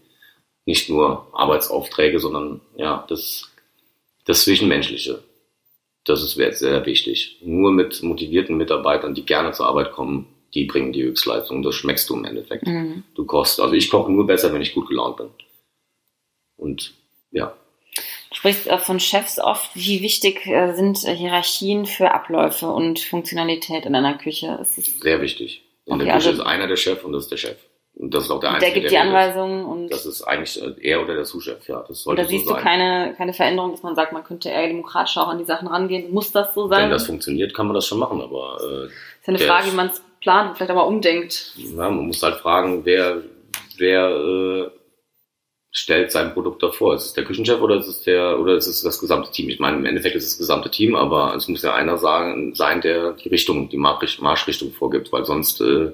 Nicht 0.65 0.89
nur 0.89 1.27
Arbeitsaufträge, 1.33 2.19
sondern 2.19 2.61
ja, 2.75 3.05
das, 3.07 3.51
das 4.25 4.43
Zwischenmenschliche 4.43 5.23
das 6.05 6.21
ist 6.21 6.33
sehr, 6.33 6.51
sehr 6.53 6.85
wichtig. 6.85 7.37
Nur 7.41 7.71
mit 7.71 8.03
motivierten 8.03 8.57
Mitarbeitern, 8.57 9.15
die 9.15 9.25
gerne 9.25 9.51
zur 9.51 9.67
Arbeit 9.67 9.91
kommen, 9.91 10.27
die 10.53 10.65
bringen 10.65 10.93
die 10.93 11.03
Höchstleistung. 11.03 11.63
Das 11.63 11.75
schmeckst 11.75 12.09
du 12.09 12.15
im 12.15 12.25
Endeffekt. 12.25 12.67
Mhm. 12.67 13.03
Du 13.15 13.25
kochst, 13.25 13.59
also 13.59 13.73
ich 13.73 13.89
koche 13.89 14.11
nur 14.11 14.27
besser, 14.27 14.53
wenn 14.53 14.61
ich 14.61 14.73
gut 14.73 14.87
gelaunt 14.87 15.17
bin. 15.17 15.29
Und 16.57 16.93
ja. 17.31 17.55
Du 18.29 18.35
sprichst 18.35 18.69
von 18.69 18.99
Chefs 18.99 19.39
oft. 19.39 19.71
Wie 19.75 20.01
wichtig 20.01 20.45
äh, 20.45 20.73
sind 20.73 20.97
Hierarchien 20.99 21.85
für 21.85 22.11
Abläufe 22.11 22.67
und 22.67 22.99
Funktionalität 22.99 23.85
in 23.85 23.95
einer 23.95 24.17
Küche? 24.17 24.59
Sehr 24.63 25.21
wichtig. 25.21 25.63
In 25.85 25.93
okay, 25.93 26.05
der 26.05 26.15
Küche 26.15 26.29
also 26.29 26.41
ist 26.41 26.47
einer 26.47 26.67
der 26.67 26.77
Chef 26.77 27.03
und 27.03 27.13
das 27.13 27.23
ist 27.23 27.31
der 27.31 27.37
Chef. 27.37 27.57
Und 28.03 28.13
das 28.13 28.25
ist 28.25 28.31
auch 28.31 28.41
der 28.41 28.51
Einzige. 28.51 28.73
Der 28.73 28.81
gibt 28.81 28.91
der 28.91 29.01
die 29.01 29.07
Anweisungen 29.07 29.63
und. 29.63 29.89
Das 29.89 30.05
ist 30.05 30.23
eigentlich 30.23 30.61
äh, 30.61 30.89
er 30.89 31.01
oder 31.01 31.15
der 31.15 31.23
Sous-Chef, 31.23 31.65
ja. 31.69 31.85
Das 31.87 32.03
sollte 32.03 32.21
und 32.21 32.25
da 32.25 32.29
siehst 32.29 32.45
so 32.45 32.53
du 32.53 32.59
keine, 32.59 33.15
keine 33.17 33.31
Veränderung, 33.33 33.71
dass 33.71 33.81
man 33.81 33.95
sagt, 33.95 34.11
man 34.11 34.25
könnte 34.25 34.49
eher 34.49 34.67
demokratisch 34.67 35.17
auch 35.17 35.29
an 35.29 35.37
die 35.37 35.45
Sachen 35.45 35.69
rangehen. 35.69 36.11
Muss 36.11 36.33
das 36.33 36.53
so 36.53 36.67
sein? 36.67 36.83
Wenn 36.83 36.89
das 36.91 37.05
funktioniert, 37.05 37.53
kann 37.53 37.65
man 37.65 37.75
das 37.75 37.87
schon 37.87 37.99
machen, 37.99 38.19
aber. 38.19 38.57
Äh, 38.59 38.85
ist 38.87 38.91
ja 39.25 39.27
eine 39.27 39.39
Frage, 39.39 39.71
wie 39.71 39.75
man 39.77 39.87
es 39.87 40.03
plant 40.19 40.49
und 40.49 40.55
vielleicht 40.57 40.71
aber 40.71 40.85
umdenkt. 40.85 41.53
Ja, 41.55 41.89
man 41.89 42.05
muss 42.05 42.21
halt 42.21 42.35
fragen, 42.35 42.83
wer, 42.83 43.21
wer 43.77 44.09
äh, 44.09 44.69
stellt 45.71 46.11
sein 46.11 46.33
Produkt 46.33 46.61
davor? 46.61 46.95
Ist 46.95 47.05
es 47.05 47.13
der 47.13 47.23
Küchenchef 47.23 47.61
oder 47.61 47.77
ist 47.77 47.87
es 47.87 48.01
der 48.01 48.37
oder 48.37 48.55
ist 48.55 48.67
es 48.67 48.81
das 48.81 48.99
gesamte 48.99 49.31
Team? 49.31 49.47
Ich 49.47 49.61
meine, 49.61 49.77
im 49.77 49.85
Endeffekt 49.85 50.17
ist 50.17 50.25
es 50.25 50.31
das 50.31 50.39
gesamte 50.39 50.69
Team, 50.69 50.95
aber 50.95 51.35
es 51.35 51.47
muss 51.47 51.63
ja 51.63 51.73
einer 51.73 51.97
sagen, 51.97 52.53
sein, 52.53 52.81
der 52.81 53.13
die 53.13 53.29
Richtung, 53.29 53.69
die 53.69 53.77
Marschrichtung 53.77 54.73
vorgibt, 54.73 55.13
weil 55.13 55.23
sonst 55.23 55.61
äh, 55.61 55.93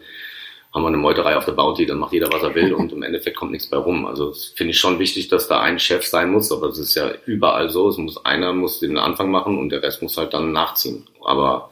haben 0.74 0.84
wir 0.84 0.90
eine 0.90 0.98
Meuterei 0.98 1.36
auf 1.36 1.46
der 1.46 1.54
Bounty, 1.54 1.86
dann 1.88 1.98
macht 1.98 2.14
jeder, 2.14 2.32
was 2.32 2.44
er 2.44 2.54
will 2.54 2.74
und 2.74 2.92
im 2.92 3.02
Endeffekt 3.02 3.38
kommt 3.38 3.52
nichts 3.52 3.68
bei 3.68 3.78
rum. 3.78 4.06
Also 4.06 4.34
finde 4.56 4.72
ich 4.72 4.78
schon 4.78 5.00
wichtig, 5.00 5.28
dass 5.28 5.48
da 5.48 5.62
ein 5.62 5.80
Chef 5.80 6.06
sein 6.06 6.32
muss, 6.32 6.52
aber 6.52 6.68
es 6.68 6.78
ist 6.78 6.94
ja 6.94 7.12
überall 7.26 7.70
so. 7.70 7.90
Es 7.90 7.98
muss 7.98 8.24
einer 8.24 8.54
muss 8.54 8.80
den 8.80 8.98
Anfang 8.98 9.32
machen 9.32 9.58
und 9.58 9.70
der 9.70 9.82
Rest 9.82 10.04
muss 10.04 10.18
halt 10.18 10.34
dann 10.34 10.52
nachziehen. 10.52 11.08
Aber 11.26 11.72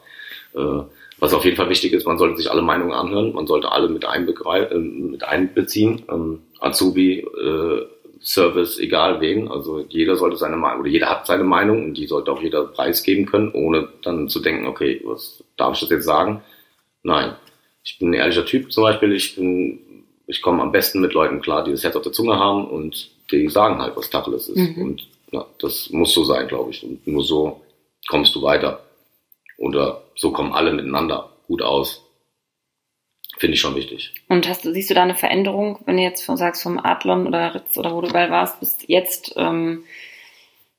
äh, 0.55 0.81
was 1.19 1.33
auf 1.33 1.45
jeden 1.45 1.57
Fall 1.57 1.69
wichtig 1.69 1.93
ist, 1.93 2.07
man 2.07 2.17
sollte 2.17 2.37
sich 2.37 2.49
alle 2.49 2.63
Meinungen 2.63 2.93
anhören, 2.93 3.33
man 3.33 3.45
sollte 3.45 3.71
alle 3.71 3.87
mit, 3.87 4.03
äh, 4.03 4.77
mit 4.77 5.23
einbeziehen. 5.23 6.03
Ähm, 6.09 6.39
Azubi, 6.59 7.19
äh, 7.19 7.85
Service, 8.19 8.79
egal 8.79 9.21
wen. 9.21 9.47
Also 9.47 9.85
jeder 9.89 10.15
sollte 10.15 10.37
seine 10.37 10.55
Meinung, 10.57 10.79
oder 10.81 10.89
jeder 10.89 11.09
hat 11.09 11.27
seine 11.27 11.43
Meinung 11.43 11.85
und 11.85 11.93
die 11.93 12.07
sollte 12.07 12.31
auch 12.31 12.41
jeder 12.41 12.63
preisgeben 12.65 13.27
können, 13.27 13.51
ohne 13.51 13.89
dann 14.01 14.27
zu 14.27 14.39
denken, 14.39 14.65
okay, 14.65 15.01
was 15.05 15.43
darf 15.55 15.75
ich 15.75 15.81
das 15.81 15.89
jetzt 15.91 16.05
sagen? 16.05 16.41
Nein 17.03 17.35
ich 17.87 17.99
bin 17.99 18.09
ein 18.09 18.13
ehrlicher 18.15 18.45
Typ 18.45 18.71
zum 18.71 18.83
Beispiel. 18.83 19.13
Ich 19.13 19.35
bin, 19.35 19.79
ich 20.27 20.41
komme 20.41 20.61
am 20.61 20.73
besten 20.73 20.99
mit 20.99 21.13
Leuten 21.13 21.41
klar, 21.41 21.63
die 21.63 21.71
das 21.71 21.85
Herz 21.85 21.95
auf 21.95 22.03
der 22.03 22.11
Zunge 22.11 22.37
haben 22.37 22.67
und 22.67 23.09
die 23.31 23.47
sagen 23.47 23.81
halt, 23.81 23.95
was 23.95 24.09
Tacheles 24.09 24.49
ist. 24.49 24.57
Mhm. 24.57 24.81
Und 24.83 25.07
ja, 25.31 25.45
das 25.59 25.89
muss 25.91 26.13
so 26.13 26.25
sein, 26.25 26.49
glaube 26.49 26.71
ich. 26.71 26.83
Und 26.83 27.07
nur 27.07 27.23
so 27.23 27.61
kommst 28.09 28.35
du 28.35 28.41
weiter. 28.41 28.83
Oder 29.57 30.03
so 30.15 30.31
kommen 30.31 30.51
alle 30.51 30.73
miteinander 30.73 31.29
gut 31.47 31.61
aus. 31.61 32.03
Finde 33.37 33.55
ich 33.55 33.61
schon 33.61 33.75
wichtig. 33.75 34.13
Und 34.27 34.49
hast 34.49 34.65
du, 34.65 34.73
siehst 34.73 34.89
du 34.89 34.93
da 34.93 35.03
eine 35.03 35.15
Veränderung, 35.15 35.79
wenn 35.85 35.95
du 35.95 36.03
jetzt 36.03 36.25
sagst, 36.25 36.63
vom 36.63 36.79
Adlon 36.79 37.25
oder 37.25 37.55
Ritz 37.55 37.77
oder 37.77 37.95
wo 37.95 38.01
du 38.01 38.09
überall 38.09 38.31
warst, 38.31 38.59
bis 38.59 38.79
jetzt, 38.87 39.33
ähm, 39.37 39.85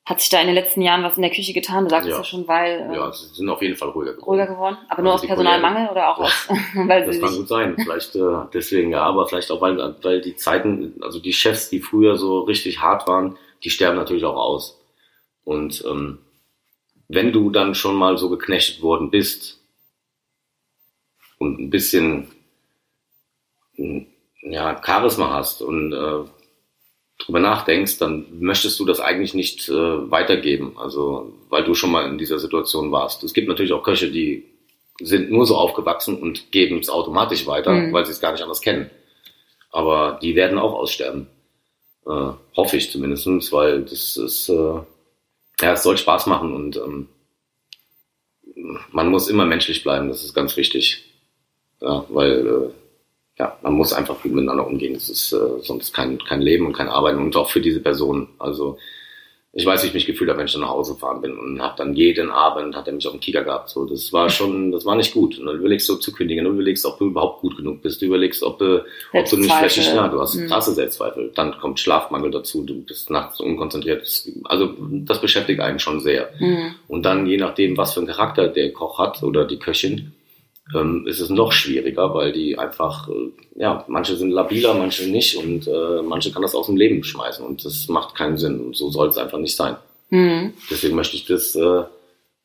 hat 0.09 0.21
sich 0.21 0.31
da 0.31 0.41
in 0.41 0.47
den 0.47 0.55
letzten 0.55 0.81
Jahren 0.81 1.03
was 1.03 1.17
in 1.17 1.23
der 1.23 1.31
Küche 1.31 1.53
getan? 1.53 1.85
Du 1.85 1.91
sagst 1.91 2.09
ja. 2.09 2.15
es 2.15 2.19
ja 2.19 2.25
schon, 2.25 2.49
weil. 2.49 2.81
Ähm, 2.81 2.95
ja, 2.95 3.13
sie 3.13 3.27
sind 3.27 3.49
auf 3.51 3.61
jeden 3.61 3.77
Fall 3.77 3.91
ruhiger 3.91 4.15
geworden. 4.15 4.25
Ruhiger 4.25 4.47
geworden? 4.47 4.79
Aber 4.89 5.03
nur 5.03 5.13
also 5.13 5.25
aus 5.25 5.29
Personalmangel 5.29 5.91
oder 5.91 6.09
auch 6.09 6.19
aus. 6.19 6.49
weil 6.75 7.05
das 7.05 7.21
kann 7.21 7.37
gut 7.37 7.49
sein. 7.49 7.77
Vielleicht 7.79 8.17
äh, 8.17 8.21
deswegen 8.55 8.91
ja, 8.91 9.03
aber 9.03 9.27
vielleicht 9.27 9.51
auch, 9.51 9.61
weil, 9.61 9.97
weil 10.03 10.23
die 10.23 10.35
Zeiten, 10.35 10.95
also 11.03 11.21
die 11.21 11.35
Chefs, 11.35 11.69
die 11.69 11.81
früher 11.81 12.17
so 12.17 12.41
richtig 12.41 12.81
hart 12.81 13.07
waren, 13.07 13.37
die 13.65 13.69
sterben 13.69 13.99
natürlich 13.99 14.25
auch 14.25 14.37
aus. 14.37 14.81
Und 15.45 15.85
ähm, 15.87 16.21
wenn 17.09 17.33
du 17.33 17.51
dann 17.51 17.75
schon 17.75 17.97
mal 17.97 18.17
so 18.17 18.31
geknechtet 18.31 18.81
worden 18.81 19.11
bist 19.11 19.61
und 21.39 21.61
ein 21.61 21.69
bisschen 21.69 22.29
ja, 24.41 24.81
Charisma 24.83 25.35
hast 25.35 25.61
und 25.61 25.93
äh, 25.93 26.25
drüber 27.19 27.41
nachdenkst, 27.41 27.99
dann 27.99 28.27
möchtest 28.39 28.79
du 28.79 28.85
das 28.85 29.01
eigentlich 29.01 29.35
nicht 29.35 29.69
äh, 29.69 29.73
weitergeben, 30.11 30.77
also 30.79 31.33
weil 31.49 31.65
du 31.65 31.75
schon 31.75 31.91
mal 31.91 32.09
in 32.09 32.19
dieser 32.19 32.39
Situation 32.39 32.93
warst. 32.93 33.25
Es 33.25 33.35
gibt 33.35 33.49
natürlich 33.49 33.73
auch 33.73 33.83
Köche, 33.83 34.11
die 34.11 34.45
sind 35.01 35.31
nur 35.31 35.47
so 35.47 35.57
aufgewachsen 35.57 36.21
und 36.21 36.51
geben 36.53 36.79
es 36.79 36.89
automatisch 36.89 37.47
weiter, 37.47 37.73
mhm. 37.73 37.93
weil 37.93 38.07
sie 38.07 38.13
es 38.13 38.21
gar 38.21 38.33
nicht 38.33 38.43
anders 38.43 38.61
kennen. 38.61 38.91
Aber 39.71 40.19
die 40.23 40.35
werden 40.35 40.59
auch 40.59 40.75
aussterben. 40.75 41.29
Äh, 42.07 42.33
hoffe 42.57 42.77
ich 42.77 42.91
zumindestens, 42.91 43.53
weil 43.53 43.83
das 43.83 44.17
ist, 44.17 44.49
äh, 44.49 44.81
ja, 45.61 45.73
es 45.73 45.83
soll 45.83 45.99
Spaß 45.99 46.27
machen 46.27 46.53
und 46.55 46.77
ähm, 46.77 47.09
man 48.91 49.11
muss 49.11 49.29
immer 49.29 49.45
menschlich 49.45 49.83
bleiben, 49.83 50.09
das 50.09 50.25
ist 50.25 50.35
ganz 50.35 50.57
wichtig. 50.57 51.05
Ja, 51.81 52.05
weil 52.09 52.47
äh, 52.47 52.71
ja, 53.39 53.57
man 53.63 53.75
muss 53.75 53.93
einfach 53.93 54.21
gut 54.21 54.33
miteinander 54.33 54.67
umgehen. 54.67 54.95
Das 54.95 55.09
ist 55.09 55.33
äh, 55.33 55.63
sonst 55.63 55.95
kein, 55.95 56.19
kein 56.19 56.43
Leben 56.43 56.67
und 56.67 56.73
kein 56.73 56.89
Arbeiten 56.89 57.19
und 57.19 57.37
auch 57.37 57.51
für 57.51 57.61
diese 57.61 57.81
Person. 57.81 58.29
Also 58.39 58.79
ich 59.53 59.65
weiß, 59.65 59.83
wie 59.83 59.89
ich 59.89 59.95
mich 59.95 60.07
gefühlt 60.07 60.29
habe, 60.29 60.39
wenn 60.39 60.47
ich 60.47 60.53
dann 60.53 60.61
nach 60.61 60.69
Hause 60.69 60.95
gefahren 60.95 61.23
bin 61.23 61.37
und 61.37 61.61
habe 61.63 61.75
dann 61.79 61.95
jeden 61.95 62.31
Abend, 62.31 62.77
hat 62.77 62.87
er 62.87 62.93
mich 62.93 63.07
auf 63.07 63.13
dem 63.13 63.21
Kieker 63.21 63.45
gehabt. 63.45 63.71
So, 63.71 63.87
das 63.87 64.13
war 64.13 64.29
schon, 64.29 64.73
das 64.73 64.85
war 64.85 64.95
nicht 64.95 65.15
gut. 65.15 65.39
Und 65.39 65.47
du 65.47 65.53
überlegst 65.53 65.87
so 65.87 65.97
zu 65.97 66.13
kündigen, 66.13 66.45
du 66.45 66.51
überlegst, 66.51 66.85
ob 66.85 66.99
du 66.99 67.07
überhaupt 67.07 67.41
gut 67.41 67.57
genug 67.57 67.81
bist, 67.81 68.03
du 68.03 68.07
überlegst, 68.07 68.43
ob, 68.43 68.61
äh, 68.61 68.83
ob 69.13 69.29
du 69.29 69.37
nicht 69.37 69.53
vielleicht 69.53 69.95
ja, 69.95 70.09
du 70.09 70.21
hast 70.21 70.35
mhm. 70.35 70.49
krasse 70.49 70.75
Selbstzweifel. 70.75 71.33
Dann 71.35 71.59
kommt 71.59 71.81
Schlafmangel 71.81 72.31
dazu, 72.31 72.63
du 72.63 72.83
bist 72.83 73.09
nachts 73.11 73.41
unkonzentriert. 73.41 74.07
Also 74.45 74.75
das 74.79 75.21
beschäftigt 75.21 75.61
einen 75.61 75.79
schon 75.79 76.01
sehr. 76.01 76.29
Mhm. 76.39 76.75
Und 76.87 77.05
dann 77.05 77.27
je 77.27 77.39
nachdem, 77.39 77.77
was 77.77 77.95
für 77.95 78.01
einen 78.01 78.09
Charakter 78.09 78.49
der 78.49 78.73
Koch 78.73 78.99
hat 78.99 79.23
oder 79.23 79.47
die 79.47 79.59
Köchin, 79.59 80.13
ähm, 80.75 81.07
ist 81.07 81.21
es 81.21 81.31
noch 81.31 81.53
schwieriger, 81.53 82.15
weil 82.15 82.33
die 82.33 82.59
einfach, 82.59 83.09
äh, 83.09 83.33
ja, 83.57 83.85
manche 83.89 84.17
sind 84.17 84.31
labiler, 84.31 84.75
manche 84.75 85.09
nicht 85.09 85.37
und 85.37 85.67
äh, 85.67 86.03
manche 86.03 86.33
kann 86.33 86.43
das 86.43 86.55
aus 86.55 86.67
dem 86.67 86.77
Leben 86.77 87.03
schmeißen 87.03 87.45
und 87.45 87.65
das 87.65 87.89
macht 87.89 88.15
keinen 88.15 88.37
Sinn 88.37 88.61
und 88.61 88.77
so 88.77 88.91
soll 88.91 89.09
es 89.09 89.19
einfach 89.19 89.39
nicht 89.39 89.57
sein. 89.57 89.77
Mhm. 90.11 90.55
Deswegen 90.71 90.97
möchte 90.97 91.17
ich 91.17 91.27
das 91.27 91.55
äh, 91.55 91.83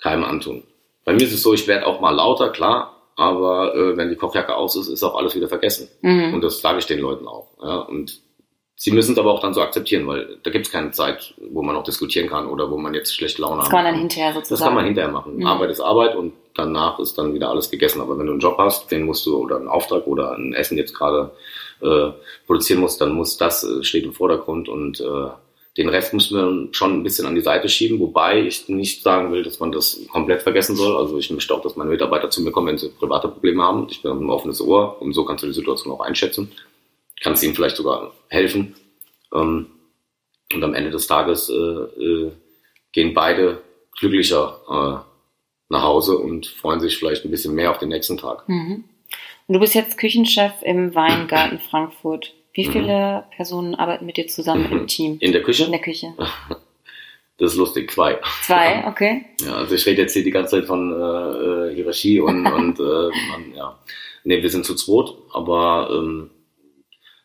keinem 0.02 0.24
antun. 0.24 0.64
Bei 1.06 1.14
mir 1.14 1.24
ist 1.24 1.34
es 1.34 1.44
so, 1.44 1.54
ich 1.54 1.68
werde 1.68 1.86
auch 1.86 2.00
mal 2.00 2.12
lauter, 2.12 2.50
klar, 2.50 2.96
aber 3.16 3.76
äh, 3.76 3.98
wenn 3.98 4.10
die 4.10 4.16
Kochjacke 4.16 4.56
aus 4.56 4.76
ist, 4.76 4.88
ist 4.88 5.04
auch 5.04 5.16
alles 5.16 5.36
wieder 5.36 5.48
vergessen. 5.48 5.90
Mhm. 6.02 6.34
Und 6.34 6.42
das 6.42 6.62
sage 6.62 6.80
ich 6.80 6.86
den 6.86 7.00
Leuten 7.00 7.28
auch. 7.28 7.50
Ja, 7.62 7.78
und 7.80 8.22
Sie 8.76 8.92
müssen 8.92 9.14
es 9.14 9.18
aber 9.18 9.32
auch 9.32 9.40
dann 9.40 9.54
so 9.54 9.62
akzeptieren, 9.62 10.06
weil 10.08 10.40
da 10.44 10.50
gibt 10.50 10.66
es 10.66 10.72
keine 10.72 10.92
Zeit, 10.92 11.36
wo 11.52 11.62
man 11.62 11.74
noch 11.74 11.84
diskutieren 11.84 12.28
kann 12.28 12.48
oder 12.48 12.70
wo 12.70 12.78
man 12.78 12.94
jetzt 12.94 13.16
schlecht 13.16 13.38
Laune 13.38 13.58
hat. 13.58 13.62
Das 13.64 13.70
kann 13.70 13.84
man 13.84 13.94
dann 13.94 14.02
hinterher 14.02 14.34
sozusagen. 14.34 14.60
Das 14.60 14.66
kann 14.66 14.76
man 14.76 14.86
hinterher 14.86 15.12
machen. 15.12 15.38
Mhm. 15.38 15.46
Arbeit 15.46 15.70
ist 15.70 15.80
Arbeit 15.80 16.16
und 16.18 16.34
danach 16.56 17.00
ist 17.00 17.18
dann 17.18 17.34
wieder 17.34 17.50
alles 17.50 17.70
gegessen. 17.70 18.02
Aber 18.02 18.18
wenn 18.18 18.26
du 18.26 18.34
einen 18.34 18.42
Job 18.42 18.58
hast, 18.58 18.92
den 18.92 19.04
musst 19.04 19.26
du 19.26 19.38
oder 19.38 19.58
einen 19.58 19.68
Auftrag 19.68 20.08
oder 20.08 20.34
ein 20.34 20.54
Essen 20.54 20.78
jetzt 20.78 20.94
gerade 20.94 21.32
äh, 21.82 22.12
produzieren 22.46 22.80
musst, 22.80 23.02
dann 23.02 23.14
muss 23.14 23.38
das 23.38 23.64
äh, 23.64 23.84
steht 23.84 24.06
im 24.06 24.14
Vordergrund 24.14 24.70
und 24.70 25.00
äh, 25.00 25.30
den 25.78 25.90
Rest 25.90 26.14
müssen 26.14 26.38
wir 26.38 26.74
schon 26.74 26.94
ein 26.94 27.04
bisschen 27.04 27.26
an 27.26 27.34
die 27.34 27.42
Seite 27.42 27.68
schieben, 27.68 28.00
wobei 28.00 28.42
ich 28.42 28.70
nicht 28.70 29.02
sagen 29.02 29.32
will, 29.32 29.42
dass 29.42 29.60
man 29.60 29.72
das 29.72 30.00
komplett 30.12 30.44
vergessen 30.44 30.76
soll. 30.76 30.96
Also 30.96 31.18
ich 31.18 31.32
möchte 31.32 31.54
auch, 31.54 31.62
dass 31.62 31.76
meine 31.76 31.90
Mitarbeiter 31.90 32.30
zu 32.30 32.44
mir 32.44 32.52
kommen, 32.52 32.68
wenn 32.68 32.78
sie 32.78 32.90
private 32.90 33.28
Probleme 33.28 33.64
haben. 33.64 33.88
Ich 33.90 34.04
bin 34.04 34.12
ein 34.12 34.30
offenes 34.30 34.62
Ohr 34.62 35.02
und 35.02 35.14
so 35.14 35.26
kannst 35.26 35.44
du 35.44 35.48
die 35.48 35.54
Situation 35.54 35.92
auch 35.92 36.02
einschätzen 36.02 36.52
kannst 37.24 37.42
ihnen 37.44 37.56
vielleicht 37.56 37.78
sogar 37.78 38.14
helfen. 38.28 38.76
Ähm, 39.34 39.68
und 40.54 40.64
am 40.64 40.76
Ende 40.76 40.92
des 40.92 41.08
Tages 41.08 41.50
äh, 41.50 41.54
äh, 41.54 42.32
gehen 42.92 43.14
beide 43.14 43.62
glücklicher 43.98 44.60
äh, 44.70 45.13
nach 45.74 45.84
Hause 45.84 46.18
und 46.18 46.48
freuen 46.48 46.80
sich 46.80 46.98
vielleicht 46.98 47.26
ein 47.26 47.32
bisschen 47.32 47.54
mehr 47.54 47.72
auf 47.72 47.78
den 47.78 47.90
nächsten 47.90 48.18
Tag. 48.18 48.48
Mhm. 48.48 48.86
Und 49.48 49.54
du 49.54 49.60
bist 49.60 49.76
jetzt 49.76 49.98
Küchenchef 49.98 50.54
im 50.62 50.96
Weingarten 50.96 51.60
Frankfurt. 51.70 52.34
Wie 52.54 52.68
mhm. 52.68 52.72
viele 52.72 53.26
mhm. 53.26 53.36
Personen 53.36 53.76
arbeiten 53.76 54.06
mit 54.06 54.18
dir 54.18 54.28
zusammen 54.28 54.72
im 54.72 54.88
Team? 54.88 55.18
In 55.20 55.34
der 55.34 55.44
Küche? 55.44 55.66
In 55.66 55.72
der 55.72 55.82
Küche. 55.82 56.14
Das 57.40 57.54
ist 57.54 57.58
lustig, 57.58 57.92
zwei. 57.92 58.20
Zwei, 58.44 58.86
okay. 58.88 59.26
Ja, 59.42 59.56
also 59.56 59.74
ich 59.74 59.86
rede 59.86 60.04
jetzt 60.04 60.14
hier 60.14 60.24
die 60.24 60.32
ganze 60.32 60.58
Zeit 60.58 60.66
von 60.66 60.92
äh, 60.94 61.72
äh 61.72 61.76
Hierarchie 61.76 62.20
und, 62.20 62.46
und 62.54 62.80
äh, 62.80 62.84
man, 62.84 63.54
ja. 63.56 63.78
Nee, 64.24 64.42
wir 64.42 64.50
sind 64.50 64.66
zu 64.66 64.76
zweit, 64.76 65.14
aber 65.34 65.90
ähm, 65.92 66.30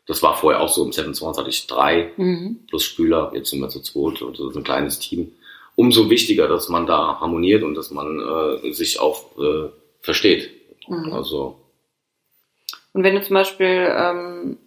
das 0.07 0.23
war 0.23 0.35
vorher 0.35 0.61
auch 0.61 0.69
so. 0.71 0.85
Im 0.85 0.93
27 0.93 1.39
hatte 1.39 1.51
ich 1.51 1.67
drei 1.67 2.11
mhm. 2.17 2.61
plus 2.67 2.85
Spüler. 2.85 3.31
Jetzt 3.35 3.51
sind 3.51 3.61
wir 3.61 3.69
zu 3.69 3.81
zweit 3.81 4.23
und 4.23 4.39
das 4.39 4.49
ist 4.49 4.57
ein 4.57 4.65
kleines 4.65 4.99
Team. 4.99 5.33
Umso 5.79 6.11
wichtiger, 6.11 6.49
dass 6.49 6.69
man 6.69 6.89
da 6.89 7.21
harmoniert 7.21 7.63
und 7.63 7.77
dass 7.77 7.93
man 7.93 8.19
äh, 8.19 8.73
sich 8.73 8.99
auch 8.99 9.39
äh, 9.39 9.69
versteht. 10.01 10.51
Mhm. 10.89 11.13
Also. 11.13 11.55
Und 12.93 13.05
wenn 13.05 13.15
du 13.15 13.23
zum 13.23 13.35
Beispiel 13.35 13.89
ähm, 13.97 14.59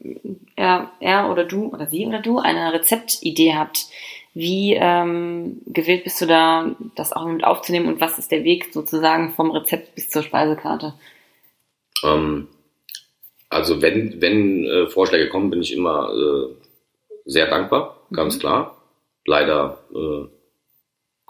er, 0.56 0.90
er 1.02 1.30
oder 1.30 1.44
du 1.44 1.66
oder 1.66 1.88
sie 1.88 2.08
oder 2.08 2.22
du 2.22 2.40
eine 2.40 2.72
Rezeptidee 2.72 3.56
habt, 3.56 3.88
wie 4.34 4.74
ähm, 4.80 5.60
gewillt 5.66 6.06
bist 6.06 6.22
du 6.22 6.28
da, 6.28 6.74
das 6.96 7.12
auch 7.12 7.26
mit 7.26 7.44
aufzunehmen 7.44 7.88
und 7.90 8.00
was 8.00 8.18
ist 8.18 8.32
der 8.32 8.46
Weg 8.46 8.72
sozusagen 8.72 9.34
vom 9.34 9.52
Rezept 9.52 9.96
bis 9.96 10.10
zur 10.10 10.24
Speisekarte? 10.24 10.94
Ähm, 12.06 12.48
also 13.50 13.82
wenn, 13.82 14.22
wenn 14.22 14.64
äh, 14.64 14.88
Vorschläge 14.88 15.28
kommen, 15.28 15.50
bin 15.50 15.62
ich 15.62 15.74
immer 15.74 16.10
äh, 16.10 16.56
sehr 17.26 17.50
dankbar, 17.50 17.98
ganz 18.14 18.38
mhm. 18.38 18.40
klar. 18.40 18.78
Leider 19.26 19.80
äh, 19.94 20.41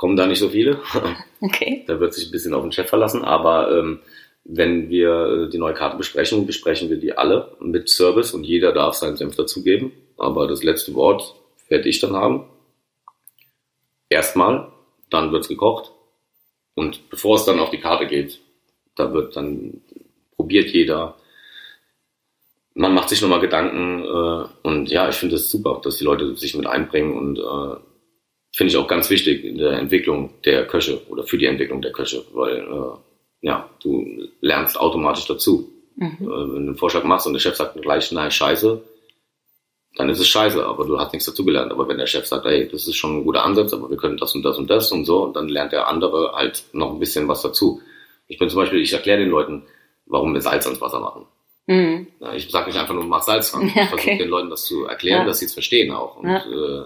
kommen 0.01 0.15
da 0.15 0.25
nicht 0.25 0.39
so 0.39 0.49
viele. 0.49 0.79
Okay. 1.43 1.83
da 1.87 1.99
wird 1.99 2.13
sich 2.13 2.27
ein 2.27 2.31
bisschen 2.31 2.53
auf 2.53 2.61
den 2.61 2.71
Chef 2.71 2.87
verlassen, 2.87 3.23
aber 3.23 3.75
ähm, 3.75 3.99
wenn 4.43 4.89
wir 4.89 5.09
äh, 5.45 5.49
die 5.49 5.57
neue 5.57 5.73
Karte 5.73 5.97
besprechen, 5.97 6.45
besprechen 6.45 6.89
wir 6.89 6.97
die 6.97 7.17
alle 7.17 7.55
mit 7.59 7.89
Service 7.89 8.31
und 8.31 8.43
jeder 8.43 8.73
darf 8.73 8.93
seinen 8.93 9.17
Senf 9.17 9.35
dazugeben. 9.35 9.91
Aber 10.17 10.47
das 10.47 10.61
letzte 10.61 10.93
Wort 10.93 11.33
werde 11.67 11.89
ich 11.89 11.99
dann 11.99 12.15
haben. 12.15 12.45
Erstmal, 14.07 14.71
dann 15.09 15.31
wird's 15.31 15.47
gekocht. 15.47 15.91
Und 16.75 17.09
bevor 17.09 17.37
es 17.37 17.45
dann 17.45 17.59
auf 17.59 17.71
die 17.71 17.79
Karte 17.79 18.05
geht, 18.05 18.39
da 18.95 19.13
wird 19.13 19.35
dann 19.35 19.81
probiert 20.35 20.69
jeder, 20.69 21.15
man 22.75 22.93
macht 22.93 23.09
sich 23.09 23.21
nochmal 23.21 23.39
Gedanken 23.39 24.03
äh, 24.03 24.67
und 24.67 24.89
ja, 24.89 25.09
ich 25.09 25.15
finde 25.15 25.35
es 25.35 25.43
das 25.43 25.51
super, 25.51 25.81
dass 25.83 25.97
die 25.97 26.05
Leute 26.05 26.35
sich 26.35 26.55
mit 26.55 26.67
einbringen 26.67 27.17
und 27.17 27.39
äh, 27.39 27.90
finde 28.53 28.71
ich 28.71 28.77
auch 28.77 28.87
ganz 28.87 29.09
wichtig 29.09 29.43
in 29.43 29.57
der 29.57 29.73
Entwicklung 29.73 30.33
der 30.45 30.67
Köche 30.67 31.01
oder 31.09 31.23
für 31.23 31.37
die 31.37 31.45
Entwicklung 31.45 31.81
der 31.81 31.91
Köche, 31.91 32.23
weil 32.33 32.57
äh, 32.57 33.47
ja, 33.47 33.69
du 33.81 34.05
lernst 34.41 34.79
automatisch 34.79 35.25
dazu. 35.25 35.71
Mhm. 35.95 36.17
Äh, 36.21 36.25
wenn 36.25 36.27
du 36.27 36.55
einen 36.55 36.77
Vorschlag 36.77 37.03
machst 37.03 37.27
und 37.27 37.33
der 37.33 37.39
Chef 37.39 37.55
sagt 37.55 37.81
gleich, 37.81 38.11
nein, 38.11 38.31
scheiße, 38.31 38.81
dann 39.95 40.09
ist 40.09 40.19
es 40.19 40.27
scheiße, 40.27 40.65
aber 40.65 40.85
du 40.85 40.99
hast 40.99 41.11
nichts 41.11 41.25
dazu 41.25 41.43
gelernt. 41.43 41.71
Aber 41.71 41.87
wenn 41.87 41.97
der 41.97 42.07
Chef 42.07 42.25
sagt, 42.25 42.45
ey, 42.45 42.67
das 42.67 42.87
ist 42.87 42.95
schon 42.95 43.17
ein 43.17 43.23
guter 43.23 43.43
Ansatz, 43.43 43.73
aber 43.73 43.89
wir 43.89 43.97
können 43.97 44.17
das 44.17 44.33
und 44.35 44.43
das 44.43 44.57
und 44.57 44.69
das 44.69 44.91
und 44.91 45.05
so, 45.05 45.23
und 45.23 45.35
dann 45.35 45.49
lernt 45.49 45.73
der 45.73 45.87
andere 45.87 46.31
halt 46.33 46.63
noch 46.71 46.91
ein 46.91 46.99
bisschen 46.99 47.27
was 47.27 47.41
dazu. 47.41 47.81
Ich 48.27 48.37
bin 48.37 48.49
zum 48.49 48.59
Beispiel, 48.59 48.81
ich 48.81 48.93
erkläre 48.93 49.19
den 49.19 49.29
Leuten, 49.29 49.63
warum 50.05 50.33
wir 50.33 50.41
Salz 50.41 50.65
ans 50.65 50.79
Wasser 50.79 50.99
machen. 50.99 51.25
Mhm. 51.67 52.07
Ich 52.35 52.49
sage 52.49 52.67
nicht 52.67 52.79
einfach 52.79 52.93
nur, 52.93 53.03
mach 53.03 53.21
Salz 53.21 53.51
dran. 53.51 53.69
Ja, 53.75 53.83
okay. 53.83 53.83
Ich 53.83 53.89
versuche 53.89 54.17
den 54.17 54.29
Leuten 54.29 54.49
das 54.49 54.65
zu 54.65 54.85
erklären, 54.85 55.21
ja. 55.21 55.25
dass 55.25 55.39
sie 55.39 55.45
es 55.45 55.53
verstehen 55.53 55.91
auch. 55.91 56.17
Und 56.17 56.29
ja. 56.29 56.37
äh, 56.37 56.85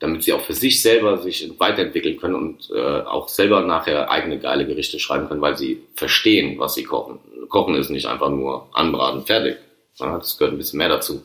damit 0.00 0.24
sie 0.24 0.32
auch 0.32 0.40
für 0.40 0.54
sich 0.54 0.82
selber 0.82 1.18
sich 1.18 1.48
weiterentwickeln 1.58 2.16
können 2.16 2.34
und 2.34 2.70
äh, 2.74 3.02
auch 3.02 3.28
selber 3.28 3.60
nachher 3.60 4.10
eigene 4.10 4.38
geile 4.38 4.66
Gerichte 4.66 4.98
schreiben 4.98 5.28
können, 5.28 5.42
weil 5.42 5.56
sie 5.56 5.82
verstehen, 5.94 6.58
was 6.58 6.74
sie 6.74 6.84
kochen. 6.84 7.18
Kochen 7.48 7.74
ist 7.74 7.90
nicht 7.90 8.06
einfach 8.06 8.30
nur 8.30 8.66
anbraten, 8.72 9.26
fertig. 9.26 9.58
Das 9.98 10.38
gehört 10.38 10.54
ein 10.54 10.58
bisschen 10.58 10.78
mehr 10.78 10.88
dazu. 10.88 11.22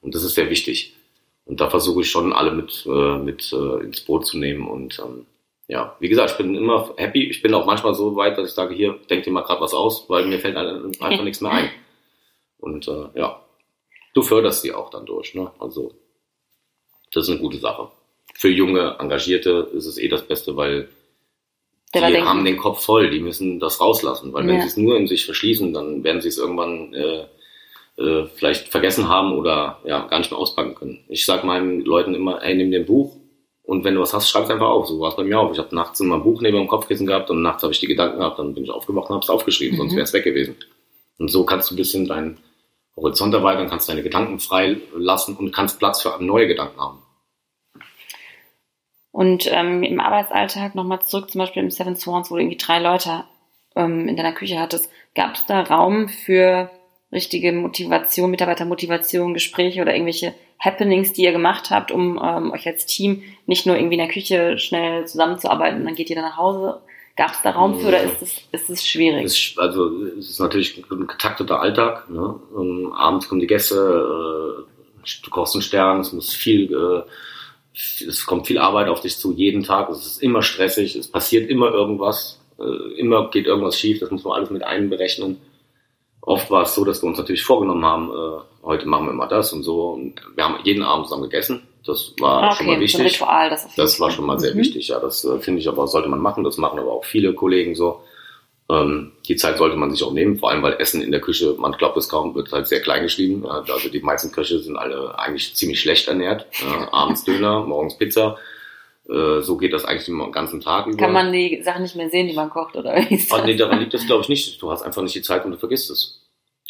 Und 0.00 0.14
das 0.14 0.24
ist 0.24 0.34
sehr 0.34 0.48
wichtig. 0.48 0.96
Und 1.44 1.60
da 1.60 1.68
versuche 1.68 2.00
ich 2.00 2.10
schon 2.10 2.32
alle 2.32 2.52
mit, 2.52 2.86
äh, 2.86 3.18
mit 3.18 3.52
äh, 3.52 3.84
ins 3.84 4.00
Boot 4.00 4.26
zu 4.26 4.38
nehmen. 4.38 4.66
Und 4.66 4.98
ähm, 4.98 5.26
ja, 5.68 5.94
wie 6.00 6.08
gesagt, 6.08 6.30
ich 6.30 6.36
bin 6.38 6.54
immer 6.54 6.94
happy. 6.96 7.28
Ich 7.28 7.42
bin 7.42 7.52
auch 7.52 7.66
manchmal 7.66 7.94
so 7.94 8.16
weit, 8.16 8.38
dass 8.38 8.48
ich 8.48 8.54
sage, 8.54 8.74
hier, 8.74 8.98
denk 9.10 9.24
dir 9.24 9.30
mal 9.30 9.42
gerade 9.42 9.60
was 9.60 9.74
aus, 9.74 10.08
weil 10.08 10.24
mir 10.26 10.38
fällt 10.38 10.56
einfach 10.56 11.24
nichts 11.24 11.42
mehr 11.42 11.52
ein. 11.52 11.70
Und 12.58 12.88
äh, 12.88 13.08
ja, 13.14 13.42
du 14.14 14.22
förderst 14.22 14.64
die 14.64 14.72
auch 14.72 14.88
dann 14.88 15.04
durch. 15.04 15.34
Ne? 15.34 15.50
Also 15.58 15.92
das 17.12 17.24
ist 17.24 17.30
eine 17.30 17.40
gute 17.40 17.58
Sache. 17.58 17.88
Für 18.34 18.48
junge 18.48 18.96
Engagierte 18.98 19.68
ist 19.74 19.86
es 19.86 19.98
eh 19.98 20.08
das 20.08 20.26
Beste, 20.26 20.56
weil 20.56 20.88
die 21.94 22.00
haben 22.00 22.44
den 22.44 22.56
Kopf 22.56 22.84
voll, 22.84 23.10
die 23.10 23.20
müssen 23.20 23.58
das 23.58 23.80
rauslassen. 23.80 24.32
Weil 24.32 24.46
wenn 24.46 24.56
ja. 24.56 24.60
sie 24.62 24.68
es 24.68 24.76
nur 24.76 24.96
in 24.96 25.08
sich 25.08 25.24
verschließen, 25.24 25.72
dann 25.72 26.04
werden 26.04 26.20
sie 26.20 26.28
es 26.28 26.38
irgendwann 26.38 26.94
äh, 26.94 27.24
äh, 28.00 28.26
vielleicht 28.34 28.68
vergessen 28.68 29.08
haben 29.08 29.32
oder 29.32 29.80
ja, 29.84 30.06
gar 30.06 30.18
nicht 30.18 30.30
mehr 30.30 30.38
auspacken 30.38 30.74
können. 30.74 31.04
Ich 31.08 31.26
sage 31.26 31.46
meinen 31.46 31.80
Leuten 31.84 32.14
immer, 32.14 32.42
ey, 32.42 32.54
nimm 32.54 32.70
dir 32.70 32.80
ein 32.80 32.86
Buch 32.86 33.16
und 33.64 33.84
wenn 33.84 33.94
du 33.94 34.00
was 34.00 34.14
hast, 34.14 34.30
schreib 34.30 34.44
es 34.44 34.50
einfach 34.50 34.68
auf. 34.68 34.86
So 34.86 35.00
war 35.00 35.10
es 35.10 35.16
bei 35.16 35.24
mir 35.24 35.38
auch. 35.38 35.52
Ich 35.52 35.58
habe 35.58 35.74
nachts 35.74 36.00
immer 36.00 36.14
ein 36.14 36.22
Buch 36.22 36.40
neben 36.40 36.56
dem 36.56 36.68
Kopfkissen 36.68 37.06
gehabt 37.06 37.28
und 37.30 37.42
nachts 37.42 37.62
habe 37.62 37.72
ich 37.72 37.80
die 37.80 37.88
Gedanken 37.88 38.18
gehabt, 38.18 38.38
dann 38.38 38.54
bin 38.54 38.64
ich 38.64 38.70
aufgewacht 38.70 39.10
und 39.10 39.16
habe 39.16 39.24
es 39.24 39.30
aufgeschrieben, 39.30 39.74
mhm. 39.74 39.82
sonst 39.82 39.94
wäre 39.94 40.04
es 40.04 40.12
weg 40.12 40.24
gewesen. 40.24 40.56
Und 41.18 41.30
so 41.30 41.44
kannst 41.44 41.70
du 41.70 41.74
ein 41.74 41.76
bisschen 41.76 42.08
deinen 42.08 42.38
Horizont 42.96 43.34
erweitern, 43.34 43.68
kannst 43.68 43.88
deine 43.88 44.02
Gedanken 44.02 44.40
frei 44.40 44.78
lassen 44.94 45.36
und 45.36 45.52
kannst 45.52 45.78
Platz 45.78 46.02
für 46.02 46.16
neue 46.20 46.46
Gedanken 46.46 46.80
haben. 46.80 46.99
Und 49.12 49.50
ähm, 49.50 49.82
im 49.82 50.00
Arbeitsalltag 50.00 50.74
nochmal 50.74 51.02
zurück, 51.02 51.30
zum 51.30 51.40
Beispiel 51.40 51.62
im 51.62 51.70
Seven 51.70 51.96
Swans, 51.96 52.30
wo 52.30 52.36
du 52.36 52.42
irgendwie 52.42 52.58
drei 52.58 52.78
Leute 52.78 53.24
ähm, 53.74 54.08
in 54.08 54.16
deiner 54.16 54.32
Küche 54.32 54.60
hattest, 54.60 54.90
gab 55.14 55.34
es 55.34 55.46
da 55.46 55.60
Raum 55.62 56.08
für 56.08 56.70
richtige 57.12 57.52
Motivation, 57.52 58.30
Mitarbeitermotivation, 58.30 59.34
Gespräche 59.34 59.82
oder 59.82 59.94
irgendwelche 59.94 60.34
Happenings, 60.60 61.12
die 61.12 61.24
ihr 61.24 61.32
gemacht 61.32 61.70
habt, 61.70 61.90
um 61.90 62.20
ähm, 62.22 62.52
euch 62.52 62.66
als 62.68 62.86
Team 62.86 63.22
nicht 63.46 63.66
nur 63.66 63.76
irgendwie 63.76 63.94
in 63.94 64.06
der 64.06 64.12
Küche 64.12 64.58
schnell 64.58 65.06
zusammenzuarbeiten 65.06 65.80
und 65.80 65.86
dann 65.86 65.94
geht 65.96 66.10
ihr 66.10 66.16
dann 66.16 66.26
nach 66.26 66.36
Hause, 66.36 66.80
Gab 67.20 67.32
es 67.32 67.42
da 67.42 67.50
Raum 67.50 67.78
für 67.78 67.88
oder 67.88 68.02
ist 68.02 68.22
es, 68.22 68.40
ist 68.50 68.70
es 68.70 68.86
schwierig? 68.86 69.26
Es, 69.26 69.54
also 69.58 70.04
es 70.18 70.30
ist 70.30 70.40
natürlich 70.40 70.82
ein 70.90 71.06
getakteter 71.06 71.60
Alltag. 71.60 72.08
Ne? 72.08 72.40
Um, 72.54 72.94
abends 72.94 73.28
kommen 73.28 73.42
die 73.42 73.46
Gäste, 73.46 73.74
äh, 73.76 75.04
du 75.22 75.30
kochst 75.30 75.54
einen 75.54 75.60
Stern, 75.60 76.00
es 76.00 76.14
muss 76.14 76.32
viel, 76.32 76.72
äh, 76.72 77.02
es 77.74 78.26
kommt 78.26 78.46
viel 78.46 78.58
Arbeit 78.58 78.88
auf 78.88 79.00
dich 79.00 79.18
zu 79.18 79.32
jeden 79.32 79.62
Tag. 79.62 79.88
Es 79.90 80.04
ist 80.04 80.22
immer 80.22 80.42
stressig, 80.42 80.96
es 80.96 81.08
passiert 81.08 81.48
immer 81.48 81.70
irgendwas, 81.70 82.40
äh, 82.58 82.98
immer 82.98 83.30
geht 83.30 83.46
irgendwas 83.46 83.78
schief. 83.78 84.00
Das 84.00 84.10
muss 84.10 84.24
man 84.24 84.34
alles 84.34 84.50
mit 84.50 84.62
einberechnen. 84.62 85.40
Oft 86.22 86.50
war 86.50 86.62
es 86.62 86.74
so, 86.74 86.84
dass 86.84 87.02
wir 87.02 87.08
uns 87.08 87.18
natürlich 87.18 87.42
vorgenommen 87.42 87.84
haben, 87.84 88.10
äh, 88.10 88.40
heute 88.62 88.86
machen 88.86 89.06
wir 89.06 89.12
mal 89.12 89.26
das 89.26 89.52
und 89.52 89.62
so. 89.62 89.90
Und 89.90 90.14
wir 90.34 90.44
haben 90.44 90.58
jeden 90.64 90.82
Abend 90.82 91.06
zusammen 91.06 91.24
gegessen. 91.24 91.62
Das 91.84 92.12
war 92.20 92.44
okay, 92.44 92.56
schon 92.56 92.66
mal 92.66 92.80
wichtig. 92.80 92.98
So 92.98 93.24
Ritual, 93.24 93.50
das, 93.50 93.74
das 93.74 94.00
war 94.00 94.10
schon 94.10 94.26
mal 94.26 94.38
sehr 94.38 94.54
mhm. 94.54 94.58
wichtig, 94.58 94.88
ja. 94.88 95.00
Das 95.00 95.24
äh, 95.24 95.38
finde 95.38 95.60
ich 95.60 95.68
aber, 95.68 95.86
sollte 95.86 96.08
man 96.08 96.20
machen. 96.20 96.44
Das 96.44 96.58
machen 96.58 96.78
aber 96.78 96.92
auch 96.92 97.04
viele 97.04 97.32
Kollegen 97.34 97.74
so. 97.74 98.02
Ähm, 98.70 99.12
die 99.26 99.36
Zeit 99.36 99.58
sollte 99.58 99.76
man 99.76 99.90
sich 99.90 100.02
auch 100.02 100.12
nehmen, 100.12 100.38
vor 100.38 100.50
allem 100.50 100.62
weil 100.62 100.74
Essen 100.78 101.02
in 101.02 101.10
der 101.10 101.20
Küche, 101.20 101.54
man 101.58 101.72
glaubt 101.72 101.96
es 101.96 102.08
kaum, 102.08 102.34
wird 102.34 102.52
halt 102.52 102.68
sehr 102.68 102.80
klein 102.80 103.02
geschrieben. 103.02 103.46
Also 103.46 103.88
die 103.88 104.00
meisten 104.00 104.30
Köche 104.30 104.60
sind 104.60 104.76
alle 104.76 105.18
eigentlich 105.18 105.54
ziemlich 105.56 105.80
schlecht 105.80 106.08
ernährt. 106.08 106.46
Ja, 106.62 106.88
abends 106.92 107.24
Döner, 107.24 107.64
morgens 107.64 107.98
Pizza. 107.98 108.38
Äh, 109.08 109.40
so 109.40 109.56
geht 109.56 109.72
das 109.72 109.84
eigentlich 109.84 110.04
den 110.04 110.30
ganzen 110.30 110.60
Tag 110.60 110.86
über. 110.86 110.96
Kann 110.96 111.12
man 111.12 111.32
die 111.32 111.62
Sachen 111.64 111.82
nicht 111.82 111.96
mehr 111.96 112.10
sehen, 112.10 112.28
die 112.28 112.34
man 112.34 112.50
kocht, 112.50 112.76
oder 112.76 112.94
wie 112.96 113.14
ist 113.14 113.32
ah, 113.32 113.38
das? 113.38 113.46
nee, 113.46 113.56
daran 113.56 113.80
liegt 113.80 113.94
das 113.94 114.06
glaube 114.06 114.22
ich 114.22 114.28
nicht. 114.28 114.62
Du 114.62 114.70
hast 114.70 114.82
einfach 114.82 115.02
nicht 115.02 115.14
die 115.14 115.22
Zeit 115.22 115.44
und 115.44 115.50
du 115.52 115.56
vergisst 115.56 115.90
es 115.90 116.19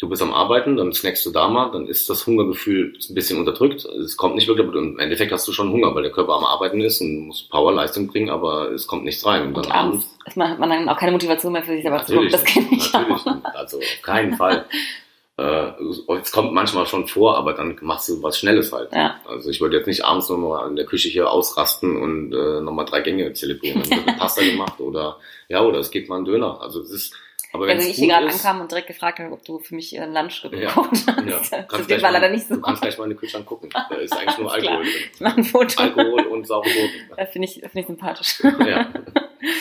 du 0.01 0.09
bist 0.09 0.21
am 0.23 0.33
Arbeiten, 0.33 0.77
dann 0.77 0.91
snackst 0.91 1.23
du 1.27 1.29
da 1.29 1.47
mal, 1.47 1.71
dann 1.71 1.87
ist 1.87 2.09
das 2.09 2.25
Hungergefühl 2.25 2.93
ein 3.07 3.13
bisschen 3.13 3.37
unterdrückt. 3.37 3.85
Es 3.85 4.17
kommt 4.17 4.33
nicht 4.33 4.47
wirklich, 4.47 4.67
aber 4.67 4.75
im 4.77 4.97
Endeffekt 4.97 5.31
hast 5.31 5.47
du 5.47 5.53
schon 5.53 5.71
Hunger, 5.71 5.93
weil 5.93 6.01
der 6.01 6.11
Körper 6.11 6.33
am 6.33 6.43
Arbeiten 6.43 6.81
ist 6.81 7.01
und 7.01 7.27
muss 7.27 7.43
Powerleistung 7.43 8.07
bringen, 8.07 8.31
aber 8.31 8.71
es 8.71 8.87
kommt 8.87 9.05
nichts 9.05 9.23
rein. 9.25 9.47
Und, 9.47 9.57
und 9.57 9.67
dann 9.67 9.71
abends 9.71 10.17
hat 10.25 10.35
man 10.35 10.69
dann 10.69 10.89
auch 10.89 10.97
keine 10.97 11.11
Motivation 11.11 11.53
mehr 11.53 11.61
für 11.61 11.73
sich 11.73 11.83
selber 11.83 12.03
zu 12.03 12.15
gucken. 12.15 12.31
Das 12.31 12.43
kenne 12.43 12.67
ich 12.71 12.91
natürlich. 12.91 13.27
Auch. 13.27 13.53
Also 13.53 13.77
auf 13.77 14.01
keinen 14.01 14.33
Fall. 14.33 14.65
äh, 15.37 15.71
es 16.19 16.31
kommt 16.31 16.51
manchmal 16.51 16.87
schon 16.87 17.07
vor, 17.07 17.37
aber 17.37 17.53
dann 17.53 17.77
machst 17.81 18.09
du 18.09 18.23
was 18.23 18.39
Schnelles 18.39 18.73
halt. 18.73 18.91
Ja. 18.93 19.19
Also 19.27 19.51
ich 19.51 19.61
wollte 19.61 19.77
jetzt 19.77 19.87
nicht 19.87 20.03
abends 20.03 20.29
nochmal 20.29 20.67
in 20.67 20.77
der 20.77 20.85
Küche 20.85 21.09
hier 21.09 21.29
ausrasten 21.29 21.95
und 21.95 22.33
äh, 22.33 22.59
nochmal 22.61 22.85
drei 22.85 23.01
Gänge 23.01 23.33
zelebrieren. 23.33 23.83
Dann 23.87 24.05
wird 24.05 24.17
Pasta 24.19 24.41
gemacht 24.41 24.79
oder 24.79 25.17
ja, 25.47 25.63
oder 25.63 25.77
es 25.77 25.91
geht 25.91 26.09
mal 26.09 26.17
ein 26.17 26.25
Döner. 26.25 26.59
Also 26.59 26.81
es 26.81 26.89
ist 26.89 27.15
aber 27.53 27.67
wenn 27.67 27.79
ich 27.79 27.95
hier 27.95 28.07
gerade 28.07 28.27
ankam 28.27 28.61
und 28.61 28.71
direkt 28.71 28.87
gefragt 28.87 29.19
habe, 29.19 29.31
ob 29.31 29.43
du 29.43 29.59
für 29.59 29.75
mich 29.75 29.99
einen 29.99 30.13
Lunch 30.13 30.41
gekocht 30.41 30.61
ja, 30.61 30.75
hast. 30.75 31.51
Ja. 31.51 31.65
Das 31.87 32.01
war 32.01 32.11
leider 32.11 32.29
nicht 32.29 32.47
so. 32.47 32.55
Du 32.55 32.61
kannst 32.61 32.81
gleich 32.81 32.97
mal 32.97 33.05
in 33.05 33.11
den 33.11 33.19
Kühlschrank 33.19 33.45
gucken. 33.45 33.69
Da 33.89 33.95
ist 33.95 34.13
eigentlich 34.13 34.37
nur 34.37 34.51
Alkohol 34.51 34.83
drin. 34.83 34.93
Ich 35.13 35.19
mache 35.19 35.37
ein 35.37 35.43
Foto. 35.43 35.81
Alkohol 35.81 36.21
und 36.27 36.47
saure 36.47 36.69
Gurken. 36.69 37.09
Das 37.17 37.29
finde 37.31 37.47
ich, 37.47 37.53
find 37.55 37.75
ich 37.75 37.87
sympathisch. 37.87 38.41
Ja, 38.65 38.91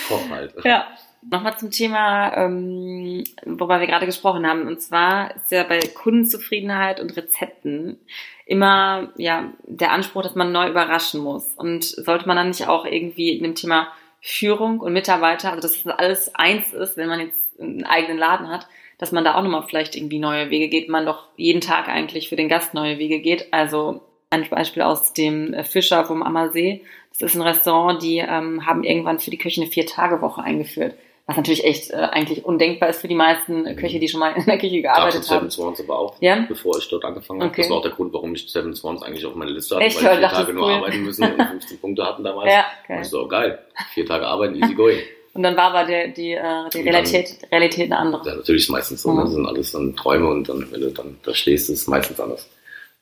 Koch 0.08 0.30
halt. 0.30 0.54
Ja. 0.64 0.86
Nochmal 1.30 1.58
zum 1.58 1.70
Thema, 1.70 2.34
ähm, 2.34 3.24
worüber 3.44 3.80
wir 3.80 3.86
gerade 3.86 4.06
gesprochen 4.06 4.46
haben. 4.46 4.66
Und 4.66 4.80
zwar 4.80 5.36
ist 5.36 5.50
ja 5.50 5.64
bei 5.64 5.78
Kundenzufriedenheit 5.80 6.98
und 6.98 7.14
Rezepten 7.14 7.98
immer 8.46 9.12
ja 9.16 9.52
der 9.64 9.92
Anspruch, 9.92 10.22
dass 10.22 10.34
man 10.34 10.50
neu 10.50 10.68
überraschen 10.68 11.20
muss. 11.20 11.52
Und 11.56 11.84
sollte 11.84 12.26
man 12.26 12.36
dann 12.36 12.48
nicht 12.48 12.68
auch 12.68 12.86
irgendwie 12.86 13.36
in 13.36 13.42
dem 13.42 13.54
Thema 13.54 13.88
Führung 14.22 14.80
und 14.80 14.92
Mitarbeiter, 14.92 15.50
also 15.50 15.62
dass 15.62 15.82
das 15.82 15.98
alles 15.98 16.34
eins 16.34 16.72
ist, 16.72 16.96
wenn 16.96 17.08
man 17.08 17.20
jetzt 17.20 17.38
einen 17.60 17.84
eigenen 17.84 18.18
Laden 18.18 18.48
hat, 18.48 18.66
dass 18.98 19.12
man 19.12 19.24
da 19.24 19.34
auch 19.34 19.42
nochmal 19.42 19.64
vielleicht 19.68 19.96
irgendwie 19.96 20.18
neue 20.18 20.50
Wege 20.50 20.68
geht, 20.68 20.88
man 20.88 21.06
doch 21.06 21.28
jeden 21.36 21.60
Tag 21.60 21.88
eigentlich 21.88 22.28
für 22.28 22.36
den 22.36 22.48
Gast 22.48 22.74
neue 22.74 22.98
Wege 22.98 23.20
geht. 23.20 23.52
Also 23.52 24.00
ein 24.30 24.48
Beispiel 24.48 24.82
aus 24.82 25.12
dem 25.12 25.52
äh, 25.52 25.64
Fischer 25.64 26.04
vom 26.04 26.22
Ammersee. 26.22 26.82
Das 27.10 27.22
ist 27.22 27.36
ein 27.36 27.42
Restaurant, 27.42 28.02
die 28.02 28.18
ähm, 28.18 28.64
haben 28.64 28.84
irgendwann 28.84 29.18
für 29.18 29.30
die 29.30 29.38
Köche 29.38 29.60
eine 29.60 29.70
Vier-Tage-Woche 29.70 30.42
eingeführt. 30.42 30.94
Was 31.26 31.36
natürlich 31.36 31.64
echt 31.64 31.90
äh, 31.90 31.96
eigentlich 31.96 32.44
undenkbar 32.44 32.88
ist 32.88 33.00
für 33.00 33.08
die 33.08 33.14
meisten 33.14 33.76
Köche, 33.76 34.00
die 34.00 34.08
schon 34.08 34.20
mal 34.20 34.32
in 34.32 34.44
der 34.46 34.58
Küche 34.58 34.82
gearbeitet 34.82 35.20
Gab's 35.20 35.30
haben. 35.30 35.50
Seven 35.50 35.50
Swans 35.50 35.80
aber 35.80 35.98
auch, 35.98 36.16
ja? 36.20 36.44
bevor 36.48 36.76
ich 36.78 36.88
dort 36.88 37.04
angefangen 37.04 37.40
habe. 37.40 37.50
Okay. 37.50 37.62
Das 37.62 37.70
war 37.70 37.78
auch 37.78 37.82
der 37.82 37.92
Grund, 37.92 38.12
warum 38.12 38.34
ich 38.34 38.50
Seven 38.50 38.74
Swans 38.74 39.02
eigentlich 39.02 39.24
auf 39.26 39.34
meiner 39.34 39.52
Liste 39.52 39.76
hatte, 39.76 39.84
echt? 39.84 40.02
weil 40.02 40.14
ich 40.14 40.18
vier 40.18 40.28
Tage 40.28 40.52
nur 40.52 40.66
cool. 40.66 40.72
arbeiten 40.72 41.02
müssen 41.02 41.32
und 41.32 41.42
15 41.50 41.78
Punkte 41.78 42.04
hatten 42.04 42.24
damals. 42.24 42.52
Ja, 42.52 42.64
okay. 42.82 42.96
Und 42.96 43.02
ich 43.02 43.08
so, 43.08 43.28
geil, 43.28 43.58
vier 43.94 44.06
Tage 44.06 44.26
arbeiten, 44.26 44.56
easy 44.56 44.74
going. 44.74 44.98
Und 45.32 45.42
dann 45.42 45.56
war 45.56 45.72
aber 45.72 45.86
der, 45.86 46.08
die, 46.08 46.32
äh, 46.32 46.68
die 46.72 46.80
Realität, 46.80 47.42
dann, 47.42 47.50
Realität 47.50 47.92
eine 47.92 47.98
andere. 47.98 48.28
Ja, 48.28 48.34
natürlich 48.36 48.64
ist 48.64 48.70
meistens 48.70 49.02
so. 49.02 49.12
Mhm. 49.12 49.20
Das 49.20 49.30
sind 49.30 49.46
alles 49.46 49.72
dann 49.72 49.96
Träume 49.96 50.28
und 50.28 50.48
dann, 50.48 50.70
wenn 50.72 50.80
du 50.80 50.90
dann 50.90 51.16
da 51.22 51.34
stehst, 51.34 51.70
ist 51.70 51.82
es 51.82 51.86
meistens 51.86 52.18
anders. 52.18 52.48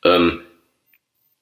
Ähm, 0.04 0.42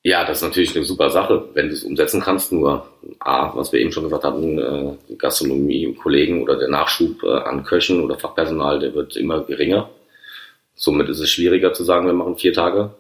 ja, 0.03 0.25
das 0.25 0.39
ist 0.39 0.45
natürlich 0.45 0.77
eine 0.77 0.85
super 0.85 1.11
Sache, 1.11 1.49
wenn 1.55 1.67
du 1.67 1.75
es 1.75 1.83
umsetzen 1.83 2.21
kannst. 2.21 2.53
Nur 2.53 2.87
A, 3.19 3.57
was 3.57 3.73
wir 3.73 3.81
eben 3.81 3.91
schon 3.91 4.05
gesagt 4.05 4.23
hatten, 4.23 4.59
äh, 4.59 4.93
die 5.09 5.19
Gastronomie, 5.19 5.95
Kollegen 5.95 6.45
oder 6.45 6.57
der 6.57 6.69
Nachschub 6.69 7.25
äh, 7.25 7.39
an 7.39 7.65
Köchen 7.65 8.05
oder 8.05 8.17
Fachpersonal, 8.17 8.79
der 8.79 8.95
wird 8.95 9.17
immer 9.17 9.43
geringer. 9.43 9.91
Somit 10.77 11.09
ist 11.09 11.19
es 11.19 11.31
schwieriger 11.31 11.73
zu 11.73 11.83
sagen, 11.83 12.07
wir 12.07 12.13
machen 12.13 12.37
vier 12.37 12.53
Tage 12.53 12.95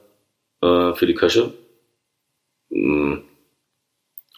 äh, 0.62 0.95
für 0.95 1.07
die 1.07 1.14
Köche. 1.14 1.53
Mm, 2.70 3.18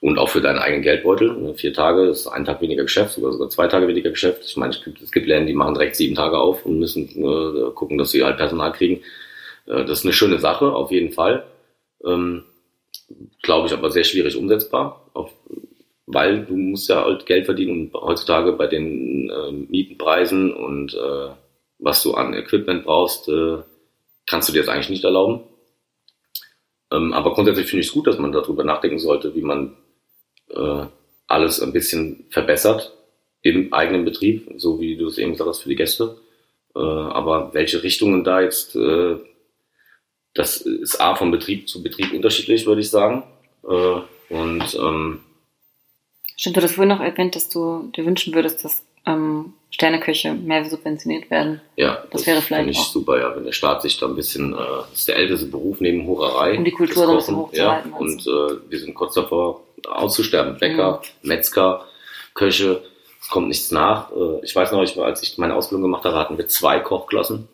und 0.01 0.19
auch 0.19 0.29
für 0.29 0.41
deinen 0.41 0.59
eigenen 0.59 0.83
Geldbeutel. 0.83 1.55
Vier 1.55 1.73
Tage 1.73 2.07
ist 2.07 2.27
ein 2.27 2.45
Tag 2.45 2.61
weniger 2.61 2.85
Geschäft, 2.85 3.19
oder 3.19 3.33
sogar 3.33 3.51
zwei 3.51 3.67
Tage 3.67 3.89
weniger 3.89 4.11
Geschäft. 4.11 4.45
Ich 4.45 4.57
meine, 4.57 4.73
es 4.73 4.83
gibt, 4.83 5.03
es 5.03 5.11
gibt 5.11 5.27
Läden, 5.27 5.47
die 5.47 5.55
machen 5.55 5.75
direkt 5.75 5.97
sieben 5.97 6.15
Tage 6.15 6.39
auf 6.39 6.65
und 6.65 6.79
müssen 6.79 7.09
äh, 7.09 7.71
gucken, 7.73 7.99
dass 7.99 8.11
sie 8.11 8.23
halt 8.23 8.37
Personal 8.37 8.73
kriegen. 8.73 9.03
Äh, 9.67 9.85
das 9.85 10.01
ist 10.01 10.05
eine 10.05 10.13
schöne 10.13 10.39
Sache, 10.39 10.73
auf 10.73 10.91
jeden 10.91 11.13
Fall. 11.13 11.45
Ähm, 12.05 12.45
Glaube 13.43 13.67
ich 13.67 13.73
aber 13.73 13.91
sehr 13.91 14.05
schwierig 14.05 14.37
umsetzbar, 14.37 15.09
auf, 15.15 15.33
weil 16.07 16.45
du 16.45 16.55
musst 16.55 16.91
ja 16.91 17.05
halt 17.05 17.25
Geld 17.25 17.47
verdienen 17.47 17.91
und 17.93 17.95
heutzutage 17.95 18.53
bei 18.53 18.67
den 18.67 19.31
äh, 19.31 19.51
Mietenpreisen 19.53 20.53
und 20.53 20.95
äh, 20.95 21.31
was 21.79 22.03
du 22.03 22.15
an 22.15 22.35
Equipment 22.35 22.85
brauchst, 22.85 23.29
äh, 23.29 23.59
kannst 24.27 24.49
du 24.49 24.53
dir 24.53 24.61
das 24.61 24.69
eigentlich 24.69 24.91
nicht 24.91 25.05
erlauben. 25.05 25.41
Ähm, 26.93 27.13
aber 27.13 27.33
grundsätzlich 27.33 27.67
finde 27.67 27.81
ich 27.81 27.89
es 27.89 27.93
gut, 27.93 28.07
dass 28.07 28.19
man 28.19 28.33
darüber 28.33 28.65
nachdenken 28.65 28.99
sollte, 28.99 29.35
wie 29.35 29.43
man 29.43 29.77
äh, 30.51 30.87
alles 31.27 31.61
ein 31.61 31.73
bisschen 31.73 32.27
verbessert 32.31 32.95
im 33.43 33.73
eigenen 33.73 34.05
Betrieb, 34.05 34.51
so 34.57 34.81
wie 34.81 34.97
du 34.97 35.07
es 35.07 35.19
eben 35.19 35.33
gesagt 35.33 35.49
hast 35.49 35.63
für 35.63 35.69
die 35.69 35.77
Gäste. 35.77 36.17
Äh, 36.75 36.81
aber 36.81 37.55
welche 37.55 37.83
Richtungen 37.83 38.25
da 38.25 38.41
jetzt, 38.41 38.75
äh, 38.77 39.17
das 40.35 40.61
ist 40.61 41.01
A 41.01 41.15
von 41.15 41.31
Betrieb 41.31 41.69
zu 41.69 41.83
Betrieb 41.83 42.13
unterschiedlich, 42.13 42.67
würde 42.67 42.81
ich 42.81 42.91
sagen. 42.91 43.25
Äh, 43.65 44.01
und 44.31 44.75
ähm, 44.75 45.21
Stimmt, 46.37 46.57
du 46.57 46.61
das 46.61 46.73
vorhin 46.73 46.95
noch 46.95 47.01
erwähnt, 47.01 47.35
dass 47.35 47.49
du 47.49 47.91
dir 47.97 48.07
wünschen 48.07 48.35
würdest, 48.35 48.65
dass 48.65 48.85
ähm, 49.07 49.55
Sterneköche 49.71 50.33
mehr 50.33 50.65
subventioniert 50.65 51.31
werden. 51.31 51.61
Ja, 51.77 52.03
das, 52.11 52.23
das 52.23 52.27
wäre 52.27 52.41
vielleicht 52.41 52.65
finde 52.65 52.71
ich 52.73 52.79
auch. 52.79 52.93
super, 52.93 53.21
ja, 53.21 53.37
wenn 53.37 53.45
der 53.45 53.53
Staat 53.53 53.83
sich 53.83 53.99
da 53.99 54.07
ein 54.07 54.17
bisschen, 54.17 54.55
äh, 54.55 54.57
das 54.57 55.01
ist 55.01 55.09
der 55.09 55.17
älteste 55.17 55.47
Beruf 55.47 55.81
neben 55.81 56.07
Hurerei. 56.07 56.57
Um 56.57 56.65
die 56.65 56.73
Kultur 56.73 57.05
so 57.05 57.11
ein 57.11 57.17
bisschen 57.17 57.37
hochzuhalten. 57.37 57.91
Ja, 57.91 57.97
und 57.97 58.27
äh, 58.27 58.71
wir 58.71 58.79
sind 58.79 58.95
kurz 58.95 59.15
davor 59.15 59.63
auszusterben. 59.87 60.59
Bäcker, 60.59 61.03
mhm. 61.23 61.29
Metzger, 61.29 61.85
Köche, 62.35 62.83
es 63.21 63.29
kommt 63.29 63.49
nichts 63.49 63.71
nach. 63.71 64.11
Äh, 64.11 64.43
ich 64.43 64.57
weiß 64.57 64.73
noch, 64.73 64.83
ich, 64.83 64.99
als 64.99 65.23
ich 65.23 65.37
meine 65.37 65.55
Ausbildung 65.55 65.83
gemacht 65.83 66.05
habe, 66.05 66.17
hatten 66.17 66.39
wir 66.39 66.49
zwei 66.49 66.81
Kochklassen. 66.81 67.49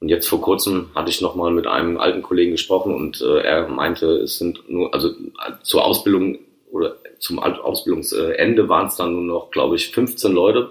Und 0.00 0.08
jetzt 0.08 0.28
vor 0.28 0.40
kurzem 0.40 0.90
hatte 0.94 1.10
ich 1.10 1.20
nochmal 1.20 1.52
mit 1.52 1.66
einem 1.66 1.96
alten 1.96 2.22
Kollegen 2.22 2.52
gesprochen 2.52 2.94
und 2.94 3.22
äh, 3.22 3.38
er 3.38 3.68
meinte, 3.68 4.06
es 4.16 4.36
sind 4.36 4.68
nur, 4.68 4.92
also 4.92 5.10
zur 5.62 5.84
Ausbildung 5.84 6.38
oder 6.70 6.96
zum 7.18 7.38
Ausbildungsende 7.38 8.68
waren 8.68 8.88
es 8.88 8.96
dann 8.96 9.14
nur 9.14 9.22
noch, 9.22 9.50
glaube 9.50 9.76
ich, 9.76 9.90
15 9.92 10.32
Leute 10.32 10.70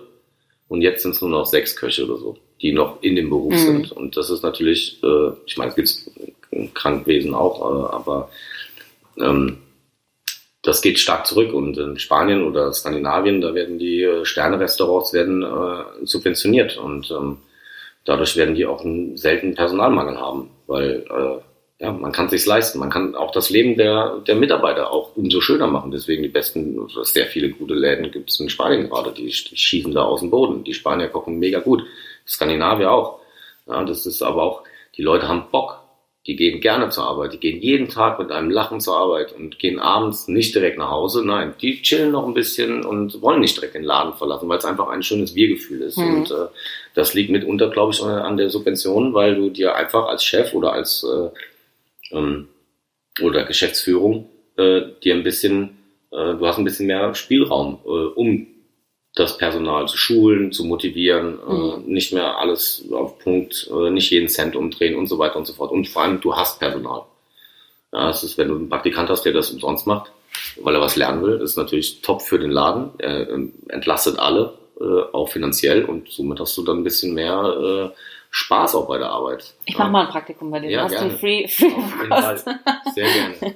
und 0.67 0.81
jetzt 0.81 1.03
sind 1.03 1.11
es 1.11 1.21
nur 1.21 1.29
noch 1.29 1.45
sechs 1.45 1.75
Köche 1.75 2.05
oder 2.05 2.17
so, 2.17 2.37
die 2.61 2.71
noch 2.71 3.01
in 3.01 3.15
dem 3.15 3.29
Beruf 3.29 3.53
mhm. 3.53 3.57
sind. 3.57 3.91
Und 3.91 4.17
das 4.17 4.29
ist 4.29 4.43
natürlich, 4.43 5.01
äh, 5.03 5.31
ich 5.45 5.57
meine, 5.57 5.73
es 5.75 5.75
gibt 5.75 6.73
Krankwesen 6.73 7.33
auch, 7.33 7.61
äh, 7.61 7.93
aber 7.93 8.29
ähm, 9.19 9.57
das 10.65 10.81
geht 10.81 10.97
stark 10.97 11.27
zurück 11.27 11.53
und 11.53 11.77
in 11.77 11.99
Spanien 11.99 12.43
oder 12.43 12.73
Skandinavien, 12.73 13.39
da 13.39 13.53
werden 13.53 13.77
die 13.77 14.01
äh, 14.01 14.25
Sterne-Restaurants 14.25 15.13
werden 15.13 15.43
äh, 15.43 16.05
subventioniert 16.05 16.77
und 16.77 17.11
ähm, 17.11 17.37
dadurch 18.03 18.35
werden 18.35 18.55
die 18.55 18.65
auch 18.65 18.83
einen 18.83 19.15
seltenen 19.15 19.53
Personalmangel 19.53 20.19
haben, 20.19 20.49
weil 20.65 21.05
äh, 21.07 21.44
ja, 21.79 21.91
man 21.91 22.13
kann 22.13 22.29
sich's 22.29 22.45
leisten. 22.45 22.79
Man 22.79 22.89
kann 22.89 23.15
auch 23.15 23.31
das 23.31 23.49
Leben 23.49 23.75
der, 23.75 24.21
der 24.25 24.35
Mitarbeiter 24.35 24.91
auch 24.91 25.15
umso 25.15 25.41
schöner 25.41 25.67
machen. 25.67 25.91
Deswegen 25.91 26.23
die 26.23 26.29
besten, 26.29 26.87
sehr 27.03 27.25
viele 27.25 27.49
gute 27.49 27.73
Läden 27.73 28.11
gibt 28.11 28.29
es 28.29 28.39
in 28.39 28.49
Spanien 28.49 28.89
gerade. 28.89 29.11
Die, 29.11 29.25
die 29.25 29.57
schießen 29.57 29.93
da 29.93 30.03
aus 30.03 30.21
dem 30.21 30.29
Boden. 30.29 30.63
Die 30.63 30.73
Spanier 30.73 31.09
kochen 31.09 31.37
mega 31.37 31.59
gut. 31.59 31.83
Skandinavier 32.25 32.91
auch. 32.91 33.19
Ja, 33.67 33.83
das 33.83 34.05
ist 34.05 34.21
aber 34.21 34.43
auch, 34.43 34.63
die 34.95 35.01
Leute 35.01 35.27
haben 35.27 35.45
Bock. 35.51 35.81
Die 36.27 36.37
gehen 36.37 36.59
gerne 36.59 36.89
zur 36.89 37.03
Arbeit. 37.03 37.33
Die 37.33 37.39
gehen 37.39 37.61
jeden 37.61 37.89
Tag 37.89 38.17
mit 38.19 38.31
einem 38.31 38.49
Lachen 38.49 38.79
zur 38.79 38.97
Arbeit 38.97 39.33
und 39.33 39.59
gehen 39.59 39.79
abends 39.79 40.27
nicht 40.27 40.55
direkt 40.55 40.79
nach 40.79 40.89
Hause. 40.89 41.23
Nein, 41.23 41.53
die 41.61 41.81
chillen 41.83 42.11
noch 42.11 42.25
ein 42.25 42.33
bisschen 42.33 42.83
und 42.83 43.21
wollen 43.21 43.41
nicht 43.41 43.57
direkt 43.57 43.75
den 43.75 43.83
Laden 43.83 44.13
verlassen, 44.13 44.49
weil 44.49 44.57
es 44.57 44.65
einfach 44.65 44.87
ein 44.87 45.03
schönes 45.03 45.35
Wir-Gefühl 45.35 45.81
ist. 45.81 45.97
Mhm. 45.97 46.15
Und 46.15 46.31
äh, 46.31 46.47
das 46.95 47.13
liegt 47.13 47.29
mitunter, 47.29 47.69
glaube 47.69 47.91
ich, 47.93 48.01
an 48.01 48.37
der 48.37 48.49
Subvention, 48.49 49.13
weil 49.13 49.35
du 49.35 49.49
dir 49.49 49.75
einfach 49.75 50.07
als 50.07 50.23
Chef 50.23 50.53
oder 50.55 50.73
als 50.73 51.03
äh, 51.03 51.29
ähm, 52.11 52.47
oder 53.21 53.45
Geschäftsführung 53.45 54.29
äh, 54.57 54.81
dir 55.03 55.15
ein 55.15 55.23
bisschen, 55.23 55.77
äh, 56.11 56.35
du 56.35 56.45
hast 56.45 56.57
ein 56.57 56.63
bisschen 56.63 56.87
mehr 56.87 57.13
Spielraum, 57.15 57.79
äh, 57.85 57.89
um 57.89 58.47
das 59.15 59.37
Personal 59.37 59.87
zu 59.87 59.97
schulen, 59.97 60.51
zu 60.51 60.65
motivieren, 60.65 61.39
äh, 61.39 61.53
mhm. 61.53 61.83
äh, 61.87 61.91
nicht 61.91 62.13
mehr 62.13 62.37
alles 62.37 62.85
auf 62.91 63.17
Punkt, 63.19 63.69
äh, 63.71 63.89
nicht 63.89 64.11
jeden 64.11 64.27
Cent 64.27 64.55
umdrehen 64.55 64.95
und 64.95 65.07
so 65.07 65.17
weiter 65.17 65.37
und 65.37 65.47
so 65.47 65.53
fort. 65.53 65.71
Und 65.71 65.87
vor 65.87 66.03
allem, 66.03 66.19
du 66.19 66.35
hast 66.35 66.59
Personal. 66.59 67.03
Ja, 67.93 68.09
es 68.09 68.23
ist, 68.23 68.37
wenn 68.37 68.49
du 68.49 68.55
einen 68.55 68.69
Praktikant 68.69 69.09
hast, 69.09 69.23
der 69.23 69.31
das 69.31 69.51
umsonst 69.51 69.87
macht, 69.87 70.11
weil 70.61 70.75
er 70.75 70.81
was 70.81 70.97
lernen 70.97 71.23
will, 71.23 71.39
ist 71.41 71.55
natürlich 71.55 72.01
top 72.01 72.21
für 72.21 72.37
den 72.37 72.51
Laden. 72.51 72.89
Er 72.97 73.29
äh, 73.29 73.47
entlastet 73.69 74.19
alle, 74.19 74.53
äh, 74.81 74.83
auch 75.13 75.29
finanziell 75.29 75.85
und 75.85 76.09
somit 76.09 76.41
hast 76.41 76.57
du 76.57 76.63
dann 76.63 76.79
ein 76.79 76.83
bisschen 76.83 77.13
mehr 77.13 77.93
äh, 77.93 77.99
Spaß 78.35 78.75
auch 78.75 78.85
bei 78.85 78.97
der 78.97 79.11
Arbeit. 79.11 79.53
Ich 79.63 79.77
mache 79.77 79.89
mal 79.89 80.07
ein 80.07 80.11
Praktikum 80.11 80.51
bei 80.51 80.59
dir. 80.59 80.69
Ja, 80.69 80.83
Hast 80.83 80.91
gerne. 80.91 81.09
du 81.09 81.17
free, 81.17 81.47
free 81.47 81.67
Auf 81.67 82.01
jeden 82.01 82.09
Fall. 82.09 82.37
Sehr 82.93 83.07
gerne. 83.07 83.55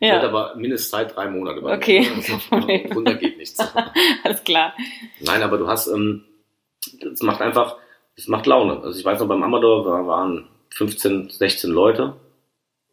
ja. 0.00 0.14
Wird 0.14 0.24
aber 0.24 0.56
mindestens 0.56 0.90
Zeit 0.90 1.14
drei 1.14 1.28
Monate. 1.28 1.60
Bei 1.60 1.76
okay. 1.76 2.00
Mir. 2.00 2.16
Also, 2.16 2.32
runter 2.96 3.14
geht 3.14 3.38
nichts. 3.38 3.56
Alles 4.24 4.42
klar. 4.42 4.74
Nein, 5.20 5.44
aber 5.44 5.58
du 5.58 5.68
hast, 5.68 5.86
ähm, 5.86 6.24
das 7.00 7.22
macht 7.22 7.40
einfach, 7.40 7.76
es 8.16 8.26
macht 8.26 8.46
Laune. 8.46 8.80
Also 8.82 8.98
ich 8.98 9.04
weiß 9.04 9.20
noch, 9.20 9.28
beim 9.28 9.44
Amador 9.44 9.86
waren 10.08 10.48
15, 10.70 11.30
16 11.30 11.70
Leute 11.70 12.16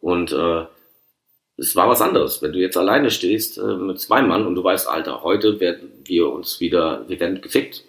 und 0.00 0.30
äh, 0.30 0.66
es 1.56 1.74
war 1.74 1.88
was 1.88 2.00
anderes. 2.00 2.42
Wenn 2.42 2.52
du 2.52 2.60
jetzt 2.60 2.76
alleine 2.76 3.10
stehst 3.10 3.58
äh, 3.58 3.74
mit 3.74 3.98
zwei 3.98 4.22
Mann 4.22 4.46
und 4.46 4.54
du 4.54 4.62
weißt, 4.62 4.88
Alter, 4.88 5.24
heute 5.24 5.58
werden 5.58 5.95
wir 6.08 6.30
uns 6.30 6.60
wieder, 6.60 7.04
wir 7.08 7.18
werden 7.20 7.40
gefickt. 7.40 7.84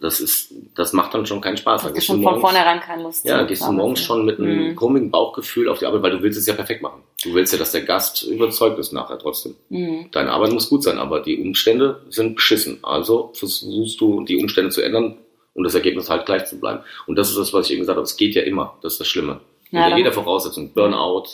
Das 0.00 0.20
ist, 0.20 0.52
das 0.74 0.92
macht 0.92 1.14
dann 1.14 1.26
schon 1.26 1.40
keinen 1.40 1.56
Spaß. 1.56 1.84
Hast 1.84 1.96
du 1.96 2.00
schon 2.00 2.22
von 2.22 2.40
vornherein 2.40 2.80
keine 2.80 3.02
Lust. 3.02 3.24
Ja, 3.24 3.42
gehst 3.42 3.62
du 3.62 3.72
morgens 3.72 4.02
schon 4.02 4.24
mit 4.24 4.38
einem 4.38 4.70
mhm. 4.70 4.76
krummigen 4.76 5.10
Bauchgefühl 5.10 5.68
auf 5.68 5.78
die 5.78 5.86
Arbeit, 5.86 6.02
weil 6.02 6.10
du 6.12 6.22
willst 6.22 6.38
es 6.38 6.46
ja 6.46 6.54
perfekt 6.54 6.82
machen. 6.82 7.02
Du 7.22 7.34
willst 7.34 7.52
ja, 7.52 7.58
dass 7.58 7.72
der 7.72 7.82
Gast 7.82 8.22
überzeugt 8.22 8.78
ist 8.78 8.92
nachher 8.92 9.18
trotzdem. 9.18 9.54
Mhm. 9.68 10.10
Deine 10.12 10.30
Arbeit 10.32 10.52
muss 10.52 10.68
gut 10.68 10.82
sein, 10.82 10.98
aber 10.98 11.20
die 11.20 11.38
Umstände 11.38 12.02
sind 12.08 12.36
beschissen. 12.36 12.78
Also 12.82 13.32
versuchst 13.34 14.00
du, 14.00 14.24
die 14.24 14.36
Umstände 14.36 14.70
zu 14.70 14.82
ändern 14.82 15.16
und 15.54 15.64
das 15.64 15.74
Ergebnis 15.74 16.08
halt 16.08 16.26
gleich 16.26 16.46
zu 16.46 16.60
bleiben. 16.60 16.80
Und 17.06 17.16
das 17.16 17.30
ist 17.30 17.38
das, 17.38 17.52
was 17.52 17.66
ich 17.66 17.72
eben 17.72 17.80
gesagt 17.80 17.96
habe. 17.96 18.04
Es 18.04 18.16
geht 18.16 18.34
ja 18.34 18.42
immer. 18.42 18.78
Das 18.82 18.92
ist 18.94 19.00
das 19.00 19.08
Schlimme. 19.08 19.40
Ja, 19.70 19.86
Unter 19.86 19.96
jeder 19.98 20.12
Voraussetzung. 20.12 20.72
Burnout, 20.72 21.24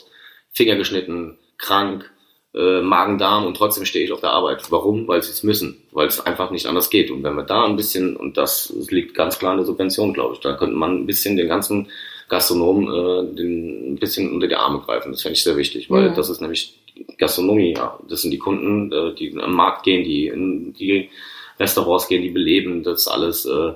Finger 0.53 0.77
geschnitten, 0.77 1.39
krank, 1.59 2.11
äh, 2.55 2.83
Magen-Darm 2.83 3.47
und 3.47 3.57
trotzdem 3.57 3.85
stehe 3.85 4.05
ich 4.05 4.13
auf 4.13 4.21
der 4.21 4.31
Arbeit. 4.31 4.71
Warum? 4.71 5.09
Weil 5.09 5.23
sie 5.23 5.33
es 5.33 5.43
müssen, 5.43 5.83
weil 5.93 6.07
es 6.07 6.25
einfach 6.25 6.51
nicht 6.51 6.67
anders 6.67 6.91
geht. 6.91 7.11
Und 7.11 7.23
wenn 7.23 7.35
wir 7.35 7.43
da 7.43 7.65
ein 7.65 7.77
bisschen, 7.77 8.17
und 8.17 8.37
das 8.37 8.73
liegt 8.91 9.15
ganz 9.15 9.39
klar 9.39 9.53
in 9.53 9.59
der 9.59 9.67
Subvention, 9.67 10.13
glaube 10.13 10.35
ich, 10.35 10.41
da 10.41 10.55
könnte 10.55 10.77
man 10.77 10.99
ein 10.99 11.07
bisschen 11.07 11.37
den 11.37 11.49
ganzen 11.49 11.89
Gastronomen 12.29 12.87
äh, 12.87 13.35
den, 13.35 13.95
ein 13.95 13.97
bisschen 13.97 14.33
unter 14.33 14.47
die 14.47 14.55
Arme 14.55 14.81
greifen. 14.81 15.13
Das 15.13 15.23
fände 15.23 15.35
ich 15.35 15.43
sehr 15.43 15.57
wichtig, 15.57 15.91
weil 15.91 16.11
mhm. 16.11 16.15
das 16.15 16.31
ist 16.31 16.41
nämlich 16.41 16.79
Gastronomie, 17.19 17.75
ja. 17.75 17.99
Das 18.09 18.23
sind 18.23 18.31
die 18.31 18.39
Kunden, 18.39 18.93
äh, 18.93 19.15
die 19.15 19.37
am 19.39 19.55
Markt 19.55 19.83
gehen, 19.83 20.05
die 20.05 20.29
in 20.29 20.73
die 20.75 21.11
Restaurants 21.59 22.09
gehen, 22.09 22.23
die 22.23 22.31
beleben, 22.31 22.83
das 22.83 23.09
alles. 23.09 23.47
Äh, 23.47 23.73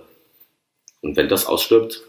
und 1.01 1.17
wenn 1.17 1.29
das 1.29 1.47
ausstirbt, 1.47 2.03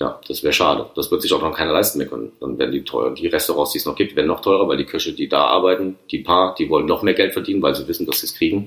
ja, 0.00 0.20
das 0.26 0.42
wäre 0.42 0.52
schade. 0.52 0.90
Das 0.96 1.10
wird 1.10 1.22
sich 1.22 1.32
auch 1.32 1.42
noch 1.42 1.56
keiner 1.56 1.72
leisten 1.72 1.98
mehr 1.98 2.08
können. 2.08 2.32
Dann 2.40 2.58
werden 2.58 2.72
die 2.72 2.82
teuer. 2.82 3.14
Die 3.14 3.28
Restaurants, 3.28 3.72
die 3.72 3.78
es 3.78 3.86
noch 3.86 3.94
gibt, 3.94 4.16
werden 4.16 4.26
noch 4.26 4.40
teurer, 4.40 4.66
weil 4.66 4.76
die 4.76 4.86
Köche, 4.86 5.12
die 5.12 5.28
da 5.28 5.46
arbeiten, 5.46 5.96
die 6.10 6.18
paar, 6.18 6.54
die 6.56 6.68
wollen 6.68 6.86
noch 6.86 7.02
mehr 7.02 7.14
Geld 7.14 7.32
verdienen, 7.32 7.62
weil 7.62 7.74
sie 7.76 7.86
wissen, 7.86 8.04
dass 8.04 8.20
sie 8.20 8.26
es 8.26 8.34
kriegen. 8.34 8.64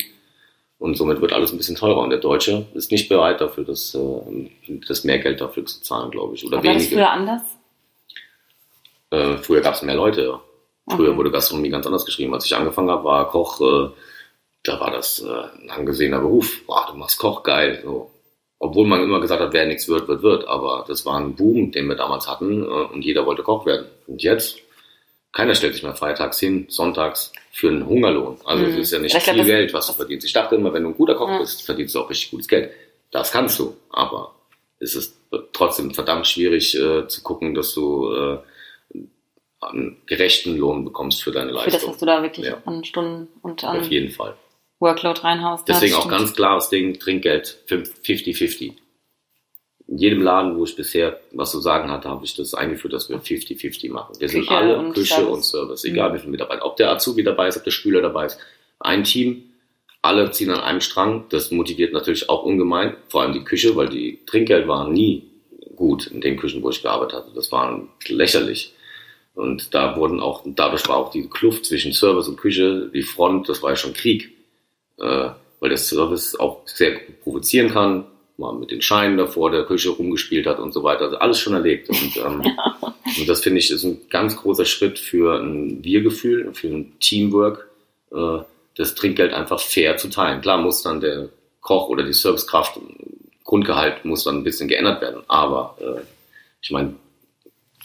Und 0.80 0.96
somit 0.96 1.20
wird 1.20 1.34
alles 1.34 1.52
ein 1.52 1.58
bisschen 1.58 1.76
teurer. 1.76 1.98
Und 1.98 2.12
der 2.12 2.20
Deutsche 2.20 2.68
ist 2.76 2.92
nicht 2.92 3.10
bereit 3.10 3.42
dafür, 3.42 3.66
das, 3.66 3.94
äh, 3.96 4.80
das 4.88 5.04
mehr 5.04 5.20
Geld 5.20 5.42
dafür 5.42 5.66
zu 5.66 5.82
zahlen, 5.82 6.12
glaube 6.12 6.36
ich. 6.36 6.46
Oder 6.46 6.64
weniger. 6.64 6.70
War 6.70 6.80
das 6.80 6.88
früher 6.88 7.10
anders? 7.10 7.42
Äh, 9.10 9.38
früher 9.38 9.62
gab 9.62 9.74
es 9.74 9.82
mehr 9.82 9.96
Leute, 9.96 10.22
ja. 10.24 10.42
Früher 10.90 11.10
okay. 11.10 11.18
wurde 11.18 11.32
Gastronomie 11.32 11.70
ganz 11.70 11.86
anders 11.86 12.06
geschrieben. 12.06 12.34
Als 12.34 12.46
ich 12.46 12.56
angefangen 12.56 12.90
habe, 12.90 13.04
war 13.04 13.28
Koch, 13.28 13.60
äh, 13.60 13.90
da 14.64 14.80
war 14.80 14.92
das 14.92 15.20
äh, 15.20 15.62
ein 15.62 15.70
angesehener 15.70 16.20
Beruf. 16.20 16.66
Boah, 16.66 16.88
du 16.90 16.98
machst 16.98 17.20
Koch, 17.20 17.44
geil. 17.44 17.82
So 17.84 18.12
obwohl 18.60 18.88
man 18.88 19.03
immer 19.03 19.20
gesagt 19.20 19.41
hat, 19.41 19.53
wer 19.53 19.66
nichts 19.66 19.88
wird, 19.88 20.08
wird, 20.08 20.24
wird. 20.24 20.47
Aber 20.47 20.86
das 20.88 21.05
war 21.05 21.20
ein 21.20 21.36
Boom, 21.36 21.72
den 21.72 21.88
wir 21.88 21.95
damals 21.95 22.28
hatten 22.28 22.64
äh, 22.64 22.66
und 22.66 23.03
jeder 23.03 23.26
wollte 23.26 23.43
Koch 23.43 23.66
werden. 23.66 23.86
Und 24.08 24.24
jetzt, 24.24 24.60
keiner 25.32 25.53
stellt 25.53 25.74
sich 25.74 25.84
mehr 25.84 25.95
freitags 25.95 26.39
hin, 26.39 26.66
sonntags 26.70 27.32
für 27.51 27.70
einen 27.70 27.86
Hungerlohn. 27.86 28.38
Also 28.45 28.66
es 28.66 28.74
mhm. 28.74 28.82
ist 28.82 28.91
ja 28.91 28.99
nicht 28.99 29.16
viel 29.16 29.45
Geld, 29.45 29.74
was 29.74 29.88
du 29.88 29.93
verdienst. 29.93 30.26
Ich 30.26 30.34
dachte 30.34 30.55
immer, 30.55 30.74
wenn 30.74 30.84
du 30.84 30.89
ein 30.89 30.97
guter 30.97 31.16
Koch 31.16 31.30
ja. 31.30 31.39
bist, 31.39 31.64
verdienst 31.64 31.93
du 31.93 31.99
auch 31.99 32.10
richtig 32.10 32.32
gutes 32.32 32.47
Geld. 32.47 32.72
Das 33.12 33.32
kannst 33.32 33.60
du, 33.60 33.76
aber 33.89 34.34
es 34.80 34.95
ist 34.95 35.16
trotzdem 35.53 35.93
verdammt 35.93 36.28
schwierig 36.28 36.76
äh, 36.76 37.08
zu 37.08 37.22
gucken, 37.22 37.53
dass 37.53 37.74
du 37.74 38.12
äh, 38.12 38.38
einen 39.62 39.97
gerechten 40.05 40.58
Lohn 40.58 40.86
bekommst 40.86 41.24
für 41.24 41.32
deine 41.32 41.51
Leistung. 41.51 41.72
Für 41.72 41.80
das, 41.80 41.88
was 41.88 41.97
du 41.97 42.05
da 42.05 42.22
wirklich 42.22 42.47
ja. 42.47 42.62
an 42.66 42.84
Stunden 42.84 43.28
und 43.41 43.64
an 43.64 43.80
Auf 43.82 43.88
jeden 43.89 44.12
Fall. 44.12 44.36
Workload 44.80 45.22
reinhaust. 45.22 45.68
Deswegen 45.68 45.96
auch 45.96 46.08
ganz 46.08 46.34
klares 46.34 46.70
Ding, 46.70 47.00
Trinkgeld 47.00 47.58
50-50. 47.68 48.74
In 49.88 49.98
jedem 49.98 50.22
Laden, 50.22 50.58
wo 50.58 50.66
ich 50.66 50.76
bisher 50.76 51.20
was 51.32 51.52
zu 51.52 51.60
sagen 51.60 51.90
hatte, 51.90 52.10
habe 52.10 52.26
ich 52.26 52.36
das 52.36 52.54
eingeführt, 52.54 52.94
dass 52.94 53.10
wir 53.10 53.20
50-50 53.20 53.92
machen. 53.92 54.16
Wir 54.20 54.28
sind 54.28 54.50
alle 54.50 54.78
und 54.78 54.94
Küche 54.94 55.16
Service. 55.16 55.34
und 55.34 55.44
Service, 55.44 55.84
egal 55.86 56.10
mhm. 56.10 56.16
wie 56.16 56.20
viele 56.20 56.32
Mitarbeiter. 56.32 56.66
Ob 56.66 56.76
der 56.76 56.92
Azubi 56.92 57.24
dabei 57.24 57.48
ist, 57.48 57.58
ob 57.58 57.64
der 57.64 57.72
Spüler 57.72 58.02
dabei 58.02 58.26
ist. 58.26 58.38
Ein 58.80 59.06
Team, 59.06 59.44
alle 60.02 60.30
ziehen 60.32 60.52
an 60.52 60.60
einem 60.60 60.82
Strang. 60.82 61.26
Das 61.30 61.52
motiviert 61.52 61.94
natürlich 61.94 62.30
auch 62.30 62.44
ungemein, 62.44 62.98
vor 63.08 63.22
allem 63.22 63.34
die 63.34 63.44
Küche, 63.44 63.76
weil 63.76 63.88
die 63.88 64.20
Trinkgeld 64.26 64.68
waren 64.68 64.92
nie 64.92 65.32
gut 65.76 66.08
in 66.08 66.22
den 66.22 66.38
Küchen, 66.38 66.62
wo 66.62 66.70
ich 66.70 66.82
gearbeitet 66.82 67.20
hatte. 67.20 67.32
Das 67.34 67.52
war 67.52 67.88
lächerlich. 68.08 68.74
Und 69.36 69.74
da 69.74 69.96
wurden 69.96 70.20
auch, 70.20 70.44
dadurch 70.46 70.88
war 70.90 70.98
auch 70.98 71.12
die 71.12 71.30
Kluft 71.30 71.66
zwischen 71.66 71.94
Service 71.94 72.28
und 72.28 72.38
Küche, 72.38 72.90
die 72.94 73.04
Front, 73.04 73.48
das 73.48 73.64
war 73.64 73.70
ja 73.70 73.76
schon 73.76 73.94
Krieg 73.94 74.37
äh, 75.00 75.30
weil 75.60 75.70
der 75.70 75.78
Service 75.78 76.36
auch 76.39 76.62
sehr 76.66 77.00
provozieren 77.24 77.72
kann, 77.72 78.06
mal 78.38 78.54
mit 78.54 78.72
den 78.72 78.82
Scheinen 78.82 79.18
davor 79.18 79.52
der 79.52 79.66
Küche 79.66 79.89
rumgespielt 79.89 80.45
hat 80.45 80.60
und 80.60 80.72
so 80.72 80.84
weiter. 80.84 81.06
Also 81.06 81.18
alles 81.18 81.39
schon 81.39 81.54
erlebt. 81.54 81.89
Und, 81.89 82.18
ähm, 82.18 82.43
ja. 82.58 82.95
und 83.18 83.28
das 83.28 83.41
finde 83.41 83.60
ich 83.60 83.72
ist 83.72 83.84
ein 83.84 84.02
ganz 84.10 84.38
großer 84.38 84.66
Schritt 84.66 85.00
für 85.00 85.39
ein 85.39 85.84
Wir-Gefühl, 85.84 86.54
für 86.54 86.68
ein 86.68 87.00
Teamwork, 87.00 87.68
äh, 88.12 88.39
das 88.76 88.93
Trinkgeld 88.93 89.34
einfach 89.34 89.60
fair 89.60 89.98
zu 89.98 90.10
teilen. 90.10 90.41
Klar 90.41 90.60
muss 90.60 90.84
dann 90.84 91.02
der 91.02 91.30
Koch 91.62 91.89
oder 91.89 92.04
die 92.04 92.14
Servicekraft, 92.14 92.80
Grundgehalt 93.43 94.06
muss 94.06 94.24
dann 94.24 94.38
ein 94.38 94.43
bisschen 94.43 94.68
geändert 94.68 95.02
werden. 95.02 95.24
Aber 95.28 95.78
äh, 95.80 96.02
ich 96.62 96.70
meine, 96.70 96.93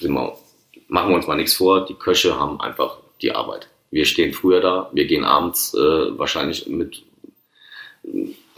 machen 0.01 1.11
wir 1.11 1.17
uns 1.17 1.27
mal 1.27 1.37
nichts 1.37 1.55
vor, 1.55 1.87
die 1.87 1.95
Köche 1.95 2.39
haben 2.39 2.61
einfach 2.61 2.99
die 3.23 3.33
Arbeit. 3.33 3.69
Wir 3.93 4.07
stehen 4.07 4.33
früher 4.33 4.61
da, 4.61 4.91
wir 4.93 5.07
gehen 5.07 5.23
abends 5.23 5.75
äh, 5.75 6.19
wahrscheinlich 6.19 6.67
mit 6.67 7.05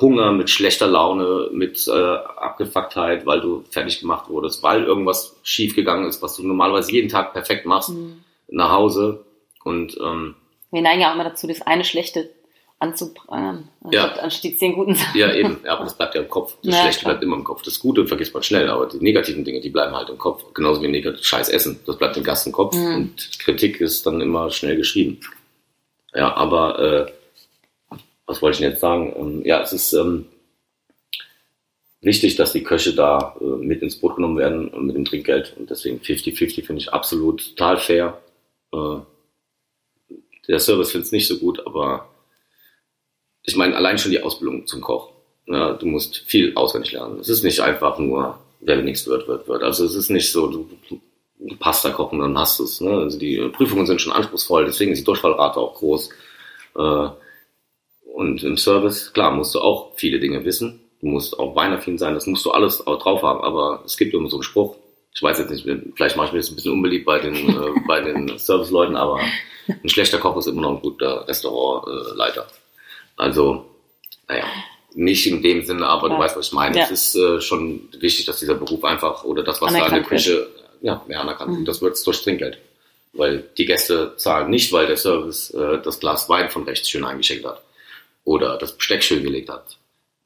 Hunger, 0.00 0.32
mit 0.32 0.48
schlechter 0.48 0.86
Laune, 0.86 1.50
mit 1.52 1.86
äh, 1.88 1.92
Abgefucktheit, 1.92 3.26
weil 3.26 3.40
du 3.40 3.64
fertig 3.68 4.00
gemacht 4.00 4.30
wurdest, 4.30 4.62
weil 4.62 4.84
irgendwas 4.84 5.36
schiefgegangen 5.42 6.06
ist, 6.08 6.22
was 6.22 6.36
du 6.36 6.46
normalerweise 6.46 6.92
jeden 6.92 7.08
Tag 7.08 7.32
perfekt 7.32 7.66
machst, 7.66 7.90
mhm. 7.90 8.22
nach 8.48 8.70
Hause. 8.70 9.24
Und 9.64 9.98
ähm, 10.00 10.36
wir 10.70 10.82
neigen 10.82 11.00
ja 11.00 11.10
auch 11.10 11.14
immer 11.14 11.24
dazu, 11.24 11.46
das 11.46 11.62
eine 11.62 11.84
schlechte 11.84 12.30
anzuprangern, 12.78 13.68
ja. 13.90 14.12
anstatt 14.14 14.44
die 14.44 14.56
zehn 14.56 14.74
guten 14.74 14.94
Sachen. 14.94 15.18
Ja, 15.18 15.32
eben. 15.32 15.58
Ja, 15.64 15.74
aber 15.74 15.84
das 15.84 15.96
bleibt 15.96 16.14
ja 16.14 16.20
im 16.20 16.28
Kopf. 16.28 16.56
Das 16.62 16.74
ja, 16.74 16.82
Schlechte 16.82 17.00
klar. 17.00 17.12
bleibt 17.12 17.24
immer 17.24 17.36
im 17.36 17.44
Kopf. 17.44 17.62
Das 17.62 17.78
Gute 17.78 18.06
vergisst 18.06 18.34
man 18.34 18.42
schnell, 18.42 18.68
aber 18.68 18.86
die 18.86 18.98
negativen 18.98 19.44
Dinge, 19.44 19.60
die 19.60 19.70
bleiben 19.70 19.94
halt 19.94 20.10
im 20.10 20.18
Kopf. 20.18 20.52
Genauso 20.52 20.82
wie 20.82 20.88
negativ 20.88 21.24
Scheiß 21.24 21.48
Essen. 21.48 21.80
Das 21.86 21.96
bleibt 21.96 22.16
im 22.16 22.24
Kopf 22.24 22.74
mhm. 22.74 22.94
und 22.94 23.38
Kritik 23.38 23.80
ist 23.80 24.04
dann 24.06 24.20
immer 24.20 24.50
schnell 24.50 24.76
geschrieben. 24.76 25.20
Ja, 26.14 26.36
aber 26.36 26.78
äh, 26.78 27.96
was 28.26 28.42
wollte 28.42 28.56
ich 28.56 28.60
denn 28.60 28.70
jetzt 28.70 28.80
sagen? 28.80 29.14
Ähm, 29.16 29.42
ja, 29.44 29.62
es 29.62 29.72
ist 29.72 29.92
ähm, 29.92 30.26
wichtig, 32.00 32.36
dass 32.36 32.52
die 32.52 32.62
Köche 32.62 32.94
da 32.94 33.36
äh, 33.40 33.44
mit 33.44 33.82
ins 33.82 33.96
Boot 33.96 34.16
genommen 34.16 34.38
werden 34.38 34.68
und 34.68 34.86
mit 34.86 34.96
dem 34.96 35.04
Trinkgeld. 35.04 35.54
Und 35.58 35.70
deswegen 35.70 36.00
50-50 36.00 36.64
finde 36.64 36.82
ich 36.82 36.92
absolut 36.92 37.56
total 37.56 37.78
fair. 37.78 38.20
Äh, 38.72 38.98
der 40.48 40.60
Service 40.60 40.92
findet 40.92 41.06
es 41.06 41.12
nicht 41.12 41.26
so 41.26 41.38
gut, 41.38 41.66
aber 41.66 42.08
ich 43.44 43.56
meine, 43.56 43.76
allein 43.76 43.98
schon 43.98 44.10
die 44.10 44.22
Ausbildung 44.22 44.66
zum 44.66 44.80
Koch. 44.80 45.10
Ja, 45.46 45.74
du 45.74 45.86
musst 45.86 46.18
viel 46.26 46.54
auswendig 46.54 46.92
lernen. 46.92 47.20
Es 47.20 47.28
ist 47.28 47.44
nicht 47.44 47.60
einfach 47.60 47.98
nur, 47.98 48.38
wer 48.60 48.80
nichts 48.82 49.06
wird, 49.06 49.28
wird, 49.28 49.46
wird. 49.46 49.62
Also 49.62 49.84
es 49.84 49.94
ist 49.94 50.10
nicht 50.10 50.32
so, 50.32 50.46
du, 50.46 50.68
du 50.88 51.00
Pasta 51.56 51.90
kochen, 51.90 52.20
dann 52.20 52.38
hast 52.38 52.58
du 52.58 52.64
es. 52.64 52.80
Ne? 52.80 52.90
Also 52.90 53.18
die 53.18 53.38
Prüfungen 53.48 53.86
sind 53.86 54.00
schon 54.00 54.12
anspruchsvoll, 54.12 54.64
deswegen 54.64 54.92
ist 54.92 55.00
die 55.00 55.04
Durchfallrate 55.04 55.60
auch 55.60 55.74
groß. 55.74 56.10
Äh, 56.76 57.08
und 58.14 58.42
im 58.42 58.56
Service, 58.56 59.12
klar, 59.12 59.32
musst 59.32 59.54
du 59.54 59.60
auch 59.60 59.92
viele 59.96 60.20
Dinge 60.20 60.44
wissen. 60.44 60.80
Du 61.00 61.08
musst 61.08 61.38
auch 61.38 61.54
weinaffin 61.54 61.98
sein, 61.98 62.14
das 62.14 62.26
musst 62.26 62.46
du 62.46 62.52
alles 62.52 62.86
auch 62.86 62.98
drauf 62.98 63.22
haben. 63.22 63.40
Aber 63.40 63.82
es 63.84 63.98
gibt 63.98 64.14
immer 64.14 64.30
so 64.30 64.36
einen 64.36 64.42
Spruch, 64.44 64.76
ich 65.14 65.22
weiß 65.22 65.38
jetzt 65.38 65.50
nicht, 65.50 65.68
vielleicht 65.94 66.16
mache 66.16 66.28
ich 66.28 66.32
mir 66.32 66.38
das 66.38 66.50
ein 66.50 66.56
bisschen 66.56 66.72
unbeliebt 66.72 67.04
bei 67.04 67.18
den, 67.18 67.34
äh, 67.34 67.80
bei 67.86 68.00
den 68.00 68.28
Serviceleuten, 68.38 68.96
aber 68.96 69.20
ein 69.68 69.88
schlechter 69.88 70.18
Koch 70.18 70.36
ist 70.38 70.46
immer 70.46 70.62
noch 70.62 70.76
ein 70.76 70.80
guter 70.80 71.28
Restaurantleiter. 71.28 72.46
Also, 73.16 73.66
naja, 74.28 74.44
nicht 74.94 75.26
in 75.26 75.42
dem 75.42 75.62
Sinne, 75.62 75.86
aber 75.86 76.08
ja. 76.08 76.14
du 76.14 76.20
weißt, 76.20 76.36
was 76.36 76.48
ich 76.48 76.52
meine. 76.52 76.76
Ja. 76.76 76.84
Es 76.84 76.90
ist 76.90 77.16
äh, 77.16 77.40
schon 77.40 77.88
wichtig, 77.98 78.26
dass 78.26 78.38
dieser 78.38 78.54
Beruf 78.54 78.84
einfach 78.84 79.24
oder 79.24 79.42
das, 79.42 79.60
was 79.60 79.72
da 79.72 79.86
in 79.86 79.94
der 79.94 80.02
Küche 80.02 80.48
ja, 80.80 81.02
mehr 81.06 81.20
anerkannt 81.20 81.50
wird. 81.50 81.60
Mhm. 81.60 81.64
Das 81.64 81.82
wird 81.82 82.06
durch 82.06 82.22
Trinkgeld. 82.22 82.58
Weil 83.12 83.44
die 83.56 83.64
Gäste 83.64 84.14
zahlen 84.16 84.50
nicht, 84.50 84.72
weil 84.72 84.86
der 84.86 84.96
Service 84.96 85.50
äh, 85.50 85.80
das 85.82 86.00
Glas 86.00 86.28
Wein 86.28 86.50
von 86.50 86.64
rechts 86.64 86.90
schön 86.90 87.04
eingeschenkt 87.04 87.44
hat 87.44 87.62
oder 88.24 88.58
das 88.58 88.72
Besteck 88.72 89.02
schön 89.02 89.22
gelegt 89.22 89.48
hat. 89.48 89.76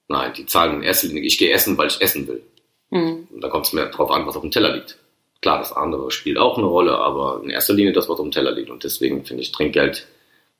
Nein, 0.09 0.33
die 0.35 0.47
zahlen 0.47 0.77
in 0.77 0.83
erster 0.83 1.09
Linie, 1.09 1.25
ich 1.25 1.37
gehe 1.37 1.53
essen, 1.53 1.77
weil 1.77 1.89
ich 1.89 2.01
essen 2.01 2.27
will. 2.27 2.43
Mhm. 2.91 3.29
Und 3.31 3.41
da 3.43 3.49
kommt 3.49 3.67
es 3.67 3.73
mir 3.73 3.87
drauf 3.91 4.11
an, 4.11 4.27
was 4.27 4.37
auf 4.37 4.43
dem 4.43 4.51
Teller 4.51 4.75
liegt. 4.75 4.97
Klar, 5.43 5.59
das 5.59 5.73
andere 5.73 6.11
spielt 6.11 6.39
auch 6.39 6.57
eine 6.57 6.67
Rolle, 6.67 6.99
aber 6.99 7.41
in 7.45 7.51
erster 7.51 7.75
Linie 7.75 7.93
das, 7.93 8.09
was 8.09 8.19
auf 8.19 8.25
dem 8.25 8.33
Teller 8.33 8.53
liegt. 8.53 8.71
Und 8.71 8.85
deswegen 8.85 9.25
finde 9.25 9.43
ich 9.43 9.53
Trinkgeld 9.53 10.07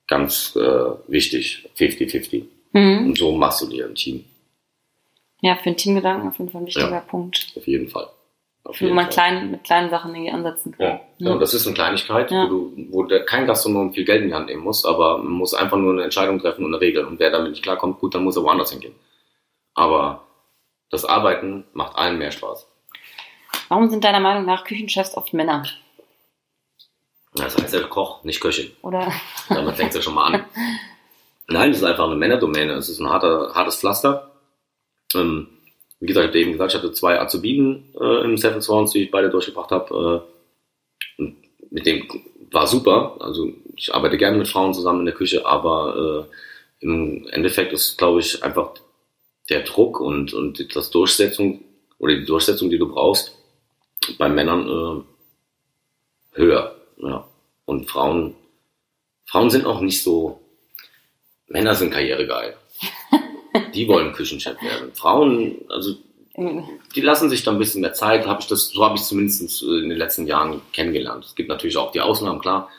ganz 0.09 0.57
äh, 0.57 0.91
wichtig, 1.07 1.69
50-50. 1.77 2.45
Mhm. 2.73 3.07
Und 3.07 3.19
so 3.19 3.33
machst 3.33 3.63
du 3.63 3.67
dir 3.67 3.87
ein 3.87 3.95
Team. 3.95 4.25
Ja, 5.41 5.55
für 5.55 5.67
einen 5.67 5.77
Teamgedanken 5.77 6.29
auf 6.29 6.39
jeden 6.39 6.51
Fall 6.51 6.63
ein 6.63 6.67
wichtiger 6.67 6.91
ja, 6.91 7.01
Punkt. 7.01 7.53
Auf 7.57 7.67
jeden 7.67 7.89
Fall. 7.89 8.09
Auf 8.65 8.81
wo 8.83 8.87
man 8.89 9.09
klein, 9.09 9.51
mit 9.51 9.65
kleinen 9.65 9.89
Sachen 9.89 10.15
irgendwie 10.15 10.33
ansetzen 10.33 10.73
kann. 10.73 10.87
Ja, 10.87 11.01
ja. 11.19 11.33
und 11.33 11.41
das 11.41 11.55
ist 11.55 11.67
eine 11.67 11.75
Kleinigkeit, 11.75 12.31
ja. 12.31 12.45
wo, 12.45 12.49
du, 12.49 12.87
wo 12.91 13.03
der, 13.05 13.25
kein 13.25 13.47
Gastronom 13.47 13.95
viel 13.95 14.05
Geld 14.05 14.23
in 14.23 14.29
die 14.29 14.35
Hand 14.35 14.47
nehmen 14.47 14.63
muss, 14.63 14.85
aber 14.85 15.19
man 15.19 15.33
muss 15.33 15.55
einfach 15.55 15.77
nur 15.79 15.93
eine 15.93 16.03
Entscheidung 16.03 16.39
treffen 16.41 16.65
und 16.65 16.75
eine 16.75 16.81
Regel. 16.81 17.05
Und 17.05 17.21
wer 17.21 17.31
damit 17.31 17.53
nicht 17.53 17.63
klarkommt, 17.63 18.01
gut, 18.01 18.15
dann 18.15 18.25
muss 18.25 18.37
er 18.37 18.43
woanders 18.43 18.73
hingehen. 18.73 18.95
Aber 19.75 20.25
das 20.91 21.05
Arbeiten 21.05 21.65
macht 21.73 21.97
allen 21.97 22.19
mehr 22.19 22.33
Spaß. 22.33 22.67
Warum 23.69 23.89
sind 23.89 24.05
deiner 24.05 24.21
Meinung 24.21 24.45
nach 24.45 24.65
Küchenchefs 24.65 25.17
oft 25.17 25.33
Männer? 25.33 25.65
Das 27.39 27.57
heißt 27.57 27.75
ja 27.75 27.83
Koch, 27.83 28.25
nicht 28.25 28.41
Köchin. 28.41 28.71
Oder? 28.83 29.13
Damit 29.49 29.77
fängt 29.77 29.91
es 29.91 29.97
ja 29.97 30.03
schon 30.03 30.15
mal 30.15 30.33
an. 30.33 30.45
Nein, 31.49 31.71
es 31.71 31.79
ist 31.79 31.85
einfach 31.85 32.07
eine 32.07 32.17
Männerdomäne. 32.17 32.75
Es 32.75 32.89
ist 32.89 33.01
ein 33.01 33.09
harter, 33.09 33.53
hartes 33.55 33.77
Pflaster. 33.77 34.33
Ähm, 35.15 35.49
wie 36.01 36.07
gesagt, 36.07 36.25
ich 36.25 36.31
habe 36.31 36.41
eben 36.41 36.53
gesagt, 36.53 36.73
ich 36.73 36.79
hatte 36.79 36.93
zwei 36.93 37.19
Azubinen 37.21 37.95
äh, 38.01 38.25
im 38.25 38.37
Seven 38.37 38.61
Swans, 38.61 38.93
die 38.93 39.05
ich 39.05 39.11
beide 39.11 39.31
durchgebracht 39.31 39.71
habe. 39.71 40.25
Äh, 41.19 41.23
und 41.23 41.37
mit 41.71 41.87
dem 41.87 42.07
war 42.51 42.67
super. 42.67 43.17
Also 43.21 43.53
ich 43.77 43.95
arbeite 43.95 44.19
gerne 44.19 44.39
mit 44.39 44.49
Frauen 44.49 44.75
zusammen 44.75 45.01
in 45.01 45.07
der 45.07 45.15
Küche, 45.15 45.47
aber 45.47 46.29
äh, 46.81 46.85
im 46.85 47.27
Endeffekt 47.29 47.73
ist, 47.73 47.99
glaube 47.99 48.21
ich, 48.21 48.43
einfach 48.45 48.73
der 49.49 49.63
Druck 49.63 50.01
und, 50.01 50.35
und 50.35 50.77
das 50.77 50.91
Durchsetzung 50.91 51.65
oder 51.99 52.15
die 52.15 52.25
Durchsetzung, 52.25 52.71
die 52.71 52.79
du 52.79 52.89
brauchst, 52.89 53.35
bei 54.19 54.29
Männern 54.29 54.69
äh, 54.69 56.39
höher. 56.39 56.77
Ja. 56.99 57.28
Und 57.69 57.91
Frauen, 57.91 58.35
Frauen 59.27 59.51
sind 59.51 59.67
auch 59.67 59.83
nicht 59.83 60.03
so, 60.03 60.41
Männer 61.49 61.75
sind 61.75 61.91
karrieregeil. 61.91 62.57
Die 63.75 63.87
wollen 63.87 64.15
Küchenchef 64.15 64.57
werden. 64.63 64.95
Frauen, 64.95 65.67
also 65.69 65.97
die 66.95 67.01
lassen 67.01 67.29
sich 67.29 67.43
da 67.43 67.51
ein 67.51 67.59
bisschen 67.59 67.81
mehr 67.81 67.93
Zeit, 67.93 68.27
habe 68.27 68.41
ich 68.41 68.47
das, 68.47 68.69
so 68.69 68.85
habe 68.85 68.97
ich 68.97 69.03
zumindest 69.03 69.63
in 69.63 69.89
den 69.89 69.99
letzten 69.99 70.27
Jahren 70.27 70.63
kennengelernt. 70.73 71.25
Es 71.25 71.35
gibt 71.35 71.49
natürlich 71.49 71.77
auch 71.77 71.91
die 71.91 72.01
Ausnahmen, 72.01 72.41
klar, 72.41 72.71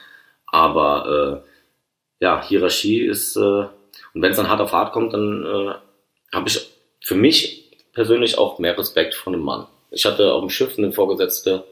aber 0.48 1.44
äh, 1.44 2.24
ja, 2.24 2.42
Hierarchie 2.42 3.02
ist, 3.02 3.36
äh, 3.36 3.40
und 3.40 3.72
wenn 4.14 4.32
es 4.32 4.38
dann 4.38 4.48
hart 4.48 4.62
auf 4.62 4.72
hart 4.72 4.94
kommt, 4.94 5.14
dann 5.14 5.46
äh, 5.46 5.74
habe 6.34 6.48
ich 6.48 6.68
für 7.02 7.16
mich 7.16 7.78
persönlich 7.92 8.38
auch 8.38 8.60
mehr 8.60 8.78
Respekt 8.78 9.14
vor 9.14 9.34
einem 9.34 9.44
Mann. 9.44 9.68
Ich 9.92 10.06
hatte 10.06 10.32
auf 10.32 10.40
dem 10.40 10.50
Schiff 10.50 10.78
eine 10.78 10.94
Vorgesetzte 10.94 11.66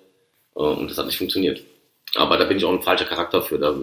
äh, 0.56 0.60
und 0.60 0.92
das 0.92 0.98
hat 0.98 1.06
nicht 1.06 1.18
funktioniert. 1.18 1.64
Aber 2.18 2.38
da 2.38 2.46
bin 2.46 2.58
ich 2.58 2.66
auch 2.66 2.74
ein 2.74 2.82
falscher 2.82 3.06
Charakter 3.06 3.42
für. 3.42 3.60
Da, 3.60 3.74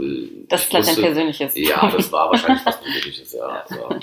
das 0.48 0.62
ist 0.62 0.68
vielleicht 0.68 0.88
ein 0.90 1.02
persönliches. 1.02 1.56
Ja, 1.56 1.90
das 1.90 2.10
war 2.12 2.30
wahrscheinlich 2.30 2.64
was 2.66 2.80
persönliches, 2.82 3.32
ja. 3.32 3.64
Also, 3.68 4.00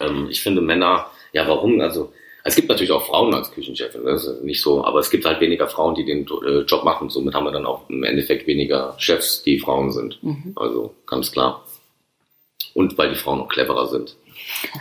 ähm, 0.00 0.28
ich 0.30 0.42
finde 0.42 0.60
Männer, 0.60 1.06
ja 1.32 1.46
warum? 1.46 1.80
Also 1.80 2.12
es 2.42 2.56
gibt 2.56 2.68
natürlich 2.68 2.90
auch 2.90 3.06
Frauen 3.06 3.34
als 3.34 3.52
Küchenchefin, 3.52 4.04
das 4.04 4.24
ist 4.24 4.42
nicht 4.42 4.62
so, 4.62 4.84
aber 4.84 4.98
es 5.00 5.10
gibt 5.10 5.24
halt 5.24 5.40
weniger 5.40 5.68
Frauen, 5.68 5.94
die 5.94 6.04
den 6.04 6.26
äh, 6.26 6.60
Job 6.60 6.84
machen. 6.84 7.10
Somit 7.10 7.34
haben 7.34 7.44
wir 7.44 7.52
dann 7.52 7.66
auch 7.66 7.88
im 7.88 8.02
Endeffekt 8.02 8.46
weniger 8.46 8.94
Chefs, 8.98 9.42
die 9.42 9.58
Frauen 9.58 9.92
sind. 9.92 10.22
Mhm. 10.22 10.52
Also 10.56 10.94
ganz 11.06 11.32
klar. 11.32 11.64
Und 12.74 12.96
weil 12.96 13.10
die 13.10 13.16
Frauen 13.16 13.38
noch 13.38 13.48
cleverer 13.48 13.86
sind. 13.88 14.16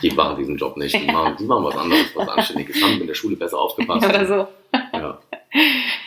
Die 0.02 0.12
machen 0.12 0.38
diesen 0.38 0.58
Job 0.58 0.78
nicht. 0.78 0.96
Die 0.96 1.06
machen, 1.12 1.36
die 1.40 1.44
machen 1.44 1.66
was 1.66 1.76
anderes, 1.76 2.06
was 2.16 2.30
Anständiges. 2.30 2.82
Haben 2.82 3.02
in 3.02 3.08
der 3.08 3.14
Schule 3.14 3.36
besser 3.36 3.60
aufgepasst. 3.60 4.06
Oder 4.06 4.26
so. 4.26 4.48
Ja. 4.94 5.20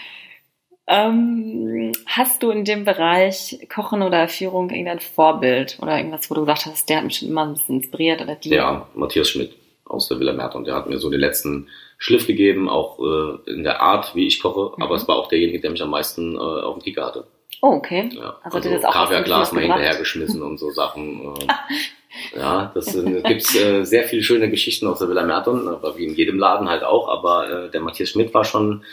Ähm, 0.93 1.93
hast 2.05 2.43
du 2.43 2.51
in 2.51 2.67
dem 2.67 2.85
Bereich 2.85 3.67
Kochen 3.75 4.03
oder 4.03 4.29
Führung 4.29 4.69
irgendein 4.69 5.01
Vorbild 5.01 5.79
oder 5.81 5.97
irgendwas, 5.97 6.31
wo 6.31 6.35
du 6.35 6.43
gesagt 6.43 6.67
hast, 6.67 6.87
der 6.91 6.99
hat 6.99 7.05
mich 7.05 7.17
schon 7.17 7.29
immer 7.29 7.45
ein 7.45 7.55
bisschen 7.55 7.77
inspiriert 7.77 8.21
oder 8.21 8.35
die? 8.35 8.51
Ja, 8.51 8.87
Matthias 8.95 9.31
Schmidt 9.31 9.55
aus 9.87 10.09
der 10.09 10.21
Villa 10.21 10.35
Merton. 10.35 10.65
Der 10.65 10.75
hat 10.75 10.91
mir 10.91 10.99
so 10.99 11.09
den 11.09 11.21
letzten 11.21 11.69
Schliff 11.97 12.27
gegeben, 12.27 12.69
auch 12.69 12.99
äh, 12.99 13.51
in 13.51 13.63
der 13.63 13.81
Art, 13.81 14.15
wie 14.15 14.27
ich 14.27 14.43
koche. 14.43 14.77
Mhm. 14.77 14.83
Aber 14.83 14.97
es 14.97 15.09
war 15.09 15.17
auch 15.17 15.29
derjenige, 15.29 15.61
der 15.61 15.71
mich 15.71 15.83
am 15.83 15.89
meisten 15.89 16.35
äh, 16.35 16.39
auf 16.39 16.75
dem 16.75 16.83
Kicker 16.83 17.07
hatte. 17.07 17.25
Oh, 17.63 17.69
okay. 17.69 18.11
Ja, 18.13 18.37
also, 18.43 18.59
also 18.59 18.71
das 18.71 18.85
auch 18.85 18.93
Kaviarglas 18.93 19.53
mal 19.53 19.63
hinterhergeschmissen 19.63 20.43
und 20.43 20.59
so 20.59 20.73
Sachen. 20.73 21.23
Äh, 21.23 22.37
ja, 22.37 22.71
das 22.75 22.95
äh, 22.95 23.23
gibt's 23.23 23.55
äh, 23.57 23.85
sehr 23.85 24.05
viele 24.05 24.23
schöne 24.23 24.51
Geschichten 24.51 24.87
aus 24.89 24.99
der 24.99 25.09
Villa 25.09 25.25
Merton, 25.25 25.69
aber 25.69 25.97
wie 25.97 26.05
in 26.05 26.15
jedem 26.15 26.39
Laden 26.39 26.69
halt 26.69 26.85
auch. 26.85 27.09
Aber 27.09 27.49
äh, 27.49 27.71
der 27.71 27.81
Matthias 27.81 28.11
Schmidt 28.11 28.35
war 28.35 28.45
schon 28.45 28.85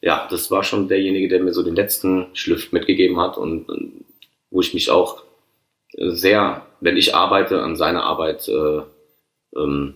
ja, 0.00 0.26
das 0.30 0.50
war 0.50 0.62
schon 0.62 0.88
derjenige, 0.88 1.28
der 1.28 1.42
mir 1.42 1.52
so 1.52 1.62
den 1.62 1.76
letzten 1.76 2.26
Schliff 2.34 2.72
mitgegeben 2.72 3.18
hat 3.18 3.36
und, 3.36 3.68
und 3.68 4.04
wo 4.50 4.60
ich 4.60 4.74
mich 4.74 4.90
auch 4.90 5.22
sehr, 5.92 6.66
wenn 6.80 6.96
ich 6.96 7.14
arbeite, 7.14 7.62
an 7.62 7.76
seine 7.76 8.02
Arbeit 8.02 8.48
äh, 8.48 8.82
ähm, 9.56 9.94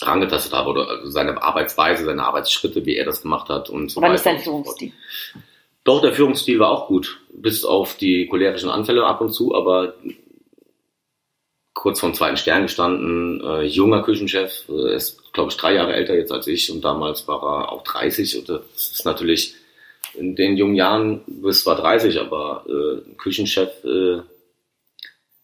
rangetastet 0.00 0.52
habe 0.52 0.70
oder 0.70 1.06
seine 1.06 1.40
Arbeitsweise, 1.42 2.04
seine 2.04 2.24
Arbeitsschritte, 2.24 2.84
wie 2.84 2.96
er 2.96 3.04
das 3.04 3.22
gemacht 3.22 3.48
hat 3.48 3.70
und 3.70 3.90
so 3.90 4.00
Aber 4.00 4.12
weiter. 4.12 4.20
Aber 4.20 4.32
nicht 4.32 4.44
sein 4.44 4.52
Führungsstil. 4.52 4.92
Doch, 5.84 6.00
der 6.00 6.14
Führungsstil 6.14 6.58
war 6.58 6.70
auch 6.70 6.88
gut, 6.88 7.20
bis 7.32 7.64
auf 7.64 7.96
die 7.96 8.26
cholerischen 8.26 8.70
Anfälle 8.70 9.04
ab 9.04 9.20
und 9.20 9.32
zu, 9.32 9.54
aber 9.54 9.94
kurz 11.74 12.00
vom 12.00 12.14
zweiten 12.14 12.36
Stern 12.36 12.62
gestanden, 12.62 13.40
äh, 13.44 13.62
junger 13.62 14.02
Küchenchef, 14.02 14.64
äh, 14.68 14.94
ist, 14.94 15.32
glaube 15.32 15.50
ich, 15.50 15.56
drei 15.56 15.74
Jahre 15.74 15.92
älter 15.92 16.14
jetzt 16.14 16.32
als 16.32 16.46
ich 16.46 16.72
und 16.72 16.84
damals 16.84 17.28
war 17.28 17.42
er 17.42 17.72
auch 17.72 17.82
30 17.82 18.38
und 18.38 18.48
das 18.48 18.62
ist 18.76 19.04
natürlich 19.04 19.54
in 20.14 20.36
den 20.36 20.56
jungen 20.56 20.76
Jahren, 20.76 21.22
du 21.26 21.42
bist 21.42 21.64
zwar 21.64 21.76
30, 21.76 22.20
aber 22.20 22.64
äh, 22.68 23.16
Küchenchef, 23.16 23.84
äh, 23.84 24.22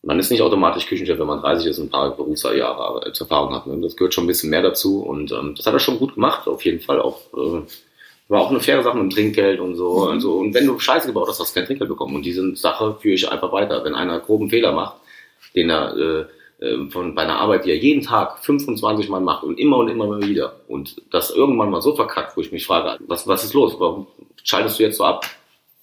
man 0.03 0.19
ist 0.19 0.31
nicht 0.31 0.41
automatisch 0.41 0.87
Küchenchef, 0.87 1.19
wenn 1.19 1.27
man 1.27 1.41
30 1.41 1.67
ist 1.67 1.79
und 1.79 1.87
ein 1.87 1.91
paar 1.91 2.17
Berufsjahre 2.17 3.13
Erfahrung 3.19 3.55
hat. 3.55 3.67
Ne? 3.67 3.81
Das 3.83 3.97
gehört 3.97 4.15
schon 4.15 4.25
ein 4.25 4.29
bisschen 4.29 4.49
mehr 4.49 4.63
dazu 4.63 5.03
und 5.03 5.33
ähm, 5.33 5.55
das 5.57 5.67
hat 5.67 5.75
er 5.75 5.81
schon 5.81 5.99
gut 5.99 6.15
gemacht, 6.15 6.47
auf 6.47 6.65
jeden 6.65 6.81
Fall 6.81 7.01
auch. 7.01 7.21
Äh, 7.35 7.63
war 8.29 8.43
auch 8.43 8.51
eine 8.51 8.61
faire 8.61 8.85
Sache 8.85 8.97
mit 8.97 9.11
dem 9.11 9.11
Trinkgeld 9.11 9.59
und 9.59 9.75
so. 9.75 10.05
Mhm. 10.05 10.11
Also, 10.13 10.35
und 10.35 10.55
wenn 10.55 10.67
du 10.67 10.79
Scheiße 10.79 11.09
gebaut 11.09 11.29
hast, 11.29 11.41
hast 11.41 11.51
du 11.51 11.59
kein 11.59 11.67
Trinkgeld 11.67 11.91
bekommen. 11.91 12.15
Und 12.15 12.23
diese 12.23 12.55
Sache 12.55 12.97
führe 13.01 13.15
ich 13.15 13.29
einfach 13.29 13.51
weiter. 13.51 13.85
Wenn 13.85 13.97
einer 13.97 14.21
groben 14.21 14.49
Fehler 14.49 14.71
macht, 14.71 14.97
den 15.55 15.71
er 15.71 15.97
äh, 15.97 16.25
äh, 16.61 16.91
von 16.91 17.15
bei 17.15 17.23
einer 17.23 17.39
Arbeit, 17.39 17.65
die 17.65 17.71
er 17.71 17.79
jeden 17.79 18.03
Tag 18.03 18.45
25 18.45 19.09
Mal 19.09 19.21
macht 19.21 19.45
und 19.45 19.59
immer 19.59 19.79
und 19.79 19.89
immer 19.89 20.21
wieder 20.21 20.61
und 20.69 21.01
das 21.11 21.31
irgendwann 21.31 21.71
mal 21.71 21.83
so 21.83 21.95
verkackt, 21.95 22.37
wo 22.37 22.41
ich 22.41 22.53
mich 22.53 22.67
frage, 22.67 23.03
was, 23.07 23.27
was 23.27 23.45
ist 23.45 23.55
los? 23.55 23.77
Warum 23.79 24.07
schaltest 24.45 24.79
du 24.79 24.83
jetzt 24.83 24.99
so 24.99 25.05
ab? 25.05 25.25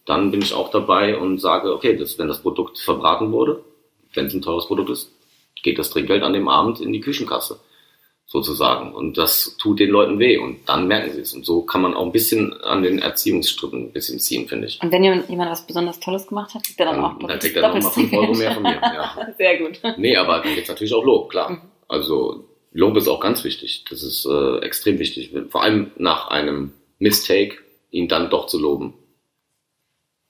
Dann 0.06 0.32
bin 0.32 0.42
ich 0.42 0.54
auch 0.54 0.70
dabei 0.72 1.18
und 1.18 1.40
sage, 1.40 1.74
okay, 1.74 1.98
das, 1.98 2.18
wenn 2.18 2.28
das 2.28 2.42
Produkt 2.42 2.80
verbraten 2.80 3.32
wurde, 3.32 3.64
wenn 4.14 4.28
es 4.28 4.34
ein 4.34 4.42
teures 4.42 4.68
Produkt 4.68 4.90
ist, 4.90 5.12
geht 5.64 5.80
das 5.80 5.90
Trinkgeld 5.90 6.24
an 6.24 6.34
dem 6.34 6.48
Abend 6.48 6.80
in 6.80 6.94
die 6.94 7.02
Küchenkasse 7.02 7.60
sozusagen. 8.28 8.94
Und 8.94 9.18
das 9.18 9.56
tut 9.58 9.80
den 9.80 9.90
Leuten 9.90 10.20
weh 10.20 10.38
und 10.38 10.68
dann 10.68 10.88
merken 10.88 11.14
sie 11.14 11.22
es. 11.22 11.34
Und 11.34 11.46
so 11.46 11.62
kann 11.62 11.82
man 11.82 11.94
auch 11.94 12.06
ein 12.06 12.12
bisschen 12.12 12.54
an 12.62 12.84
den 12.84 13.00
Erziehungsstrippen 13.00 13.86
ein 13.86 13.92
bisschen 13.94 14.20
ziehen, 14.20 14.48
finde 14.48 14.68
ich. 14.68 14.82
Und 14.84 14.92
wenn 14.92 15.04
jemand, 15.04 15.50
was 15.50 15.66
besonders 15.66 16.00
Tolles 16.00 16.28
gemacht 16.28 16.54
hat, 16.54 16.64
kriegt 16.64 16.80
er 16.80 16.88
dann, 16.88 16.96
dann 16.96 17.06
auch 17.06 17.20
Dann 17.20 17.40
kriegt 17.40 17.56
er 17.56 17.70
nochmal 17.70 17.92
5 17.92 18.14
Euro 18.14 18.34
mehr 18.34 18.52
von 18.52 18.64
mir. 18.64 18.82
Ja. 18.82 19.28
Sehr 19.38 19.58
gut. 19.58 19.80
Nee, 19.98 20.18
aber 20.18 20.42
dann 20.42 20.54
gibt's 20.54 20.70
natürlich 20.70 20.94
auch 20.94 21.04
Lob, 21.04 21.30
klar. 21.30 21.52
Mhm. 21.52 21.62
Also 21.88 22.44
Lob 22.74 22.98
ist 22.98 23.08
auch 23.08 23.22
ganz 23.22 23.46
wichtig. 23.46 23.86
Das 23.90 24.04
ist 24.04 24.26
äh, 24.26 24.58
extrem 24.60 25.00
wichtig. 25.00 25.32
Vor 25.50 25.64
allem 25.64 25.92
nach 25.96 26.28
einem 26.28 26.74
Mistake, 27.00 27.60
ihn 27.92 28.10
dann 28.10 28.30
doch 28.30 28.48
zu 28.48 28.60
loben. 28.60 28.94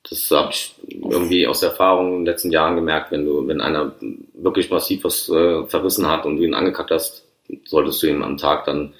Das 0.07 0.29
habe 0.31 0.51
ich 0.51 0.75
irgendwie 0.87 1.47
aus 1.47 1.63
Erfahrung 1.63 2.09
in 2.09 2.19
den 2.19 2.25
letzten 2.25 2.51
Jahren 2.51 2.75
gemerkt, 2.75 3.11
wenn 3.11 3.25
du, 3.25 3.45
wenn 3.47 3.59
einer 3.59 3.95
wirklich 4.35 4.69
massiv 4.69 5.03
was 5.03 5.27
äh, 5.29 5.65
verrissen 5.65 6.07
hat 6.07 6.25
und 6.25 6.37
du 6.37 6.43
ihn 6.43 6.53
angekackt 6.53 6.91
hast, 6.91 7.26
solltest 7.67 8.01
du 8.01 8.07
ihm 8.07 8.23
am 8.23 8.37
Tag 8.37 8.65
dann, 8.65 8.93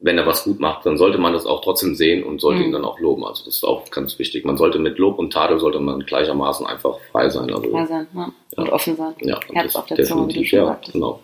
wenn 0.00 0.18
er 0.18 0.26
was 0.26 0.44
gut 0.44 0.60
macht, 0.60 0.84
dann 0.84 0.98
sollte 0.98 1.18
man 1.18 1.32
das 1.32 1.46
auch 1.46 1.62
trotzdem 1.62 1.94
sehen 1.94 2.24
und 2.24 2.40
sollte 2.40 2.60
mhm. 2.60 2.66
ihn 2.66 2.72
dann 2.72 2.84
auch 2.84 2.98
loben. 2.98 3.24
Also 3.24 3.44
das 3.44 3.56
ist 3.56 3.64
auch 3.64 3.90
ganz 3.90 4.18
wichtig. 4.18 4.44
Man 4.44 4.56
sollte 4.56 4.78
mit 4.78 4.98
Lob 4.98 5.18
und 5.18 5.32
Tadel 5.32 5.58
sollte 5.58 5.80
man 5.80 6.00
gleichermaßen 6.00 6.66
einfach 6.66 6.98
frei 7.10 7.28
sein. 7.28 7.50
Also, 7.52 7.70
frei 7.70 7.86
sein, 7.86 8.06
ja. 8.14 8.32
Und 8.56 8.68
offen 8.70 8.96
sein. 8.96 9.14
Ja, 9.20 9.40
Herz 9.52 9.76
auf 9.76 9.86
der 9.86 10.04
Zunge, 10.04 10.32
ja, 10.32 10.78
genau. 10.92 11.20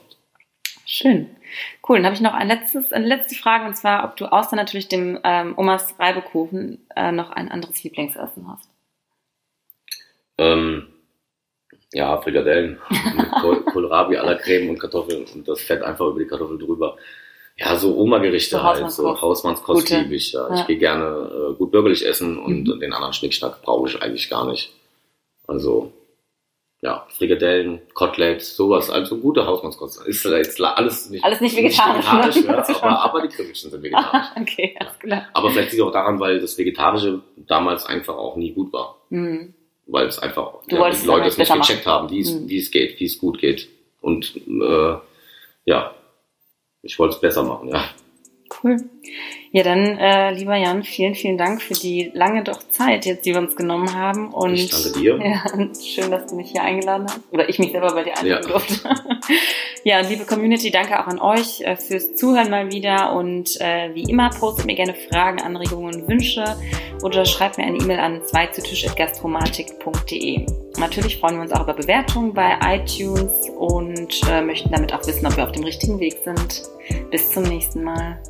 Schön. 0.86 1.30
Cool. 1.88 1.98
Dann 1.98 2.06
habe 2.06 2.14
ich 2.14 2.20
noch 2.20 2.34
ein 2.34 2.48
letztes, 2.48 2.92
eine 2.92 3.06
letzte 3.06 3.34
Frage 3.34 3.66
und 3.66 3.76
zwar, 3.76 4.04
ob 4.04 4.16
du 4.16 4.26
außer 4.26 4.56
natürlich 4.56 4.88
dem 4.88 5.18
ähm, 5.24 5.54
Omas 5.56 5.94
Reibekuchen 5.98 6.86
äh, 6.96 7.12
noch 7.12 7.30
ein 7.30 7.50
anderes 7.50 7.82
Lieblingsessen 7.82 8.48
hast. 8.48 8.68
Ähm, 10.38 10.88
ja, 11.92 12.20
Frikadellen 12.20 12.78
mit 13.16 13.30
Kohlrabi 13.72 14.16
à 14.16 14.24
la 14.24 14.34
Creme 14.34 14.70
und 14.70 14.78
Kartoffeln 14.78 15.24
und 15.34 15.48
das 15.48 15.60
Fett 15.62 15.82
einfach 15.82 16.06
über 16.06 16.20
die 16.20 16.26
Kartoffeln 16.26 16.58
drüber. 16.58 16.96
Ja, 17.56 17.76
so 17.76 17.96
Oma-Gerichte 17.96 18.56
so 18.56 18.62
halt, 18.62 18.90
so 18.90 19.20
Hausmannskost 19.20 19.90
liebe 19.90 20.14
ich. 20.14 20.32
Ja. 20.32 20.48
ja. 20.48 20.60
Ich 20.60 20.66
gehe 20.66 20.78
gerne 20.78 21.52
äh, 21.52 21.54
gut 21.56 21.70
bürgerlich 21.70 22.06
essen 22.06 22.38
und 22.38 22.68
mhm. 22.68 22.80
den 22.80 22.92
anderen 22.92 23.12
Schnickschnack 23.12 23.60
brauche 23.62 23.88
ich 23.88 24.00
eigentlich 24.00 24.30
gar 24.30 24.46
nicht. 24.46 24.72
Also, 25.46 25.92
ja, 26.80 27.06
Frikadellen, 27.10 27.82
Koteletts, 27.92 28.56
sowas, 28.56 28.88
also 28.88 29.18
gute 29.18 29.44
Hausmannskost. 29.44 30.06
Ist 30.06 30.24
jetzt 30.24 30.60
alles 30.62 31.10
nicht, 31.10 31.22
alles 31.22 31.40
nicht 31.40 31.54
vegetarisch, 31.54 32.06
nicht 32.36 32.48
vegetarisch 32.48 32.68
ja, 32.68 32.76
aber, 32.82 33.02
aber 33.02 33.22
die 33.22 33.28
Kribbelchen 33.28 33.70
sind 33.70 33.82
vegetarisch. 33.82 34.26
okay, 34.40 34.76
alles 34.78 34.98
klar. 34.98 35.26
Aber 35.34 35.50
vielleicht 35.50 35.72
liegt 35.72 35.82
es 35.82 35.86
auch 35.86 35.92
daran, 35.92 36.18
weil 36.20 36.40
das 36.40 36.56
Vegetarische 36.56 37.20
damals 37.36 37.84
einfach 37.84 38.16
auch 38.16 38.36
nie 38.36 38.52
gut 38.52 38.72
war. 38.72 38.96
Mhm 39.10 39.54
weil 39.90 40.06
es 40.06 40.18
einfach 40.18 40.54
ja, 40.68 40.90
die 40.90 41.06
Leute 41.06 41.28
es 41.28 41.38
nicht 41.38 41.52
gecheckt 41.52 41.86
machen. 41.86 41.94
haben, 41.94 42.10
wie 42.10 42.20
es, 42.20 42.32
mhm. 42.32 42.48
wie 42.48 42.58
es 42.58 42.70
geht, 42.70 42.98
wie 43.00 43.04
es 43.04 43.18
gut 43.18 43.38
geht. 43.38 43.68
Und 44.00 44.36
äh, 44.46 44.96
ja, 45.66 45.94
ich 46.82 46.98
wollte 46.98 47.16
es 47.16 47.20
besser 47.20 47.42
machen, 47.42 47.68
ja. 47.68 47.84
Cool. 48.62 48.76
Ja, 49.52 49.64
dann, 49.64 49.98
äh, 49.98 50.32
lieber 50.32 50.54
Jan, 50.54 50.84
vielen, 50.84 51.16
vielen 51.16 51.36
Dank 51.36 51.60
für 51.60 51.74
die 51.74 52.12
lange 52.14 52.44
doch 52.44 52.62
Zeit 52.70 53.04
jetzt, 53.04 53.26
die 53.26 53.32
wir 53.32 53.40
uns 53.40 53.56
genommen 53.56 53.96
haben. 53.96 54.32
Und 54.32 54.54
ich 54.54 54.70
danke 54.70 55.00
dir. 55.00 55.18
Ja, 55.24 55.42
schön, 55.74 56.12
dass 56.12 56.26
du 56.26 56.36
mich 56.36 56.52
hier 56.52 56.62
eingeladen 56.62 57.08
hast. 57.08 57.18
Oder 57.32 57.48
ich 57.48 57.58
mich 57.58 57.72
selber 57.72 57.92
bei 57.92 58.04
dir 58.04 58.16
einladen 58.16 58.44
ja. 58.44 58.48
durfte. 58.48 58.88
ja, 59.84 59.98
liebe 60.00 60.24
Community, 60.24 60.70
danke 60.70 61.00
auch 61.00 61.08
an 61.08 61.18
euch 61.18 61.62
äh, 61.62 61.74
fürs 61.74 62.14
Zuhören 62.14 62.48
mal 62.48 62.70
wieder. 62.70 63.12
Und 63.12 63.60
äh, 63.60 63.92
wie 63.92 64.04
immer, 64.04 64.30
postet 64.30 64.66
mir 64.66 64.76
gerne 64.76 64.94
Fragen, 64.94 65.40
Anregungen 65.40 65.96
und 65.96 66.06
Wünsche 66.08 66.44
oder 67.02 67.24
schreibt 67.24 67.58
mir 67.58 67.64
eine 67.64 67.78
E-Mail 67.78 67.98
an 67.98 68.20
zweizutisch.gastromatik.de. 68.24 70.46
Natürlich 70.78 71.18
freuen 71.18 71.34
wir 71.34 71.42
uns 71.42 71.50
auch 71.52 71.64
über 71.64 71.74
Bewertungen 71.74 72.34
bei 72.34 72.56
iTunes 72.62 73.50
und 73.58 74.20
äh, 74.30 74.42
möchten 74.42 74.70
damit 74.70 74.94
auch 74.94 75.04
wissen, 75.08 75.26
ob 75.26 75.36
wir 75.36 75.42
auf 75.42 75.50
dem 75.52 75.64
richtigen 75.64 75.98
Weg 75.98 76.18
sind. 76.24 76.62
Bis 77.10 77.32
zum 77.32 77.42
nächsten 77.42 77.82
Mal. 77.82 78.20